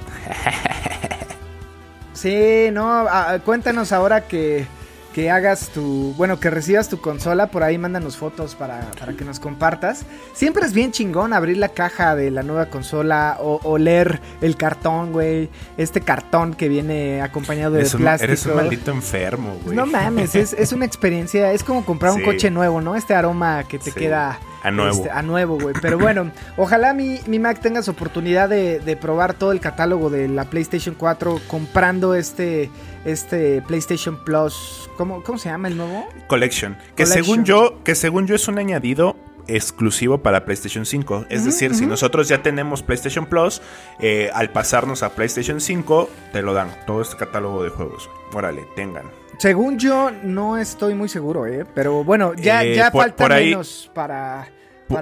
sí, 2.14 2.70
no, 2.72 3.08
cuéntanos 3.44 3.92
ahora 3.92 4.22
que 4.22 4.68
que 5.13 5.30
hagas 5.30 5.69
tu, 5.69 6.13
bueno, 6.17 6.39
que 6.39 6.50
recibas 6.50 6.89
tu 6.89 7.00
consola, 7.00 7.47
por 7.47 7.63
ahí 7.63 7.78
mándanos 7.78 8.17
fotos 8.17 8.56
para, 8.56 8.91
para, 9.00 9.13
que 9.13 9.26
nos 9.26 9.39
compartas. 9.39 10.06
Siempre 10.34 10.65
es 10.65 10.74
bien 10.74 10.91
chingón 10.91 11.34
abrir 11.34 11.58
la 11.58 11.69
caja 11.69 12.15
de 12.15 12.32
la 12.32 12.43
nueva 12.43 12.67
consola 12.67 13.38
o, 13.39 13.78
leer 13.78 14.21
el 14.41 14.56
cartón, 14.56 15.12
güey. 15.12 15.50
Este 15.78 16.02
cartón 16.02 16.54
que 16.54 16.69
viene 16.69 17.21
acompañado 17.21 17.74
de 17.74 17.86
plástico. 17.86 18.32
eres 18.32 18.45
un 18.45 18.56
maldito 18.56 18.91
enfermo, 18.91 19.58
güey. 19.63 19.76
No 19.76 19.86
mames, 19.86 20.36
es, 20.36 20.54
es, 20.54 20.71
una 20.71 20.86
experiencia, 20.86 21.52
es 21.52 21.63
como 21.63 21.84
comprar 21.86 22.13
un 22.13 22.21
coche 22.21 22.50
nuevo, 22.50 22.82
¿no? 22.82 22.95
Este 22.95 23.13
aroma 23.13 23.63
que 23.63 23.80
te 23.80 23.91
queda... 23.91 24.39
A 24.63 24.69
nuevo. 24.69 24.95
Este, 24.95 25.10
a 25.10 25.24
nuevo, 25.24 25.58
güey. 25.60 25.74
Pero 25.82 25.97
bueno, 25.97 26.30
ojalá 26.58 26.93
mi, 26.93 27.19
mi 27.26 27.39
Mac 27.39 27.60
tengas 27.62 27.89
oportunidad 27.89 28.47
de, 28.47 28.80
de 28.80 28.95
probar 28.95 29.34
todo 29.34 29.52
el 29.54 29.60
catálogo 29.60 30.12
de 30.12 30.28
la 30.28 30.45
PlayStation 30.45 30.93
4 30.93 31.41
comprando 31.47 32.13
este 32.13 32.69
este 33.06 33.62
PlayStation 33.62 34.24
Plus, 34.24 34.90
¿cómo, 34.98 35.24
cómo 35.24 35.38
se 35.38 35.50
llama 35.50 35.68
el 35.68 35.78
nuevo? 35.78 36.08
Collection, 36.28 36.78
que 36.96 37.06
según 37.06 37.46
yo, 37.46 37.84
que 37.84 37.96
según 37.96 38.28
yo 38.28 38.36
es 38.36 38.48
un 38.48 38.58
añadido 38.58 39.16
exclusivo 39.48 40.20
para 40.20 40.46
PlayStation 40.46 40.86
5. 40.86 41.26
Es 41.30 41.46
decir, 41.46 41.76
si 41.76 41.86
nosotros 41.86 42.28
ya 42.28 42.42
tenemos 42.42 42.84
PlayStation 42.84 43.26
Plus, 43.26 43.62
eh, 44.00 44.30
al 44.34 44.52
pasarnos 44.52 45.04
a 45.04 45.10
PlayStation 45.10 45.60
5, 45.60 46.10
te 46.32 46.42
lo 46.42 46.54
dan, 46.54 46.70
todo 46.86 47.02
este 47.02 47.18
catálogo 47.18 47.64
de 47.64 47.70
juegos. 47.70 48.10
Órale, 48.34 48.66
tengan. 48.76 49.06
Según 49.40 49.80
yo, 49.80 50.12
no 50.24 50.58
estoy 50.58 50.94
muy 50.94 51.10
seguro, 51.10 51.48
¿eh? 51.48 51.66
Pero 51.74 52.04
bueno, 52.04 52.34
ya, 52.36 52.64
eh, 52.64 52.76
ya 52.76 52.92
falta 52.92 53.28
menos 53.28 53.90
para 53.94 54.48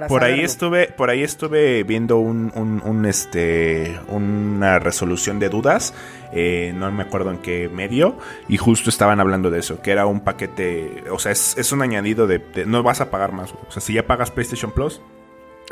Por, 0.08 0.24
ahí 0.24 0.40
estuve, 0.40 0.86
por 0.88 1.10
ahí 1.10 1.22
estuve 1.22 1.82
viendo 1.84 2.18
un, 2.18 2.52
un, 2.54 2.82
un, 2.84 3.06
este, 3.06 3.98
una 4.08 4.78
resolución 4.78 5.38
de 5.38 5.48
dudas, 5.48 5.94
eh, 6.32 6.72
no 6.76 6.90
me 6.92 7.02
acuerdo 7.02 7.30
en 7.30 7.38
qué 7.38 7.68
medio, 7.68 8.16
y 8.48 8.56
justo 8.56 8.90
estaban 8.90 9.20
hablando 9.20 9.50
de 9.50 9.60
eso, 9.60 9.80
que 9.82 9.90
era 9.90 10.06
un 10.06 10.20
paquete, 10.20 11.04
o 11.10 11.18
sea, 11.18 11.32
es, 11.32 11.56
es 11.58 11.72
un 11.72 11.82
añadido 11.82 12.26
de, 12.26 12.38
de- 12.38 12.66
no 12.66 12.82
vas 12.82 13.00
a 13.00 13.10
pagar 13.10 13.32
más, 13.32 13.52
o 13.52 13.70
sea, 13.70 13.80
si 13.82 13.92
ya 13.94 14.06
pagas 14.06 14.30
PlayStation 14.30 14.70
Plus, 14.72 15.00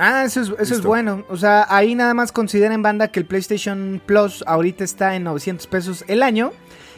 Ah, 0.00 0.22
eso 0.24 0.40
es, 0.42 0.50
eso 0.60 0.74
es 0.74 0.82
bueno. 0.82 1.24
O 1.28 1.36
sea, 1.36 1.66
ahí 1.68 1.96
nada 1.96 2.14
más 2.14 2.30
consideren, 2.30 2.82
banda, 2.82 3.08
que 3.08 3.18
el 3.18 3.26
PlayStation 3.26 4.00
Plus 4.06 4.44
ahorita 4.46 4.84
está 4.84 5.16
en 5.16 5.24
900 5.24 5.66
pesos 5.66 6.04
el 6.06 6.22
año. 6.22 6.52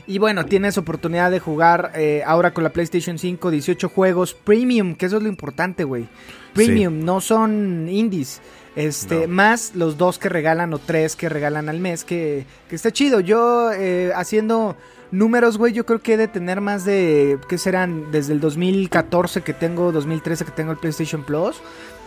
Y 0.06 0.18
bueno, 0.18 0.44
tienes 0.44 0.76
oportunidad 0.76 1.30
de 1.30 1.40
jugar 1.40 1.92
eh, 1.94 2.22
ahora 2.26 2.52
con 2.52 2.62
la 2.62 2.68
PlayStation 2.70 3.16
5 3.18 3.50
18 3.50 3.88
juegos 3.88 4.34
premium, 4.34 4.94
que 4.96 5.06
eso 5.06 5.16
es 5.16 5.22
lo 5.22 5.30
importante, 5.30 5.84
güey. 5.84 6.08
Premium, 6.54 7.04
no 7.04 7.20
son 7.20 7.88
indies. 7.88 8.40
Este, 8.76 9.26
No. 9.26 9.34
más 9.34 9.72
los 9.74 9.98
dos 9.98 10.18
que 10.18 10.28
regalan 10.28 10.72
o 10.72 10.78
tres 10.78 11.16
que 11.16 11.28
regalan 11.28 11.68
al 11.68 11.80
mes, 11.80 12.04
que, 12.04 12.46
que 12.68 12.76
está 12.76 12.92
chido. 12.92 13.20
Yo 13.20 13.72
eh, 13.72 14.12
haciendo 14.14 14.76
números, 15.10 15.58
güey, 15.58 15.72
yo 15.72 15.84
creo 15.84 16.00
que 16.00 16.14
he 16.14 16.16
de 16.16 16.28
tener 16.28 16.60
más 16.60 16.84
de, 16.84 17.38
¿qué 17.48 17.58
serán? 17.58 18.12
Desde 18.12 18.32
el 18.32 18.40
2014 18.40 19.42
que 19.42 19.52
tengo, 19.54 19.90
2013 19.92 20.44
que 20.44 20.52
tengo 20.52 20.70
el 20.72 20.78
PlayStation 20.78 21.24
Plus. 21.24 21.60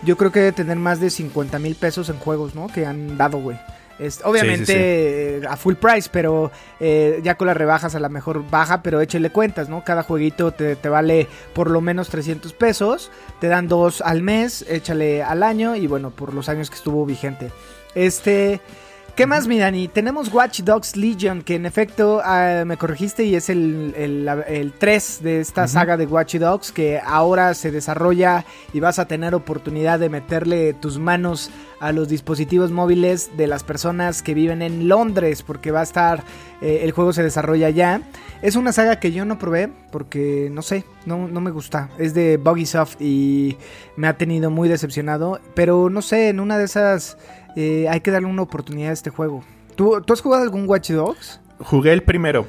Yo 0.03 0.15
creo 0.17 0.31
que 0.31 0.39
debe 0.39 0.51
tener 0.53 0.77
más 0.77 0.99
de 0.99 1.09
50 1.09 1.59
mil 1.59 1.75
pesos 1.75 2.09
en 2.09 2.17
juegos, 2.17 2.55
¿no? 2.55 2.67
Que 2.67 2.85
han 2.85 3.17
dado, 3.17 3.39
güey. 3.39 3.57
Es- 4.03 4.21
obviamente 4.23 4.65
sí, 4.65 4.71
sí. 4.73 4.77
eh, 4.77 5.41
a 5.47 5.55
full 5.57 5.75
price, 5.75 6.09
pero 6.11 6.51
eh, 6.79 7.19
ya 7.23 7.35
con 7.35 7.47
las 7.47 7.57
rebajas 7.57 7.95
a 7.95 7.99
la 7.99 8.09
mejor 8.09 8.43
baja, 8.49 8.81
pero 8.83 9.01
échale 9.01 9.29
cuentas, 9.31 9.69
¿no? 9.69 9.83
Cada 9.83 10.03
jueguito 10.03 10.51
te, 10.51 10.75
te 10.75 10.89
vale 10.89 11.27
por 11.53 11.69
lo 11.71 11.81
menos 11.81 12.09
300 12.09 12.53
pesos, 12.53 13.11
te 13.39 13.47
dan 13.47 13.67
dos 13.67 14.01
al 14.01 14.21
mes, 14.21 14.65
échale 14.69 15.23
al 15.23 15.43
año 15.43 15.75
y 15.75 15.87
bueno, 15.87 16.09
por 16.11 16.33
los 16.33 16.49
años 16.49 16.69
que 16.69 16.75
estuvo 16.75 17.05
vigente. 17.05 17.51
Este... 17.95 18.59
¿Qué 19.15 19.27
más, 19.27 19.45
mi 19.45 19.59
Dani? 19.59 19.89
Tenemos 19.89 20.33
Watch 20.33 20.61
Dogs 20.61 20.95
Legion, 20.95 21.43
que 21.43 21.53
en 21.53 21.67
efecto 21.67 22.19
ah, 22.25 22.63
me 22.65 22.77
corregiste 22.77 23.23
y 23.23 23.35
es 23.35 23.47
el, 23.47 23.93
el, 23.95 24.27
el 24.47 24.73
3 24.73 25.19
de 25.21 25.39
esta 25.39 25.67
saga 25.67 25.97
de 25.97 26.07
Watch 26.07 26.37
Dogs, 26.37 26.71
que 26.71 26.99
ahora 26.99 27.53
se 27.53 27.69
desarrolla 27.69 28.43
y 28.73 28.79
vas 28.79 28.97
a 28.97 29.07
tener 29.07 29.35
oportunidad 29.35 29.99
de 29.99 30.09
meterle 30.09 30.73
tus 30.73 30.97
manos 30.97 31.51
a 31.79 31.91
los 31.91 32.07
dispositivos 32.07 32.71
móviles 32.71 33.29
de 33.37 33.45
las 33.45 33.63
personas 33.63 34.23
que 34.23 34.33
viven 34.33 34.63
en 34.63 34.87
Londres, 34.87 35.43
porque 35.43 35.69
va 35.69 35.81
a 35.81 35.83
estar, 35.83 36.23
eh, 36.61 36.79
el 36.81 36.91
juego 36.91 37.13
se 37.13 37.21
desarrolla 37.21 37.69
ya. 37.69 38.01
Es 38.41 38.55
una 38.55 38.73
saga 38.73 38.99
que 38.99 39.11
yo 39.11 39.25
no 39.25 39.37
probé, 39.37 39.69
porque 39.91 40.49
no 40.51 40.63
sé, 40.63 40.85
no, 41.05 41.27
no 41.27 41.39
me 41.39 41.51
gusta. 41.51 41.91
Es 41.99 42.15
de 42.15 42.37
Buggysoft 42.37 42.99
y 42.99 43.57
me 43.95 44.07
ha 44.07 44.17
tenido 44.17 44.49
muy 44.49 44.69
decepcionado, 44.69 45.39
pero 45.53 45.91
no 45.91 46.01
sé, 46.01 46.29
en 46.29 46.39
una 46.39 46.57
de 46.57 46.65
esas... 46.65 47.17
Eh, 47.55 47.87
hay 47.89 48.01
que 48.01 48.11
darle 48.11 48.27
una 48.27 48.41
oportunidad 48.41 48.89
a 48.89 48.93
este 48.93 49.09
juego. 49.09 49.43
¿Tú, 49.75 50.01
¿tú 50.05 50.13
has 50.13 50.21
jugado 50.21 50.43
algún 50.43 50.67
Watch 50.67 50.91
Dogs? 50.91 51.39
Jugué 51.59 51.93
el 51.93 52.03
primero. 52.03 52.45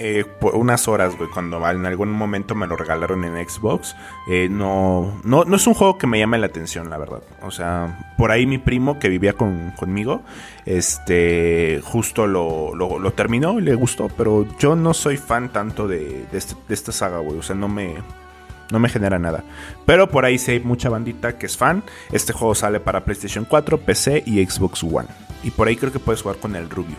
eh, 0.00 0.24
por 0.40 0.56
unas 0.56 0.88
horas, 0.88 1.16
güey, 1.16 1.30
cuando 1.30 1.64
en 1.70 1.86
algún 1.86 2.10
momento 2.10 2.56
me 2.56 2.66
lo 2.66 2.74
regalaron 2.74 3.22
en 3.24 3.48
Xbox. 3.48 3.94
Eh, 4.28 4.48
no, 4.50 5.20
no, 5.22 5.44
no 5.44 5.54
es 5.56 5.66
un 5.68 5.74
juego 5.74 5.98
que 5.98 6.08
me 6.08 6.18
llame 6.18 6.36
la 6.38 6.46
atención, 6.46 6.90
la 6.90 6.98
verdad. 6.98 7.22
O 7.42 7.52
sea, 7.52 8.12
por 8.18 8.32
ahí 8.32 8.44
mi 8.44 8.58
primo 8.58 8.98
que 8.98 9.08
vivía 9.08 9.34
con, 9.34 9.70
conmigo, 9.78 10.22
este, 10.66 11.80
justo 11.84 12.26
lo, 12.26 12.74
lo, 12.74 13.12
terminó 13.12 13.58
y 13.60 13.62
le 13.62 13.74
gustó, 13.76 14.08
pero 14.16 14.46
yo 14.58 14.74
no 14.74 14.94
soy 14.94 15.16
fan 15.16 15.50
tanto 15.50 15.86
de, 15.86 16.26
de, 16.30 16.38
este- 16.38 16.56
de 16.66 16.74
esta 16.74 16.90
saga, 16.90 17.18
güey. 17.18 17.38
O 17.38 17.42
sea, 17.42 17.54
no 17.54 17.68
me, 17.68 17.94
no 18.74 18.80
me 18.80 18.90
genera 18.90 19.18
nada. 19.18 19.44
Pero 19.86 20.10
por 20.10 20.24
ahí 20.26 20.36
sí 20.36 20.50
hay 20.50 20.60
mucha 20.60 20.90
bandita 20.90 21.38
que 21.38 21.46
es 21.46 21.56
fan. 21.56 21.82
Este 22.12 22.34
juego 22.34 22.54
sale 22.54 22.80
para 22.80 23.04
PlayStation 23.04 23.46
4, 23.46 23.78
PC 23.78 24.24
y 24.26 24.44
Xbox 24.44 24.82
One. 24.82 25.08
Y 25.42 25.50
por 25.50 25.68
ahí 25.68 25.76
creo 25.76 25.92
que 25.92 25.98
puedes 25.98 26.20
jugar 26.20 26.38
con 26.38 26.56
el 26.56 26.68
Rubio. 26.68 26.96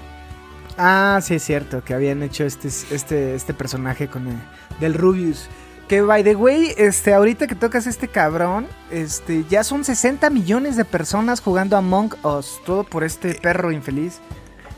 Ah, 0.78 1.20
sí 1.22 1.36
es 1.36 1.44
cierto, 1.44 1.84
que 1.84 1.94
habían 1.94 2.24
hecho 2.24 2.46
este, 2.46 2.68
este, 2.68 3.36
este 3.36 3.54
personaje 3.54 4.08
con 4.08 4.28
el, 4.28 4.38
del 4.80 4.94
Rubius. 4.94 5.48
Que 5.90 6.02
by 6.02 6.24
the 6.24 6.36
way, 6.36 6.74
este, 6.78 7.14
ahorita 7.14 7.46
que 7.46 7.56
tocas 7.56 7.86
este 7.86 8.08
cabrón, 8.08 8.68
este, 8.90 9.46
ya 9.50 9.64
son 9.64 9.84
60 9.84 10.30
millones 10.32 10.78
de 10.78 10.86
personas 10.86 11.42
jugando 11.42 11.78
Among 11.78 12.16
Us, 12.24 12.60
todo 12.66 12.84
por 12.86 13.04
este 13.04 13.36
perro 13.36 13.72
infeliz. 13.72 14.20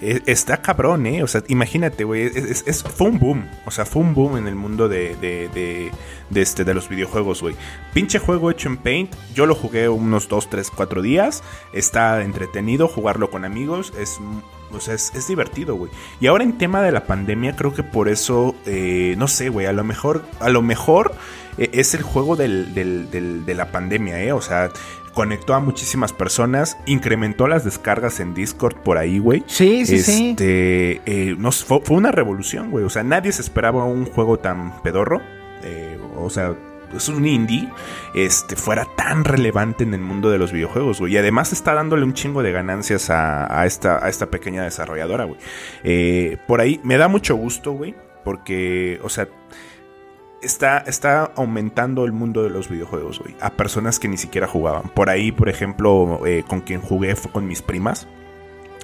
Eh, 0.02 0.22
Está 0.26 0.62
cabrón, 0.62 1.06
¿eh? 1.08 1.24
O 1.24 1.28
sea, 1.28 1.44
imagínate, 1.48 2.04
güey. 2.04 2.24
Es, 2.26 2.84
fue 2.84 3.10
un 3.10 3.20
boom. 3.20 3.50
O 3.66 3.72
sea, 3.72 3.86
fue 3.86 4.02
un 4.02 4.14
boom 4.14 4.38
en 4.38 4.48
el 4.48 4.56
mundo 4.56 4.88
de, 4.88 5.16
de, 5.16 5.50
de, 5.50 5.92
de 6.30 6.42
este, 6.42 6.64
de 6.64 6.74
los 6.74 6.90
videojuegos, 6.90 7.42
güey. 7.42 7.56
Pinche 7.94 8.20
juego 8.20 8.52
hecho 8.52 8.70
en 8.70 8.78
Paint. 8.78 9.16
Yo 9.34 9.46
lo 9.46 9.56
jugué 9.56 9.90
unos 9.90 10.28
2, 10.30 10.50
3, 10.50 10.72
4 10.76 11.02
días. 11.02 11.44
Está 11.74 12.22
entretenido 12.24 12.88
jugarlo 12.88 13.30
con 13.30 13.46
amigos. 13.46 13.94
Es, 14.00 14.20
o 14.72 14.80
sea, 14.80 14.94
es, 14.96 15.12
es 15.16 15.28
divertido, 15.28 15.76
güey. 15.76 15.92
Y 16.20 16.28
ahora 16.28 16.44
en 16.44 16.58
tema 16.58 16.82
de 16.82 16.92
la 16.92 17.06
pandemia, 17.06 17.56
creo 17.56 17.74
que 17.74 17.84
por 17.84 18.10
eso, 18.10 18.56
eh, 18.66 19.16
no 19.18 19.28
sé, 19.28 19.50
güey. 19.50 19.66
A 19.66 19.74
lo 19.74 19.84
mejor, 19.84 20.24
a 20.40 20.50
lo 20.50 20.62
mejor 20.62 21.14
eh, 21.58 21.70
es 21.74 21.94
el 21.94 22.02
juego 22.04 22.36
del, 22.36 22.74
del- 22.74 23.10
del- 23.12 23.46
de 23.46 23.54
la 23.56 23.72
pandemia, 23.72 24.22
¿eh? 24.24 24.32
O 24.34 24.42
sea, 24.42 24.70
conectó 25.14 25.56
a 25.56 25.60
muchísimas 25.60 26.14
personas, 26.14 26.78
incrementó 26.86 27.48
las 27.48 27.64
descargas 27.64 28.20
en 28.20 28.34
Discord 28.36 28.76
por 28.84 28.98
ahí, 29.00 29.18
güey. 29.18 29.44
Sí, 29.48 29.86
sí, 29.86 30.00
sí. 30.00 30.30
Este, 30.32 31.02
eh, 31.06 31.36
no, 31.40 31.52
sé, 31.52 31.66
fue, 31.66 31.82
fue 31.84 31.98
una 31.98 32.12
revolución, 32.12 32.70
güey. 32.70 32.86
O 32.86 32.90
sea, 32.90 33.04
nadie 33.04 33.32
se 33.32 33.42
esperaba 33.42 33.84
un 33.86 34.06
juego 34.06 34.38
tan 34.38 34.82
pedorro. 34.84 35.22
eh, 35.64 35.98
o 36.16 36.30
sea, 36.30 36.54
es 36.96 37.10
un 37.10 37.26
indie. 37.26 37.70
Este, 38.14 38.56
fuera 38.56 38.88
tan 38.96 39.24
relevante 39.24 39.84
en 39.84 39.94
el 39.94 40.02
mundo 40.02 40.30
de 40.30 40.38
los 40.38 40.52
videojuegos, 40.52 41.00
güey. 41.00 41.14
Y 41.14 41.18
además 41.18 41.54
está 41.54 41.74
dándole 41.74 42.04
un 42.04 42.14
chingo 42.14 42.44
de 42.44 42.52
ganancias 42.52 43.10
a, 43.10 43.60
a 43.60 43.66
esta, 43.66 44.04
a 44.04 44.10
esta 44.10 44.28
pequeña 44.28 44.64
desarrolladora, 44.64 45.26
güey. 45.26 45.40
Eh, 45.84 46.38
por 46.48 46.62
ahí 46.62 46.80
me 46.84 46.98
da 46.98 47.08
mucho 47.08 47.36
gusto, 47.36 47.72
güey. 47.72 47.96
Porque, 48.24 49.00
o 49.04 49.10
sea, 49.10 49.30
está, 50.42 50.80
está 50.80 51.32
aumentando 51.36 52.06
el 52.06 52.12
mundo 52.12 52.44
de 52.44 52.50
los 52.50 52.70
videojuegos, 52.70 53.20
güey. 53.20 53.36
A 53.40 53.52
personas 53.52 54.00
que 54.00 54.08
ni 54.08 54.18
siquiera 54.18 54.48
jugaban. 54.48 54.90
Por 54.90 55.10
ahí, 55.10 55.32
por 55.32 55.50
ejemplo, 55.50 56.22
eh, 56.26 56.44
con 56.48 56.62
quien 56.62 56.82
jugué 56.82 57.16
fue 57.16 57.32
con 57.32 57.48
mis 57.48 57.62
primas. 57.62 58.08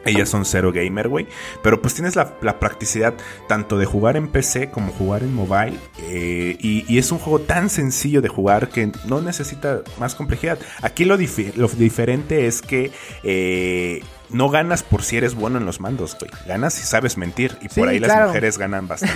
Ellas 0.06 0.30
son 0.30 0.46
cero 0.46 0.72
gamer, 0.74 1.08
güey. 1.08 1.28
Pero 1.62 1.82
pues 1.82 1.94
tienes 1.94 2.16
la, 2.16 2.60
practicidad 2.60 3.16
tanto 3.48 3.78
de 3.78 3.86
jugar 3.86 4.18
en 4.18 4.28
PC 4.28 4.70
como 4.70 4.92
jugar 4.92 5.24
en 5.24 5.34
mobile. 5.34 5.78
eh, 6.02 6.58
y, 6.60 6.98
es 6.98 7.12
un 7.12 7.20
juego 7.20 7.40
tan 7.40 7.70
sencillo 7.70 8.22
de 8.22 8.30
jugar 8.30 8.70
que 8.70 8.92
no 9.06 9.22
necesita 9.22 9.82
más 10.00 10.16
complejidad. 10.16 10.60
Aquí 10.82 11.06
lo, 11.06 11.18
lo 11.18 11.68
diferente 11.68 12.48
es 12.48 12.62
que 12.62 12.92
eh, 13.24 14.02
no 14.34 14.50
ganas 14.50 14.84
por 14.84 15.04
si 15.04 15.18
eres 15.18 15.36
bueno 15.36 15.58
en 15.60 15.66
los 15.66 15.80
mandos, 15.80 16.18
güey. 16.20 16.30
Ganas 16.48 16.74
si 16.74 16.84
sabes 16.84 17.18
mentir. 17.18 17.58
Y 17.62 17.70
por 17.70 17.88
ahí 17.88 18.00
claro. 18.00 18.20
las 18.22 18.28
mujeres 18.30 18.58
ganan 18.58 18.88
bastante. 18.88 19.16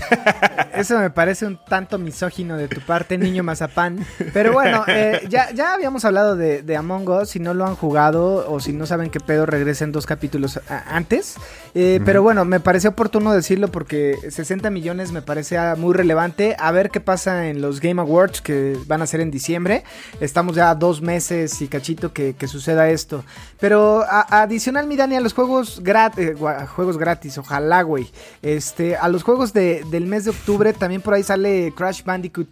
Eso 0.74 0.98
me 0.98 1.10
parece 1.10 1.46
un 1.46 1.58
tanto 1.68 1.98
misógino 1.98 2.56
de 2.56 2.68
tu 2.68 2.80
parte, 2.80 3.18
niño 3.18 3.42
mazapán. 3.42 4.04
Pero 4.32 4.52
bueno, 4.52 4.84
eh, 4.86 5.26
ya, 5.28 5.50
ya 5.52 5.74
habíamos 5.74 6.04
hablado 6.04 6.36
de, 6.36 6.62
de 6.62 6.76
Among 6.76 7.08
Us. 7.08 7.30
Si 7.30 7.40
no 7.40 7.54
lo 7.54 7.66
han 7.66 7.74
jugado 7.76 8.50
o 8.50 8.60
si 8.60 8.72
no 8.72 8.86
saben 8.86 9.10
qué 9.10 9.20
pedo, 9.20 9.46
regresen 9.46 9.92
dos 9.92 10.06
capítulos 10.06 10.58
a- 10.68 10.94
antes. 10.96 11.34
Eh, 11.74 12.00
Pero 12.04 12.22
bueno, 12.22 12.44
me 12.44 12.60
parece 12.60 12.88
oportuno 12.88 13.32
decirlo 13.32 13.68
porque 13.68 14.16
60 14.28 14.70
millones 14.70 15.12
me 15.12 15.22
parece 15.22 15.58
ah, 15.58 15.74
muy 15.76 15.94
relevante. 15.94 16.56
A 16.58 16.70
ver 16.72 16.90
qué 16.90 17.00
pasa 17.00 17.48
en 17.48 17.60
los 17.60 17.80
Game 17.80 18.00
Awards 18.00 18.40
que 18.40 18.76
van 18.86 19.02
a 19.02 19.06
ser 19.06 19.20
en 19.20 19.30
diciembre. 19.30 19.84
Estamos 20.20 20.54
ya 20.56 20.70
a 20.70 20.74
dos 20.74 21.02
meses 21.02 21.60
y 21.62 21.68
cachito 21.68 22.12
que, 22.12 22.34
que 22.34 22.46
suceda 22.48 22.88
esto. 22.90 23.24
Pero 23.58 24.04
a- 24.08 24.40
adicional, 24.50 24.86
mi 24.86 24.96
Dani, 24.96 25.16
a 25.16 25.20
los 25.20 25.32
juegos, 25.32 25.82
grat- 25.82 26.18
eh, 26.18 26.34
juegos 26.74 26.98
gratis, 26.98 27.38
ojalá, 27.38 27.82
güey. 27.82 28.10
Este, 28.42 28.96
a 28.96 29.08
los 29.08 29.22
juegos 29.22 29.52
de- 29.52 29.84
del 29.90 30.06
mes 30.06 30.24
de 30.24 30.30
octubre 30.30 30.72
también 30.72 31.00
por 31.02 31.14
ahí 31.14 31.22
sale 31.22 31.72
Crash 31.76 32.02
Bandicoot 32.04 32.48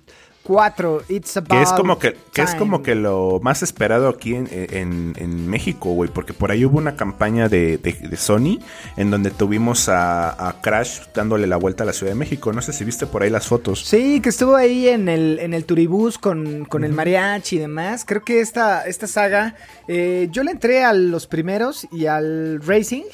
4. 0.48 1.02
It's 1.10 1.36
about 1.36 1.50
Que 1.50 1.62
es 1.62 1.72
como 1.74 1.98
que, 1.98 2.16
que 2.32 2.40
es 2.42 2.54
como 2.54 2.82
que 2.82 2.94
lo 2.94 3.38
más 3.42 3.62
esperado 3.62 4.08
aquí 4.08 4.34
en, 4.34 4.48
en- 4.50 5.12
en 5.18 5.46
México, 5.46 5.90
güey. 5.92 6.10
Porque 6.10 6.32
por 6.32 6.50
ahí 6.50 6.64
hubo 6.64 6.78
una 6.78 6.96
campaña 6.96 7.50
de, 7.50 7.76
de- 7.76 7.92
de 8.08 8.16
Sony 8.16 8.58
en 8.96 9.10
donde 9.10 9.30
tuvimos 9.30 9.90
a, 9.90 10.48
a 10.48 10.60
Crash 10.62 11.00
dándole 11.14 11.46
la 11.46 11.58
vuelta 11.58 11.82
a 11.84 11.86
la 11.86 11.92
Ciudad 11.92 12.12
de 12.12 12.18
México. 12.18 12.50
No 12.52 12.62
sé 12.62 12.72
si 12.72 12.82
viste 12.84 13.06
por 13.06 13.22
ahí 13.22 13.28
las 13.30 13.46
fotos. 13.46 13.84
Sí, 13.84 14.20
que 14.22 14.30
estuvo 14.30 14.56
ahí 14.56 14.88
en 14.88 15.10
el, 15.10 15.38
en 15.40 15.52
el 15.52 15.66
turibús 15.66 16.16
con, 16.18 16.64
con 16.64 16.82
el 16.82 16.94
mariachi 16.94 17.56
y 17.56 17.58
demás. 17.58 18.04
Creo 18.06 18.24
que 18.24 18.40
esta, 18.40 18.86
esta 18.86 19.06
saga, 19.06 19.54
eh, 19.86 20.28
yo 20.32 20.42
le 20.42 20.52
entré 20.52 20.82
a 20.82 20.94
los 20.94 21.26
primeros 21.26 21.86
y 21.92 22.06
al 22.06 22.62
Racing 22.66 23.04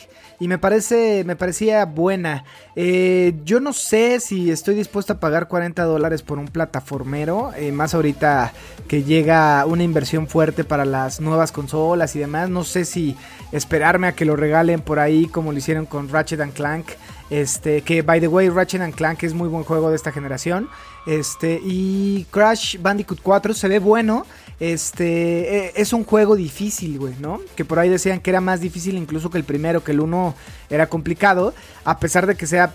y 0.41 0.49
me 0.49 0.59
parece, 0.59 1.25
me 1.25 1.37
parecía 1.37 1.85
buena. 1.85 2.45
Eh, 2.77 3.35
yo 3.45 3.61
no 3.61 3.73
sé 3.73 4.21
si 4.21 4.51
estoy 4.51 4.75
dispuesto 4.75 5.15
a 5.15 5.21
pagar 5.21 5.49
40 5.49 5.83
dólares 5.85 6.23
por 6.23 6.39
un 6.39 6.49
plataformero, 6.49 7.53
eh, 7.57 7.73
más 7.73 7.95
ahorita 7.95 8.53
que 8.89 9.03
llega 9.03 9.65
una 9.67 9.83
inversión 9.83 10.27
fuerte 10.27 10.65
para 10.65 10.85
las 10.85 11.21
nuevas 11.21 11.53
consolas 11.53 12.17
y 12.17 12.19
demás. 12.19 12.51
No 12.51 12.65
sé 12.65 12.85
si 12.85 13.17
esperarme 13.53 14.09
a 14.09 14.13
que 14.13 14.25
lo 14.25 14.37
regalen 14.37 14.81
por 14.81 14.99
ahí 14.99 15.27
como 15.27 15.53
lo 15.53 15.59
hicieron 15.59 15.87
con 15.87 16.09
Ratchet 16.09 16.41
and 16.41 16.53
Clank. 16.53 16.87
Este, 17.31 17.81
que 17.81 18.03
by 18.03 18.21
the 18.21 18.29
way, 18.29 18.49
Ratchet 18.49 18.83
and 18.83 18.95
Clank 18.95 19.23
es 19.23 19.35
muy 19.35 19.49
buen 19.49 19.65
juego 19.65 19.91
de 19.91 19.97
esta 19.97 20.13
generación. 20.13 20.69
Este, 21.07 21.61
y 21.63 22.27
Crash 22.31 22.79
Bandicoot 22.81 23.21
4 23.23 23.55
se 23.55 23.69
ve 23.69 23.79
bueno. 23.79 24.27
Este, 24.61 25.67
eh, 25.67 25.73
es 25.75 25.93
un 25.93 26.05
juego 26.05 26.37
difícil, 26.37 26.99
güey, 26.99 27.15
¿no? 27.19 27.41
Que 27.57 27.65
por 27.65 27.79
ahí 27.79 27.89
decían 27.89 28.21
que 28.21 28.31
era 28.31 28.41
más 28.41 28.61
difícil 28.61 28.97
incluso 28.97 29.29
que 29.29 29.39
el 29.39 29.45
primero, 29.45 29.83
que 29.83 29.93
el 29.93 30.01
uno 30.01 30.35
era 30.71 30.87
complicado. 30.87 31.55
A 31.85 31.99
pesar 31.99 32.27
de 32.27 32.37
que 32.37 32.47
sea 32.47 32.75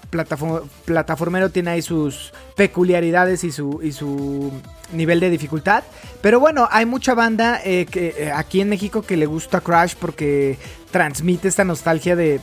plataformero, 0.86 1.50
tiene 1.50 1.72
ahí 1.72 1.82
sus 1.82 2.34
peculiaridades 2.56 3.44
y 3.44 3.52
su, 3.52 3.80
y 3.82 3.94
su 3.94 4.52
nivel 4.92 5.20
de 5.20 5.30
dificultad. 5.30 5.84
Pero 6.22 6.40
bueno, 6.40 6.68
hay 6.70 6.86
mucha 6.86 7.14
banda 7.14 7.62
eh, 7.64 7.86
que, 7.90 8.14
eh, 8.18 8.32
aquí 8.32 8.62
en 8.62 8.70
México 8.70 9.02
que 9.02 9.16
le 9.18 9.26
gusta 9.26 9.62
Crash 9.62 9.96
porque 10.00 10.58
transmite 10.92 11.48
esta 11.48 11.64
nostalgia 11.64 12.16
de, 12.16 12.40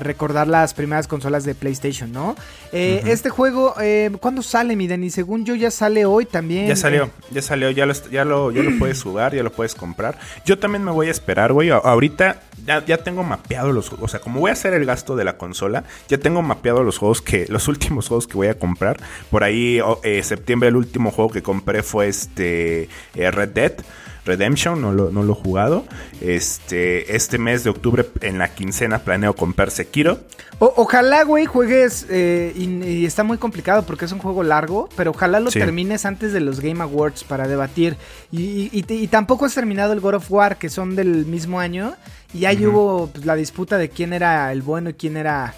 recordar 0.00 0.48
las 0.48 0.74
primeras 0.74 1.06
consolas 1.06 1.44
de 1.44 1.54
PlayStation, 1.54 2.12
¿no? 2.12 2.36
Eh, 2.72 3.02
este 3.06 3.30
juego, 3.30 3.74
eh, 3.80 4.10
¿cuándo 4.20 4.42
sale, 4.42 4.76
mi 4.76 4.86
Dani? 4.88 5.10
Según 5.10 5.44
yo 5.44 5.54
ya 5.54 5.70
sale 5.70 6.04
hoy 6.04 6.24
también. 6.24 6.66
Ya 6.66 6.76
salió, 6.76 7.10
ya 7.30 7.42
salió, 7.42 7.70
ya 7.70 7.86
lo, 7.86 7.92
ya 8.10 8.24
lo, 8.24 8.50
ya 8.50 8.62
lo 8.62 8.78
puedes 8.78 9.02
jugar, 9.02 9.34
ya 9.34 9.42
lo 9.42 9.52
puedes 9.52 9.74
comprar. 9.74 10.18
Yo 10.44 10.58
también 10.58 10.84
me 10.84 10.90
voy 10.90 11.08
a 11.08 11.10
esperar, 11.10 11.52
güey. 11.52 11.70
Ahorita 11.70 12.42
ya, 12.66 12.84
ya 12.84 12.98
tengo 12.98 13.22
mapeado 13.22 13.72
los 13.72 13.88
juegos. 13.88 14.04
O 14.04 14.08
sea, 14.08 14.20
como 14.20 14.40
voy 14.40 14.50
a 14.50 14.54
hacer 14.54 14.72
el 14.74 14.84
gasto 14.84 15.16
de 15.16 15.24
la 15.24 15.36
consola, 15.36 15.84
ya 16.08 16.18
tengo 16.18 16.42
mapeado 16.42 16.82
los 16.82 16.98
juegos 16.98 17.22
que, 17.22 17.46
los 17.48 17.68
últimos 17.68 18.08
juegos 18.08 18.26
que 18.26 18.34
voy 18.34 18.48
a 18.48 18.58
comprar. 18.58 18.98
Por 19.30 19.44
ahí, 19.44 19.80
eh, 20.02 20.22
septiembre, 20.22 20.68
el 20.68 20.76
último 20.76 21.10
juego 21.10 21.30
que 21.30 21.42
compré 21.42 21.82
fue 21.82 22.08
este 22.08 22.88
Red 23.14 23.50
Dead. 23.50 23.74
Redemption, 24.24 24.80
no 24.80 24.92
lo, 24.92 25.10
no 25.10 25.22
lo 25.22 25.32
he 25.32 25.36
jugado. 25.36 25.84
Este, 26.20 27.16
este 27.16 27.38
mes 27.38 27.64
de 27.64 27.70
octubre, 27.70 28.06
en 28.20 28.38
la 28.38 28.54
quincena, 28.54 29.00
planeo 29.00 29.34
comprar 29.34 29.70
Sekiro. 29.70 30.20
ojalá, 30.58 31.24
güey, 31.24 31.46
juegues. 31.46 32.06
Eh, 32.10 32.52
y, 32.56 33.04
está 33.04 33.24
muy 33.24 33.38
complicado 33.38 33.84
porque 33.84 34.04
es 34.04 34.12
un 34.12 34.18
juego 34.18 34.42
largo, 34.42 34.88
pero 34.96 35.12
ojalá 35.12 35.40
lo 35.40 35.50
termines 35.50 36.04
antes 36.04 36.32
de 36.32 36.40
los 36.40 36.60
Game 36.60 36.82
Awards 36.82 37.24
para 37.24 37.48
debatir. 37.48 37.96
Y, 38.30 38.82
tampoco 39.08 39.46
has 39.46 39.54
terminado 39.54 39.92
el 39.92 40.00
God 40.00 40.14
of 40.14 40.30
War, 40.30 40.58
que 40.58 40.68
son 40.68 40.96
del 40.96 41.26
mismo 41.26 41.60
año. 41.60 41.94
Y 42.32 42.44
ahí 42.44 42.64
hubo 42.64 43.08
pues, 43.08 43.24
la 43.26 43.34
disputa 43.34 43.78
de 43.78 43.88
quién 43.88 44.12
era 44.12 44.52
el 44.52 44.62
bueno 44.62 44.90
y 44.90 44.94
quién 44.94 45.16
era. 45.16 45.54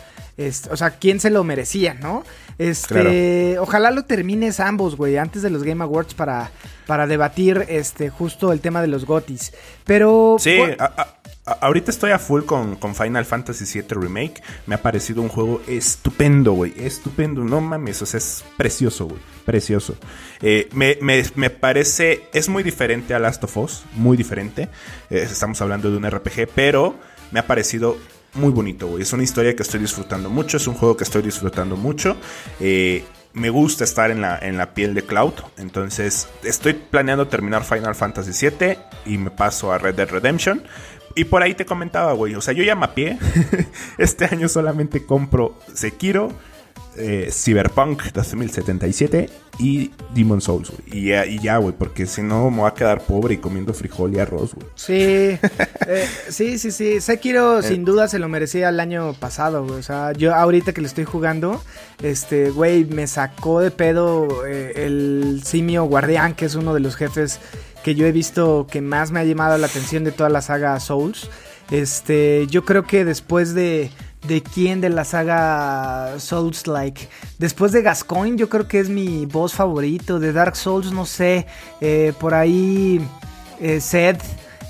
O 0.70 0.76
sea, 0.76 0.90
quién 0.90 1.20
se 1.20 1.30
lo 1.30 1.44
merecía, 1.44 1.94
¿no? 1.94 2.24
Este, 2.58 3.58
ojalá 3.58 3.90
lo 3.90 4.04
termines 4.04 4.60
ambos, 4.60 4.96
güey, 4.96 5.16
antes 5.16 5.42
de 5.42 5.50
los 5.50 5.62
Game 5.62 5.82
Awards 5.82 6.14
para, 6.14 6.50
para 6.86 7.06
debatir 7.06 7.64
este 7.68 8.10
justo 8.10 8.52
el 8.52 8.60
tema 8.60 8.82
de 8.82 8.88
los 8.88 9.04
gotis. 9.06 9.52
Pero 9.84 10.36
Sí, 10.38 10.58
ahorita 11.44 11.90
estoy 11.90 12.12
a 12.12 12.18
full 12.18 12.42
con, 12.44 12.78
Final 12.94 13.24
Fantasy 13.24 13.80
VII 13.80 13.88
Remake. 13.90 14.42
Me 14.66 14.74
ha 14.74 14.82
parecido 14.82 15.22
un 15.22 15.28
juego 15.28 15.62
estupendo, 15.66 16.52
güey. 16.52 16.72
Estupendo, 16.76 17.42
no 17.44 17.60
mames. 17.60 18.02
O 18.02 18.06
sea, 18.06 18.18
es 18.18 18.44
precioso, 18.56 19.06
güey. 19.06 19.20
Precioso. 19.44 19.96
Eh, 20.40 20.68
me, 20.72 21.50
parece. 21.50 22.28
Es 22.32 22.48
muy 22.48 22.62
diferente 22.62 23.14
a 23.14 23.18
Last 23.18 23.42
of 23.44 23.56
Us. 23.56 23.84
Muy 23.94 24.16
diferente. 24.16 24.68
Eh, 25.10 25.26
estamos 25.30 25.60
hablando 25.60 25.90
de 25.90 25.96
un 25.96 26.08
RPG, 26.08 26.48
pero 26.54 26.96
me 27.30 27.40
ha 27.40 27.46
parecido 27.46 27.96
muy 28.34 28.50
bonito, 28.50 28.86
güey. 28.86 29.02
Es 29.02 29.12
una 29.12 29.22
historia 29.22 29.54
que 29.54 29.62
estoy 29.62 29.80
disfrutando 29.80 30.30
mucho, 30.30 30.56
es 30.56 30.66
un 30.66 30.74
juego 30.74 30.96
que 30.96 31.04
estoy 31.04 31.22
disfrutando 31.22 31.76
mucho. 31.76 32.16
Eh, 32.60 33.04
me 33.34 33.50
gusta 33.50 33.84
estar 33.84 34.10
en 34.10 34.20
la, 34.20 34.38
en 34.38 34.56
la 34.56 34.74
piel 34.74 34.94
de 34.94 35.02
Cloud. 35.02 35.34
Entonces, 35.58 36.28
estoy 36.42 36.74
planeando 36.74 37.28
terminar 37.28 37.64
Final 37.64 37.94
Fantasy 37.94 38.48
VII 38.48 38.76
y 39.06 39.18
me 39.18 39.30
paso 39.30 39.72
a 39.72 39.78
Red 39.78 39.94
Dead 39.94 40.08
Redemption. 40.08 40.62
Y 41.14 41.24
por 41.24 41.42
ahí 41.42 41.54
te 41.54 41.66
comentaba, 41.66 42.12
güey. 42.12 42.34
O 42.34 42.40
sea, 42.40 42.54
yo 42.54 42.64
ya 42.64 42.74
mapeé. 42.74 43.18
este 43.98 44.24
año 44.24 44.48
solamente 44.48 45.04
compro 45.04 45.58
Sekiro 45.74 46.32
eh, 46.96 47.30
Cyberpunk 47.32 48.12
2077 48.12 49.30
y 49.58 49.90
Demon 50.14 50.40
Souls, 50.40 50.72
Y, 50.86 51.08
ya, 51.40 51.56
güey, 51.56 51.74
porque 51.76 52.06
si 52.06 52.22
no 52.22 52.50
me 52.50 52.58
voy 52.58 52.68
a 52.68 52.74
quedar 52.74 53.02
pobre 53.02 53.34
y 53.34 53.36
comiendo 53.38 53.72
frijol 53.72 54.14
y 54.14 54.18
arroz, 54.18 54.54
güey. 54.54 54.66
Sí, 54.74 54.94
eh, 55.86 56.08
sí, 56.28 56.58
sí, 56.58 56.70
sí. 56.70 57.00
Sekiro 57.00 57.60
eh. 57.60 57.62
sin 57.62 57.84
duda 57.84 58.08
se 58.08 58.18
lo 58.18 58.28
merecía 58.28 58.68
el 58.68 58.80
año 58.80 59.14
pasado, 59.14 59.64
güey. 59.64 59.78
O 59.78 59.82
sea, 59.82 60.12
yo 60.12 60.34
ahorita 60.34 60.72
que 60.72 60.80
le 60.80 60.86
estoy 60.86 61.04
jugando, 61.04 61.62
este, 62.02 62.50
güey, 62.50 62.84
me 62.84 63.06
sacó 63.06 63.60
de 63.60 63.70
pedo 63.70 64.44
el 64.44 65.42
simio 65.44 65.84
guardián, 65.84 66.34
que 66.34 66.44
es 66.44 66.54
uno 66.54 66.74
de 66.74 66.80
los 66.80 66.96
jefes 66.96 67.40
que 67.82 67.94
yo 67.94 68.06
he 68.06 68.12
visto 68.12 68.66
que 68.70 68.80
más 68.80 69.10
me 69.10 69.20
ha 69.20 69.24
llamado 69.24 69.58
la 69.58 69.66
atención 69.66 70.04
de 70.04 70.12
toda 70.12 70.28
la 70.28 70.42
saga 70.42 70.78
Souls. 70.78 71.28
Este, 71.70 72.46
yo 72.48 72.64
creo 72.64 72.84
que 72.84 73.04
después 73.04 73.54
de 73.54 73.90
de 74.26 74.42
quién 74.42 74.80
de 74.80 74.88
la 74.88 75.04
saga 75.04 76.18
Souls 76.18 76.66
Like. 76.66 77.08
Después 77.38 77.72
de 77.72 77.82
Gascoigne, 77.82 78.36
yo 78.36 78.48
creo 78.48 78.68
que 78.68 78.80
es 78.80 78.88
mi 78.88 79.26
boss 79.26 79.54
favorito. 79.54 80.18
De 80.20 80.32
Dark 80.32 80.56
Souls, 80.56 80.92
no 80.92 81.06
sé. 81.06 81.46
Eh, 81.80 82.12
por 82.18 82.34
ahí, 82.34 83.00
eh, 83.60 83.80
Seth. 83.80 84.22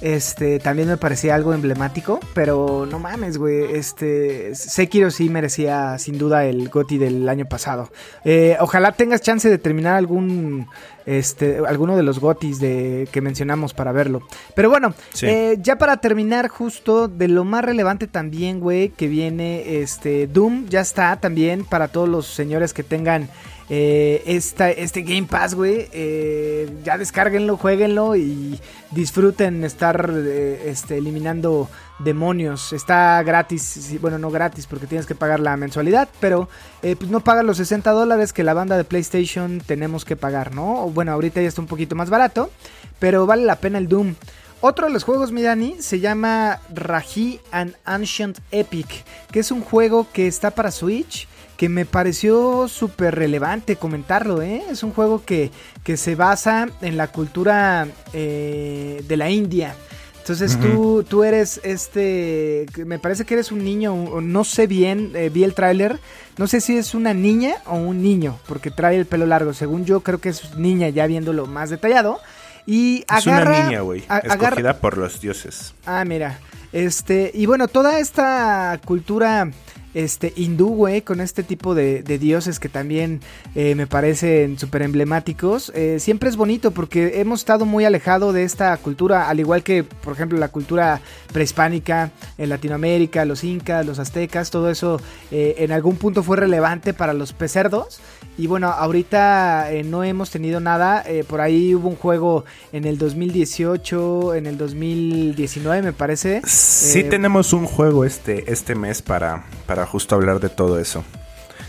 Este, 0.02 0.58
también 0.58 0.88
me 0.88 0.96
parecía 0.96 1.36
algo 1.36 1.54
emblemático, 1.54 2.18
pero 2.34 2.86
no 2.90 2.98
mames, 2.98 3.38
güey. 3.38 3.76
Este, 3.76 4.52
Sekiro 4.56 5.12
sí 5.12 5.28
merecía 5.30 5.96
sin 5.98 6.18
duda 6.18 6.44
el 6.44 6.68
GOTI 6.68 6.98
del 6.98 7.28
año 7.28 7.46
pasado. 7.46 7.88
Eh, 8.24 8.56
ojalá 8.58 8.92
tengas 8.92 9.20
chance 9.20 9.48
de 9.48 9.58
terminar 9.58 9.94
algún, 9.94 10.66
este, 11.06 11.58
alguno 11.68 11.96
de 11.96 12.02
los 12.02 12.18
GOTIs 12.18 12.58
de, 12.58 13.08
que 13.12 13.20
mencionamos 13.20 13.74
para 13.74 13.92
verlo. 13.92 14.22
Pero 14.56 14.70
bueno, 14.70 14.92
eh, 15.22 15.56
ya 15.60 15.78
para 15.78 15.98
terminar 15.98 16.48
justo 16.48 17.06
de 17.06 17.28
lo 17.28 17.44
más 17.44 17.64
relevante 17.64 18.08
también, 18.08 18.58
güey, 18.58 18.88
que 18.88 19.06
viene, 19.06 19.82
este, 19.82 20.26
Doom 20.26 20.66
ya 20.68 20.80
está 20.80 21.14
también 21.20 21.64
para 21.64 21.86
todos 21.86 22.08
los 22.08 22.26
señores 22.26 22.72
que 22.72 22.82
tengan 22.82 23.28
eh, 23.74 24.22
este 24.26 25.00
Game 25.00 25.26
Pass, 25.26 25.54
güey. 25.54 25.88
Eh, 25.92 26.70
ya 26.84 26.98
descárguenlo, 26.98 27.56
jueguenlo 27.56 28.16
y 28.16 28.60
disfruten 28.90 29.64
estar 29.64 30.12
eh, 30.14 30.64
este, 30.66 30.98
eliminando 30.98 31.70
demonios. 31.98 32.74
Está 32.74 33.22
gratis, 33.22 33.98
bueno, 33.98 34.18
no 34.18 34.30
gratis 34.30 34.66
porque 34.66 34.86
tienes 34.86 35.06
que 35.06 35.14
pagar 35.14 35.40
la 35.40 35.56
mensualidad, 35.56 36.10
pero 36.20 36.50
pues 36.82 37.08
no 37.08 37.20
paga 37.20 37.42
los 37.42 37.56
60 37.56 37.90
dólares 37.92 38.34
que 38.34 38.44
la 38.44 38.52
banda 38.52 38.76
de 38.76 38.84
PlayStation 38.84 39.62
tenemos 39.64 40.04
que 40.04 40.16
pagar, 40.16 40.54
¿no? 40.54 40.90
Bueno, 40.90 41.12
ahorita 41.12 41.40
ya 41.40 41.48
está 41.48 41.62
un 41.62 41.66
poquito 41.66 41.94
más 41.94 42.10
barato, 42.10 42.50
pero 42.98 43.24
vale 43.24 43.46
la 43.46 43.56
pena 43.56 43.78
el 43.78 43.88
Doom. 43.88 44.16
Otro 44.60 44.86
de 44.86 44.92
los 44.92 45.04
juegos, 45.04 45.32
Midani, 45.32 45.76
se 45.80 45.98
llama 45.98 46.60
Raji 46.74 47.40
and 47.50 47.74
Ancient 47.86 48.38
Epic, 48.50 49.04
que 49.30 49.40
es 49.40 49.50
un 49.50 49.62
juego 49.62 50.08
que 50.12 50.26
está 50.26 50.50
para 50.50 50.70
Switch 50.70 51.26
que 51.62 51.68
me 51.68 51.86
pareció 51.86 52.66
súper 52.66 53.14
relevante 53.14 53.76
comentarlo, 53.76 54.42
¿eh? 54.42 54.64
Es 54.68 54.82
un 54.82 54.92
juego 54.92 55.24
que, 55.24 55.52
que 55.84 55.96
se 55.96 56.16
basa 56.16 56.68
en 56.80 56.96
la 56.96 57.06
cultura 57.06 57.86
eh, 58.12 59.04
de 59.06 59.16
la 59.16 59.30
India. 59.30 59.76
Entonces 60.18 60.58
tú, 60.58 61.04
tú 61.08 61.22
eres 61.22 61.60
este, 61.62 62.66
me 62.84 62.98
parece 62.98 63.24
que 63.24 63.34
eres 63.34 63.52
un 63.52 63.62
niño, 63.62 63.94
no 64.20 64.42
sé 64.42 64.66
bien, 64.66 65.12
eh, 65.14 65.30
vi 65.32 65.44
el 65.44 65.54
tráiler, 65.54 66.00
no 66.36 66.48
sé 66.48 66.60
si 66.60 66.76
es 66.76 66.96
una 66.96 67.14
niña 67.14 67.54
o 67.66 67.76
un 67.76 68.02
niño, 68.02 68.40
porque 68.48 68.72
trae 68.72 68.96
el 68.96 69.06
pelo 69.06 69.26
largo, 69.26 69.54
según 69.54 69.84
yo 69.84 70.00
creo 70.00 70.18
que 70.18 70.30
es 70.30 70.56
niña 70.56 70.88
ya 70.88 71.06
viéndolo 71.06 71.46
más 71.46 71.70
detallado. 71.70 72.18
Y 72.66 73.04
es 73.16 73.24
una 73.24 73.44
niña, 73.44 73.82
güey, 73.82 74.02
escogida 74.24 74.78
por 74.78 74.98
los 74.98 75.20
dioses. 75.20 75.74
Ah, 75.86 76.04
mira, 76.04 76.40
este, 76.72 77.30
y 77.32 77.46
bueno, 77.46 77.68
toda 77.68 78.00
esta 78.00 78.80
cultura 78.84 79.48
este 79.94 80.32
hindú, 80.36 80.68
güey, 80.68 81.02
con 81.02 81.20
este 81.20 81.42
tipo 81.42 81.74
de, 81.74 82.02
dioses 82.02 82.58
que 82.58 82.68
también 82.68 83.20
eh, 83.54 83.74
me 83.74 83.86
parecen 83.86 84.58
súper 84.58 84.82
emblemáticos. 84.82 85.72
Eh, 85.74 85.98
siempre 85.98 86.28
es 86.28 86.36
bonito 86.36 86.70
porque 86.70 87.20
hemos 87.20 87.40
estado 87.40 87.64
muy 87.64 87.84
alejado 87.84 88.32
de 88.32 88.44
esta 88.44 88.76
cultura, 88.76 89.28
al 89.28 89.40
igual 89.40 89.62
que, 89.62 89.82
por 89.84 90.12
ejemplo, 90.12 90.38
la 90.38 90.48
cultura 90.48 91.00
prehispánica 91.32 92.10
en 92.38 92.48
Latinoamérica, 92.48 93.24
los 93.24 93.44
incas, 93.44 93.84
los 93.84 93.98
aztecas, 93.98 94.50
todo 94.50 94.70
eso 94.70 95.00
eh, 95.30 95.56
en 95.58 95.72
algún 95.72 95.96
punto 95.96 96.22
fue 96.22 96.36
relevante 96.36 96.92
para 96.94 97.12
los 97.12 97.32
pecerdos. 97.32 98.00
Y 98.38 98.46
bueno, 98.46 98.68
ahorita 98.68 99.68
no 99.84 100.04
hemos 100.04 100.30
tenido 100.30 100.58
nada. 100.58 101.04
por 101.28 101.42
ahí 101.42 101.74
hubo 101.74 101.88
un 101.88 101.96
juego 101.96 102.46
en 102.72 102.86
el 102.86 102.96
2018, 102.96 104.34
en 104.34 104.46
el 104.46 104.56
2019, 104.56 105.82
me 105.82 105.92
parece. 105.92 106.40
Sí, 106.46 107.04
tenemos 107.04 107.52
un 107.52 107.66
juego 107.66 108.06
este, 108.06 108.50
este 108.50 108.74
mes 108.74 109.02
para, 109.02 109.44
para 109.62 109.86
justo 109.86 110.14
hablar 110.14 110.40
de 110.40 110.48
todo 110.48 110.78
eso. 110.78 111.04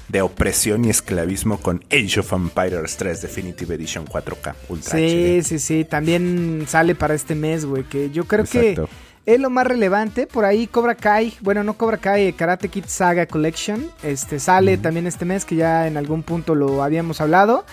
De 0.10 0.22
opresión 0.22 0.86
y 0.86 0.90
esclavismo 0.90 1.60
con 1.60 1.84
Age 1.90 2.20
of 2.20 2.34
Empires 2.34 2.98
3 2.98 3.22
Definitive 3.22 3.76
Edition 3.76 4.06
4K 4.06 4.54
Ultra 4.70 4.98
Sí, 4.98 5.42
sí, 5.44 5.60
sí. 5.60 5.86
También 5.86 6.66
sale 6.68 6.94
para 6.94 7.14
este 7.14 7.36
mes, 7.36 7.66
güey. 7.66 7.84
Que 7.84 8.12
yo 8.12 8.26
creo 8.26 8.46
que 8.46 8.78
es 9.26 9.40
lo 9.40 9.50
más 9.50 9.66
relevante. 9.66 10.28
Por 10.28 10.46
ahí 10.46 10.68
Cobra 10.68 10.96
Kai, 10.96 11.34
bueno, 11.42 11.64
no 11.64 11.74
Cobra 11.76 11.98
Kai, 11.98 12.34
Karate 12.34 12.68
Kid 12.68 12.86
Saga 12.88 13.26
Collection. 13.26 13.90
Este 14.04 14.40
sale 14.40 14.78
también 14.78 15.08
este 15.08 15.26
mes, 15.26 15.46
que 15.46 15.56
ya 15.56 15.88
en 15.88 15.98
algún 15.98 16.24
punto 16.24 16.56
lo 16.56 16.84
habíamos 16.84 17.22
hablado. 17.22 17.66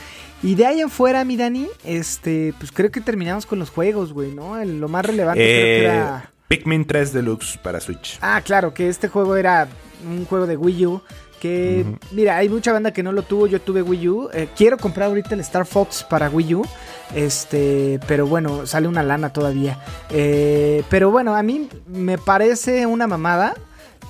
Y 0.42 0.54
de 0.54 0.66
ahí 0.66 0.80
en 0.80 0.88
fuera, 0.88 1.24
mi 1.24 1.36
Dani, 1.36 1.68
este, 1.84 2.54
pues 2.58 2.72
creo 2.72 2.90
que 2.90 3.00
terminamos 3.00 3.44
con 3.44 3.58
los 3.58 3.68
juegos, 3.68 4.12
güey, 4.12 4.32
¿no? 4.32 4.62
lo 4.64 4.88
más 4.88 5.04
relevante 5.04 5.42
creo 5.42 5.64
que 5.64 5.84
era. 5.84 6.24
Eh, 6.24 6.28
Pikmin 6.48 6.86
3 6.86 7.12
Deluxe 7.12 7.58
para 7.58 7.78
Switch. 7.78 8.18
Ah, 8.22 8.40
claro, 8.42 8.72
que 8.72 8.88
este 8.88 9.08
juego 9.08 9.36
era 9.36 9.68
un 10.06 10.24
juego 10.26 10.46
de 10.46 10.56
Wii 10.56 10.86
U 10.86 11.02
Que, 11.40 11.86
mira, 12.12 12.36
hay 12.36 12.48
mucha 12.48 12.72
banda 12.72 12.92
que 12.92 13.02
no 13.02 13.12
lo 13.12 13.22
tuvo, 13.22 13.46
yo 13.46 13.60
tuve 13.60 13.80
Wii 13.80 14.08
U. 14.08 14.28
Eh, 14.32 14.48
quiero 14.54 14.76
comprar 14.76 15.08
ahorita 15.08 15.34
el 15.34 15.40
Star 15.40 15.64
Fox 15.64 16.04
para 16.08 16.28
Wii 16.28 16.54
U. 16.54 16.66
Este, 17.14 17.98
pero 18.06 18.26
bueno, 18.26 18.66
sale 18.66 18.88
una 18.88 19.02
lana 19.02 19.32
todavía. 19.32 19.82
Eh, 20.10 20.82
pero 20.90 21.10
bueno, 21.10 21.34
a 21.34 21.42
mí 21.42 21.68
me 21.86 22.18
parece 22.18 22.84
una 22.86 23.06
mamada. 23.06 23.54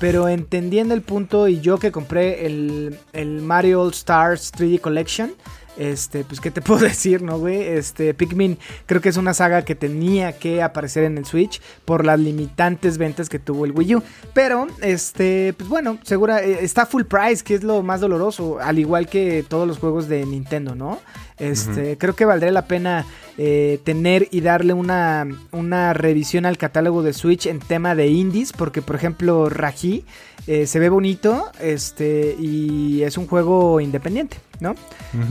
Pero 0.00 0.28
entendiendo 0.28 0.94
el 0.94 1.02
punto 1.02 1.46
y 1.46 1.60
yo 1.60 1.78
que 1.78 1.92
compré 1.92 2.46
el, 2.46 2.98
el 3.12 3.42
Mario 3.42 3.82
All 3.82 3.90
Stars 3.90 4.50
3D 4.54 4.80
Collection, 4.80 5.32
este, 5.76 6.24
pues, 6.24 6.40
¿qué 6.40 6.50
te 6.50 6.60
puedo 6.62 6.80
decir, 6.80 7.22
no, 7.22 7.38
güey? 7.38 7.62
Este, 7.62 8.14
Pikmin 8.14 8.58
creo 8.86 9.00
que 9.00 9.08
es 9.08 9.16
una 9.16 9.34
saga 9.34 9.64
que 9.64 9.74
tenía 9.74 10.32
que 10.32 10.62
aparecer 10.62 11.04
en 11.04 11.18
el 11.18 11.24
Switch 11.24 11.60
por 11.84 12.04
las 12.04 12.18
limitantes 12.18 12.98
ventas 12.98 13.28
que 13.28 13.38
tuvo 13.38 13.64
el 13.64 13.72
Wii 13.72 13.96
U. 13.96 14.02
Pero, 14.32 14.66
este, 14.82 15.54
pues 15.56 15.68
bueno, 15.68 15.98
segura, 16.02 16.42
eh, 16.42 16.58
está 16.62 16.86
full 16.86 17.04
price, 17.04 17.42
que 17.44 17.54
es 17.54 17.62
lo 17.62 17.82
más 17.82 18.00
doloroso, 18.00 18.58
al 18.60 18.78
igual 18.78 19.08
que 19.08 19.44
todos 19.46 19.66
los 19.66 19.78
juegos 19.78 20.08
de 20.08 20.24
Nintendo, 20.26 20.74
¿no? 20.74 20.98
Este, 21.40 21.96
creo 21.98 22.14
que 22.14 22.24
valdría 22.26 22.52
la 22.52 22.66
pena 22.66 23.06
eh, 23.38 23.80
tener 23.84 24.28
y 24.30 24.42
darle 24.42 24.74
una, 24.74 25.26
una 25.52 25.94
revisión 25.94 26.44
al 26.44 26.58
catálogo 26.58 27.02
de 27.02 27.14
Switch 27.14 27.46
en 27.46 27.58
tema 27.58 27.94
de 27.94 28.08
indies, 28.08 28.52
porque 28.52 28.82
por 28.82 28.96
ejemplo 28.96 29.48
Raji 29.48 30.04
eh, 30.46 30.66
se 30.66 30.78
ve 30.78 30.90
bonito, 30.90 31.50
este, 31.60 32.36
y 32.38 33.02
es 33.02 33.16
un 33.16 33.26
juego 33.26 33.80
independiente. 33.80 34.36
¿no? 34.60 34.74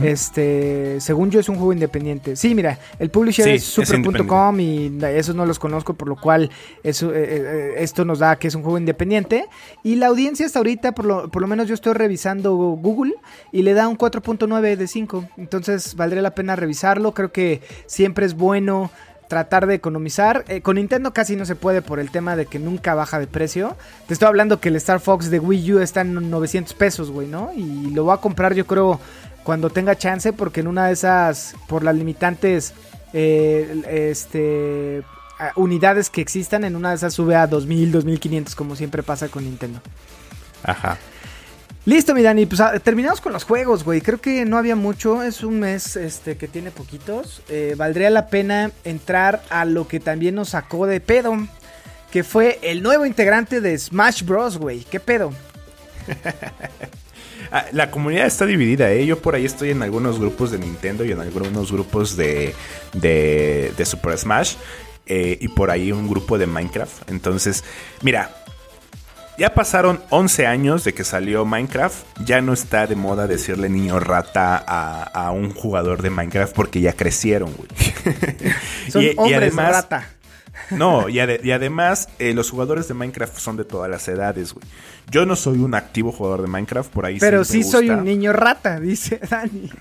Este, 0.02 1.00
según 1.00 1.30
yo 1.30 1.40
es 1.40 1.48
un 1.48 1.56
juego 1.56 1.72
independiente. 1.72 2.36
Sí, 2.36 2.54
mira, 2.54 2.78
el 2.98 3.10
publisher 3.10 3.48
es 3.48 3.64
super.com 3.64 4.60
y 4.60 4.98
esos 5.02 5.34
no 5.34 5.46
los 5.46 5.58
conozco, 5.58 5.94
por 5.94 6.08
lo 6.08 6.16
cual 6.16 6.50
eso, 6.82 7.14
eh, 7.14 7.24
eh, 7.24 7.74
esto 7.78 8.04
nos 8.04 8.18
da 8.18 8.36
que 8.36 8.48
es 8.48 8.54
un 8.54 8.62
juego 8.62 8.78
independiente. 8.78 9.46
Y 9.82 9.96
la 9.96 10.08
audiencia 10.08 10.44
hasta 10.44 10.58
ahorita, 10.58 10.92
por 10.92 11.04
lo, 11.04 11.30
por 11.30 11.40
lo 11.40 11.48
menos 11.48 11.68
yo 11.68 11.74
estoy 11.74 11.94
revisando 11.94 12.54
Google 12.54 13.14
y 13.52 13.62
le 13.62 13.72
da 13.72 13.88
un 13.88 13.96
4.9 13.96 14.76
de 14.76 14.86
5. 14.86 15.28
Entonces 15.38 15.94
valdría 16.00 16.22
la 16.22 16.34
pena 16.34 16.56
revisarlo. 16.56 17.12
Creo 17.12 17.30
que 17.30 17.62
siempre 17.86 18.26
es 18.26 18.34
bueno 18.34 18.90
tratar 19.28 19.66
de 19.66 19.74
economizar. 19.74 20.44
Eh, 20.48 20.60
con 20.60 20.74
Nintendo 20.76 21.12
casi 21.12 21.36
no 21.36 21.44
se 21.44 21.54
puede 21.54 21.82
por 21.82 22.00
el 22.00 22.10
tema 22.10 22.34
de 22.34 22.46
que 22.46 22.58
nunca 22.58 22.94
baja 22.94 23.20
de 23.20 23.28
precio. 23.28 23.76
Te 24.08 24.14
estoy 24.14 24.26
hablando 24.26 24.60
que 24.60 24.70
el 24.70 24.76
Star 24.76 24.98
Fox 24.98 25.30
de 25.30 25.38
Wii 25.38 25.74
U 25.74 25.78
está 25.78 26.00
en 26.00 26.30
900 26.30 26.74
pesos, 26.74 27.10
güey, 27.10 27.28
¿no? 27.28 27.52
Y 27.54 27.90
lo 27.90 28.04
voy 28.04 28.14
a 28.14 28.16
comprar 28.16 28.54
yo 28.54 28.66
creo 28.66 28.98
cuando 29.44 29.70
tenga 29.70 29.96
chance, 29.96 30.32
porque 30.32 30.60
en 30.60 30.66
una 30.66 30.86
de 30.86 30.94
esas, 30.94 31.54
por 31.68 31.84
las 31.84 31.94
limitantes 31.94 32.74
eh, 33.12 33.82
este, 33.88 35.02
unidades 35.54 36.10
que 36.10 36.20
existan, 36.20 36.64
en 36.64 36.76
una 36.76 36.90
de 36.90 36.96
esas 36.96 37.14
sube 37.14 37.36
a 37.36 37.46
2000, 37.46 37.92
2500, 37.92 38.54
como 38.54 38.74
siempre 38.74 39.02
pasa 39.02 39.28
con 39.28 39.44
Nintendo. 39.44 39.80
Ajá. 40.64 40.98
Listo, 41.86 42.14
mi 42.14 42.22
Dani, 42.22 42.44
pues 42.44 42.60
ah, 42.60 42.78
terminamos 42.78 43.22
con 43.22 43.32
los 43.32 43.44
juegos, 43.44 43.84
güey. 43.84 44.02
Creo 44.02 44.20
que 44.20 44.44
no 44.44 44.58
había 44.58 44.76
mucho, 44.76 45.22
es 45.22 45.42
un 45.42 45.60
mes 45.60 45.96
este, 45.96 46.36
que 46.36 46.46
tiene 46.46 46.70
poquitos. 46.70 47.42
Eh, 47.48 47.74
valdría 47.76 48.10
la 48.10 48.28
pena 48.28 48.70
entrar 48.84 49.42
a 49.48 49.64
lo 49.64 49.88
que 49.88 49.98
también 49.98 50.34
nos 50.34 50.50
sacó 50.50 50.86
de 50.86 51.00
pedo, 51.00 51.36
que 52.12 52.22
fue 52.22 52.58
el 52.62 52.82
nuevo 52.82 53.06
integrante 53.06 53.62
de 53.62 53.78
Smash 53.78 54.24
Bros, 54.24 54.58
güey. 54.58 54.84
¿Qué 54.84 55.00
pedo? 55.00 55.32
Ah, 57.52 57.64
la 57.72 57.90
comunidad 57.90 58.26
está 58.26 58.46
dividida, 58.46 58.92
¿eh? 58.92 59.04
Yo 59.06 59.20
por 59.20 59.34
ahí 59.34 59.44
estoy 59.44 59.70
en 59.70 59.82
algunos 59.82 60.20
grupos 60.20 60.52
de 60.52 60.58
Nintendo 60.58 61.04
y 61.04 61.10
en 61.10 61.20
algunos 61.20 61.72
grupos 61.72 62.16
de, 62.16 62.54
de, 62.92 63.84
Super 63.84 64.16
Smash. 64.16 64.54
Eh, 65.06 65.36
y 65.40 65.48
por 65.48 65.72
ahí 65.72 65.90
un 65.90 66.08
grupo 66.08 66.38
de 66.38 66.46
Minecraft. 66.46 67.10
Entonces, 67.10 67.64
mira, 68.02 68.39
ya 69.40 69.54
pasaron 69.54 70.02
11 70.10 70.46
años 70.46 70.84
de 70.84 70.92
que 70.92 71.02
salió 71.02 71.46
Minecraft. 71.46 72.04
Ya 72.26 72.42
no 72.42 72.52
está 72.52 72.86
de 72.86 72.94
moda 72.94 73.26
decirle 73.26 73.70
niño 73.70 73.98
rata 73.98 74.62
a, 74.66 75.30
un 75.30 75.54
jugador 75.54 76.02
de 76.02 76.10
Minecraft 76.10 76.54
porque 76.54 76.82
ya 76.82 76.92
crecieron, 76.92 77.54
güey. 77.54 77.70
Son 78.90 79.02
hombres 79.16 79.38
además, 79.38 79.70
rata. 79.72 80.10
No, 80.70 81.08
y, 81.08 81.18
además 81.18 82.08
eh, 82.18 82.34
los 82.34 82.50
jugadores 82.50 82.88
de 82.88 82.94
Minecraft 82.94 83.38
son 83.38 83.56
de 83.56 83.64
todas 83.64 83.90
las 83.90 84.06
edades, 84.08 84.52
güey. 84.52 84.66
Yo 85.10 85.26
no 85.26 85.34
soy 85.34 85.58
un 85.58 85.74
activo 85.74 86.12
jugador 86.12 86.42
de 86.42 86.48
Minecraft, 86.48 86.92
por 86.92 87.04
ahí 87.04 87.18
Pero 87.18 87.44
sí 87.44 87.64
soy 87.64 87.90
un 87.90 88.04
niño 88.04 88.32
rata, 88.32 88.78
dice 88.78 89.20
Dani. 89.28 89.68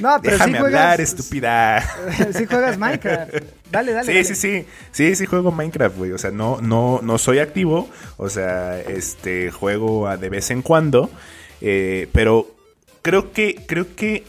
no, 0.00 0.20
pero 0.20 0.32
Déjame 0.32 0.52
sí 0.52 0.58
juegas, 0.58 0.80
hablar, 0.80 1.00
estúpida. 1.00 1.84
sí 2.36 2.46
juegas 2.46 2.78
Minecraft. 2.78 3.34
Dale, 3.70 3.92
dale. 3.92 4.24
Sí, 4.24 4.34
sí, 4.34 4.36
sí. 4.40 4.66
Sí, 4.90 5.14
sí 5.14 5.26
juego 5.26 5.52
Minecraft, 5.52 5.96
güey. 5.96 6.12
O 6.12 6.18
sea, 6.18 6.30
no, 6.30 6.60
no, 6.60 7.00
no 7.02 7.18
soy 7.18 7.38
activo. 7.38 7.88
O 8.16 8.28
sea, 8.28 8.80
este 8.80 9.50
juego 9.50 10.14
de 10.16 10.28
vez 10.28 10.50
en 10.50 10.62
cuando. 10.62 11.10
Eh, 11.60 12.08
pero 12.12 12.52
creo 13.02 13.32
que, 13.32 13.64
creo 13.66 13.94
que 13.94 14.24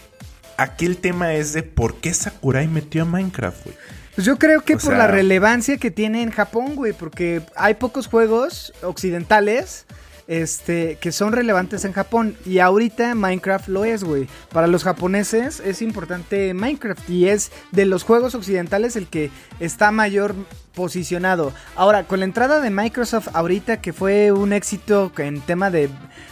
aquí 0.58 0.86
el 0.86 0.98
tema 0.98 1.34
es 1.34 1.54
de 1.54 1.64
por 1.64 1.96
qué 1.96 2.14
Sakurai 2.14 2.68
metió 2.68 3.02
a 3.02 3.06
Minecraft, 3.06 3.66
güey. 3.66 3.76
Pues 4.16 4.26
yo 4.26 4.38
creo 4.38 4.62
que 4.62 4.78
por 4.78 4.96
la 4.96 5.08
relevancia 5.08 5.78
que 5.78 5.90
tiene 5.90 6.22
en 6.22 6.32
Japón, 6.32 6.76
güey, 6.76 6.94
porque 6.94 7.42
hay 7.56 7.74
pocos 7.74 8.08
juegos 8.08 8.74
occidentales 8.84 9.86
este, 10.28 10.98
que 11.02 11.12
son 11.12 11.34
relevantes 11.34 11.86
en 11.86 11.94
Japón. 11.94 12.36
Y 12.46 12.60
ahorita 12.60 13.16
Minecraft 13.16 13.68
lo 13.68 13.86
es, 13.86 14.04
güey. 14.04 14.28
Para 14.52 14.68
los 14.68 14.84
japoneses 14.84 15.60
es 15.60 15.82
importante 15.82 16.54
Minecraft 16.54 17.10
y 17.10 17.28
es 17.28 17.52
de 17.72 17.86
los 17.86 18.04
juegos 18.04 18.36
occidentales 18.36 18.96
el 18.96 19.08
que 19.08 19.32
está 19.60 19.92
mayor 19.92 20.36
posicionado. 20.74 21.54
Ahora, 21.76 22.06
con 22.06 22.20
la 22.20 22.26
entrada 22.26 22.60
de 22.60 22.70
Microsoft 22.70 23.30
ahorita 23.34 23.82
que 23.82 23.94
fue 23.94 24.32
un 24.32 24.54
éxito 24.54 25.12
en 25.18 25.42
tema 25.42 25.70
de, 25.70 25.90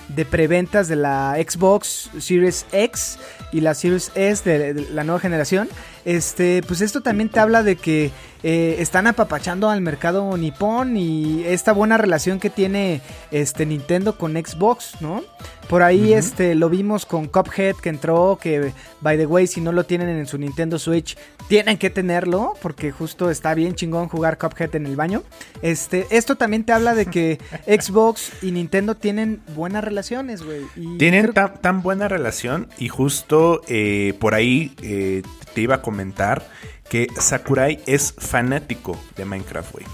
de 0.10 0.26
preventas 0.26 0.88
de 0.88 0.96
la 0.96 1.36
Xbox 1.36 2.10
Series 2.20 2.66
X 2.72 3.20
y 3.52 3.62
la 3.62 3.76
Series 3.76 4.12
S 4.16 4.50
de 4.50 4.74
la 4.74 5.04
nueva 5.04 5.20
generación, 5.20 5.70
este, 6.06 6.64
pues 6.68 6.82
esto 6.82 7.02
también 7.02 7.30
te 7.30 7.40
habla 7.40 7.64
de 7.64 7.76
que 7.76 8.12
eh, 8.44 8.78
están 8.80 9.06
apapachando 9.06 9.70
al 9.70 9.82
mercado 9.82 10.36
nipón 10.36 10.98
y 10.98 11.44
esta 11.46 11.74
buena 11.74 11.98
relación 11.98 12.40
que 12.40 12.50
tiene 12.50 13.02
este 13.30 13.68
Nintendo 13.68 14.18
con 14.18 14.34
Xbox, 14.34 15.00
¿no? 15.00 15.24
Por 15.70 15.84
ahí 15.84 16.14
este 16.14 16.56
lo 16.56 16.70
vimos 16.70 17.06
con 17.06 17.28
Cuphead 17.28 17.76
que 17.76 17.90
entró, 17.90 18.40
que 18.42 18.74
by 19.00 19.18
the 19.18 19.26
way, 19.26 19.48
si 19.48 19.62
no 19.62 19.72
lo 19.72 19.86
tienen 19.86 20.10
en 20.10 20.26
su 20.26 20.38
Nintendo 20.38 20.80
Switch, 20.80 21.16
tienen 21.48 21.78
que 21.78 21.90
tenerlo 21.90 22.56
porque 22.62 22.92
justo 22.92 23.30
está 23.30 23.54
bien 23.54 23.76
chingón 23.76 24.10
jugar 24.10 24.38
Cuphead 24.38 24.76
en 24.76 24.88
el 24.88 24.96
baño. 24.96 25.24
Este, 25.62 26.08
esto 26.10 26.36
también 26.36 26.66
te 26.66 26.74
habla 26.74 26.96
de 26.96 27.06
que 27.06 27.40
Xbox 27.68 28.32
y 28.42 28.52
Nintendo 28.52 28.96
tienen 28.96 29.42
buenas 29.56 29.84
relaciones, 29.84 30.44
güey. 30.44 30.64
Tienen 30.98 31.32
tan, 31.34 31.82
buena 31.84 32.08
relación 32.08 32.68
y 32.78 32.90
justo 32.90 33.62
eh, 33.68 34.14
por 34.20 34.34
ahí 34.34 34.74
eh, 34.82 35.22
te 35.54 35.62
iba 35.62 35.76
a 35.76 35.82
comentar 35.92 36.48
que 36.90 37.08
Sakurai 37.20 37.80
es 37.86 38.14
fanático 38.18 38.98
de 39.18 39.26
Minecraft, 39.26 39.72
güey. 39.74 39.86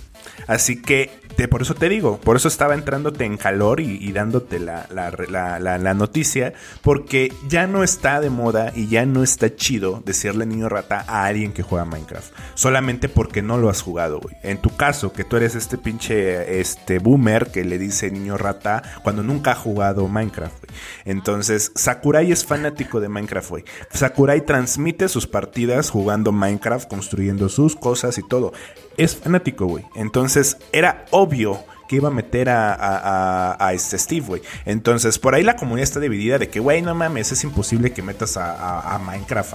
Así 0.45 0.79
que 0.79 1.09
por 1.47 1.61
eso 1.61 1.75
te 1.75 1.87
digo, 1.87 2.19
por 2.19 2.35
eso 2.35 2.47
estaba 2.47 2.73
entrándote 2.73 3.23
en 3.23 3.37
calor 3.37 3.79
y, 3.79 4.11
dándote 4.11 4.59
la, 4.59 4.87
la, 4.89 5.93
noticia, 5.93 6.53
porque 6.81 7.31
ya 7.47 7.67
no 7.67 7.83
está 7.83 8.19
de 8.19 8.31
moda 8.31 8.71
y 8.75 8.87
ya 8.87 9.05
no 9.05 9.21
está 9.21 9.55
chido 9.55 10.01
decirle 10.03 10.47
niño 10.47 10.67
rata 10.67 11.05
a 11.07 11.25
alguien 11.25 11.51
que 11.51 11.61
juega 11.61 11.85
Minecraft, 11.85 12.33
solamente 12.55 13.07
porque 13.07 13.43
no 13.43 13.57
lo 13.57 13.69
has 13.69 13.83
jugado, 13.83 14.19
güey. 14.19 14.35
En 14.41 14.57
tu 14.57 14.75
caso, 14.75 15.13
que 15.13 15.23
tú 15.23 15.37
eres 15.37 15.53
este 15.53 15.77
pinche 15.77 16.59
este 16.59 16.97
boomer 16.97 17.51
que 17.51 17.63
le 17.63 17.77
dice 17.77 18.09
niño 18.09 18.37
rata 18.37 18.81
cuando 19.03 19.21
nunca 19.21 19.51
ha 19.51 19.55
jugado 19.55 20.07
Minecraft, 20.07 20.65
güey. 20.65 20.79
Entonces, 21.05 21.71
Sakurai 21.75 22.31
es 22.31 22.45
fanático 22.45 22.99
de 22.99 23.09
Minecraft, 23.09 23.49
güey. 23.49 23.63
Sakurai 23.91 24.43
transmite 24.43 25.07
sus 25.07 25.27
partidas 25.27 25.91
jugando 25.91 26.31
Minecraft, 26.31 26.87
construyendo 26.87 27.49
sus 27.49 27.75
cosas 27.75 28.17
y 28.17 28.27
todo 28.27 28.53
es 28.97 29.15
fanático, 29.15 29.67
güey. 29.67 29.85
Entonces 29.95 30.57
era 30.71 31.05
obvio 31.11 31.26
obvio 31.27 31.59
que 31.87 31.95
iba 31.97 32.09
a 32.09 32.11
meter 32.11 32.49
a, 32.49 33.55
a, 33.59 33.73
este 33.73 33.97
Steve, 33.97 34.25
güey. 34.25 34.41
Entonces, 34.65 35.17
por 35.19 35.35
ahí 35.35 35.43
la 35.43 35.55
comunidad 35.55 35.83
está 35.83 35.99
dividida 35.99 36.37
de 36.37 36.49
que, 36.49 36.59
güey, 36.59 36.81
no 36.81 36.93
mames, 36.93 37.31
es 37.31 37.43
imposible 37.43 37.91
que 37.91 38.01
metas 38.01 38.37
a, 38.37 38.99
Minecraft, 39.03 39.53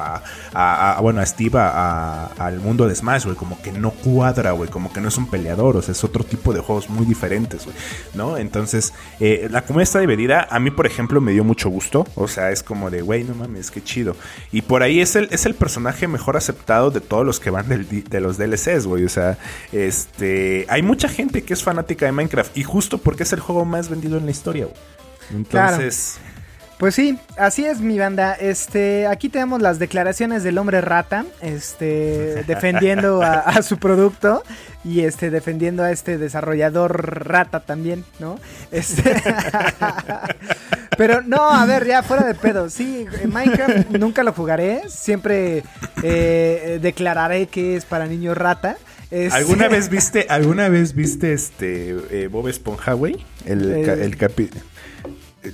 a, 0.54 0.98
bueno, 1.00 1.20
a 1.20 1.26
Steve 1.26 1.58
al 1.58 2.60
mundo 2.60 2.88
de 2.88 2.94
Smash, 2.94 3.24
güey. 3.24 3.36
Como 3.36 3.60
que 3.60 3.72
no 3.72 3.90
cuadra, 3.90 4.52
güey. 4.52 4.70
Como 4.70 4.92
que 4.92 5.00
no 5.00 5.08
es 5.08 5.18
un 5.18 5.28
peleador, 5.28 5.76
o 5.76 5.82
sea, 5.82 5.92
es 5.92 6.04
otro 6.04 6.24
tipo 6.24 6.52
de 6.52 6.60
juegos 6.60 6.88
muy 6.88 7.06
diferentes, 7.06 7.64
güey. 7.64 7.76
¿No? 8.14 8.36
Entonces, 8.36 8.92
eh, 9.20 9.48
la 9.50 9.62
comunidad 9.62 9.82
está 9.82 10.00
dividida. 10.00 10.46
A 10.50 10.58
mí, 10.58 10.70
por 10.70 10.86
ejemplo, 10.86 11.20
me 11.20 11.32
dio 11.32 11.44
mucho 11.44 11.68
gusto. 11.68 12.06
O 12.14 12.28
sea, 12.28 12.50
es 12.50 12.62
como 12.62 12.90
de, 12.90 13.02
güey, 13.02 13.24
no 13.24 13.34
mames, 13.34 13.70
qué 13.70 13.82
chido. 13.82 14.16
Y 14.50 14.62
por 14.62 14.82
ahí 14.82 15.00
es 15.00 15.16
el, 15.16 15.28
es 15.30 15.46
el 15.46 15.54
personaje 15.54 16.08
mejor 16.08 16.36
aceptado 16.36 16.90
de 16.90 17.00
todos 17.00 17.26
los 17.26 17.40
que 17.40 17.50
van 17.50 17.68
de 17.68 18.20
los 18.20 18.38
DLCs, 18.38 18.86
güey. 18.86 19.04
O 19.04 19.08
sea, 19.08 19.38
este. 19.72 20.66
Hay 20.68 20.82
mucha 20.82 21.08
gente 21.08 21.42
que 21.42 21.52
es 21.52 21.62
fanática 21.62 22.06
de 22.06 22.12
Minecraft 22.12 22.21
y 22.54 22.62
justo 22.62 22.98
porque 22.98 23.22
es 23.22 23.32
el 23.32 23.40
juego 23.40 23.64
más 23.64 23.88
vendido 23.88 24.18
en 24.18 24.24
la 24.24 24.30
historia, 24.30 24.68
Entonces. 25.32 26.18
Pues 26.78 26.96
sí, 26.96 27.16
así 27.36 27.64
es 27.64 27.80
mi 27.80 27.96
banda. 27.96 28.32
Este, 28.32 29.06
aquí 29.06 29.28
tenemos 29.28 29.62
las 29.62 29.78
declaraciones 29.78 30.42
del 30.42 30.58
hombre 30.58 30.80
rata, 30.80 31.24
este, 31.40 32.42
defendiendo 32.48 33.22
a, 33.22 33.34
a 33.34 33.62
su 33.62 33.78
producto 33.78 34.42
y 34.84 35.02
este 35.02 35.30
defendiendo 35.30 35.84
a 35.84 35.92
este 35.92 36.18
desarrollador 36.18 37.28
rata 37.28 37.60
también, 37.60 38.04
¿no? 38.18 38.38
Este 38.72 39.14
Pero 40.98 41.22
no, 41.22 41.50
a 41.50 41.64
ver, 41.66 41.86
ya 41.86 42.02
fuera 42.02 42.24
de 42.24 42.34
pedo. 42.34 42.68
Sí, 42.68 43.06
Minecraft 43.26 43.90
nunca 43.90 44.22
lo 44.22 44.32
jugaré, 44.32 44.82
siempre 44.88 45.62
eh, 46.02 46.78
declararé 46.82 47.46
que 47.46 47.76
es 47.76 47.84
para 47.84 48.06
niños 48.06 48.36
rata. 48.36 48.76
Este- 49.12 49.36
¿Alguna 49.36 49.68
vez 49.68 49.90
viste, 49.90 50.26
alguna 50.30 50.68
vez 50.70 50.94
viste 50.94 51.34
este 51.34 51.96
eh, 52.10 52.28
Bob 52.28 52.48
Esponja, 52.48 52.94
güey? 52.94 53.24
El, 53.44 53.70
El- 53.70 53.88
el 54.00 54.16
capi- 54.18 54.48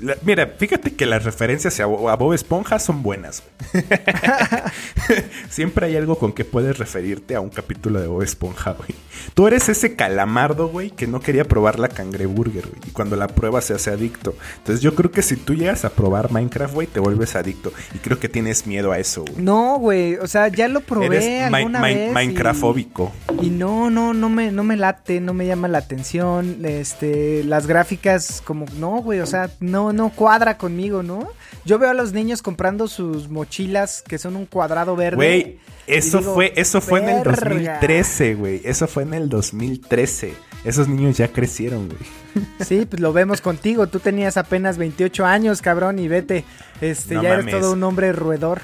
La- 0.00 0.16
mira, 0.22 0.46
fíjate 0.58 0.94
que 0.94 1.06
las 1.06 1.24
referencias 1.24 1.78
a, 1.80 1.86
Bo- 1.86 2.10
a 2.10 2.16
Bob 2.16 2.34
Esponja 2.34 2.78
son 2.78 3.02
buenas. 3.02 3.42
Siempre 5.48 5.86
hay 5.86 5.96
algo 5.96 6.18
con 6.18 6.32
que 6.32 6.44
puedes 6.44 6.78
referirte 6.78 7.34
a 7.34 7.40
un 7.40 7.48
capítulo 7.48 8.00
de 8.00 8.06
Bob 8.06 8.22
Esponja, 8.22 8.72
güey. 8.72 8.90
Tú 9.34 9.46
eres 9.46 9.68
ese 9.68 9.96
calamardo, 9.96 10.68
güey, 10.68 10.90
que 10.90 11.06
no 11.06 11.20
quería 11.20 11.44
probar 11.44 11.78
la 11.78 11.88
cangreburger, 11.88 12.66
güey. 12.68 12.80
Y 12.86 12.90
cuando 12.90 13.16
la 13.16 13.28
pruebas 13.28 13.64
se 13.64 13.74
hace 13.74 13.90
adicto. 13.90 14.34
Entonces 14.58 14.82
yo 14.82 14.94
creo 14.94 15.10
que 15.10 15.22
si 15.22 15.36
tú 15.36 15.54
llegas 15.54 15.84
a 15.84 15.90
probar 15.90 16.30
Minecraft, 16.30 16.74
güey, 16.74 16.86
te 16.86 17.00
vuelves 17.00 17.34
adicto. 17.36 17.72
Y 17.94 17.98
creo 17.98 18.18
que 18.18 18.28
tienes 18.28 18.66
miedo 18.66 18.92
a 18.92 18.98
eso, 18.98 19.22
güey. 19.22 19.42
No, 19.42 19.78
güey, 19.78 20.16
o 20.16 20.26
sea, 20.26 20.48
ya 20.48 20.68
lo 20.68 20.80
probé 20.80 21.06
Eres 21.06 21.52
alguna 21.52 21.80
vez. 21.80 22.10
y- 22.10 22.14
Minecraftfóbico. 22.14 23.12
Y 23.40 23.50
no, 23.50 23.90
no, 23.90 24.12
no 24.14 24.28
me, 24.28 24.52
no 24.52 24.64
me 24.64 24.76
late, 24.76 25.20
no 25.20 25.32
me 25.34 25.46
llama 25.46 25.68
la 25.68 25.78
atención. 25.78 26.64
Este, 26.64 27.42
las 27.44 27.66
gráficas, 27.66 28.42
como, 28.44 28.66
no, 28.78 28.98
güey, 29.02 29.20
o 29.20 29.26
sea, 29.26 29.50
no, 29.60 29.77
no 29.92 30.10
cuadra 30.10 30.58
conmigo, 30.58 31.02
¿no? 31.02 31.28
Yo 31.64 31.78
veo 31.78 31.90
a 31.90 31.94
los 31.94 32.12
niños 32.12 32.42
comprando 32.42 32.88
sus 32.88 33.28
mochilas 33.28 34.02
que 34.06 34.18
son 34.18 34.36
un 34.36 34.46
cuadrado 34.46 34.96
verde. 34.96 35.16
Güey, 35.16 35.58
eso 35.86 36.18
digo, 36.18 36.34
fue, 36.34 36.52
eso 36.56 36.80
fue 36.80 37.00
en 37.00 37.08
el 37.10 37.24
"Verga". 37.24 37.50
2013, 37.50 38.34
güey. 38.34 38.60
Eso 38.64 38.86
fue 38.86 39.02
en 39.02 39.14
el 39.14 39.28
2013. 39.28 40.34
Esos 40.64 40.88
niños 40.88 41.16
ya 41.16 41.28
crecieron, 41.28 41.88
güey. 41.88 42.00
Sí, 42.60 42.86
pues 42.88 43.00
lo 43.00 43.12
vemos 43.12 43.40
contigo. 43.40 43.86
Tú 43.88 44.00
tenías 44.00 44.36
apenas 44.36 44.78
28 44.78 45.24
años, 45.26 45.60
cabrón, 45.62 45.98
y 45.98 46.08
vete. 46.08 46.44
Este, 46.80 47.14
No 47.14 47.22
ya 47.22 47.34
eres 47.34 47.46
mames. 47.46 47.60
todo 47.60 47.72
un 47.72 47.82
hombre 47.82 48.12
roedor. 48.12 48.60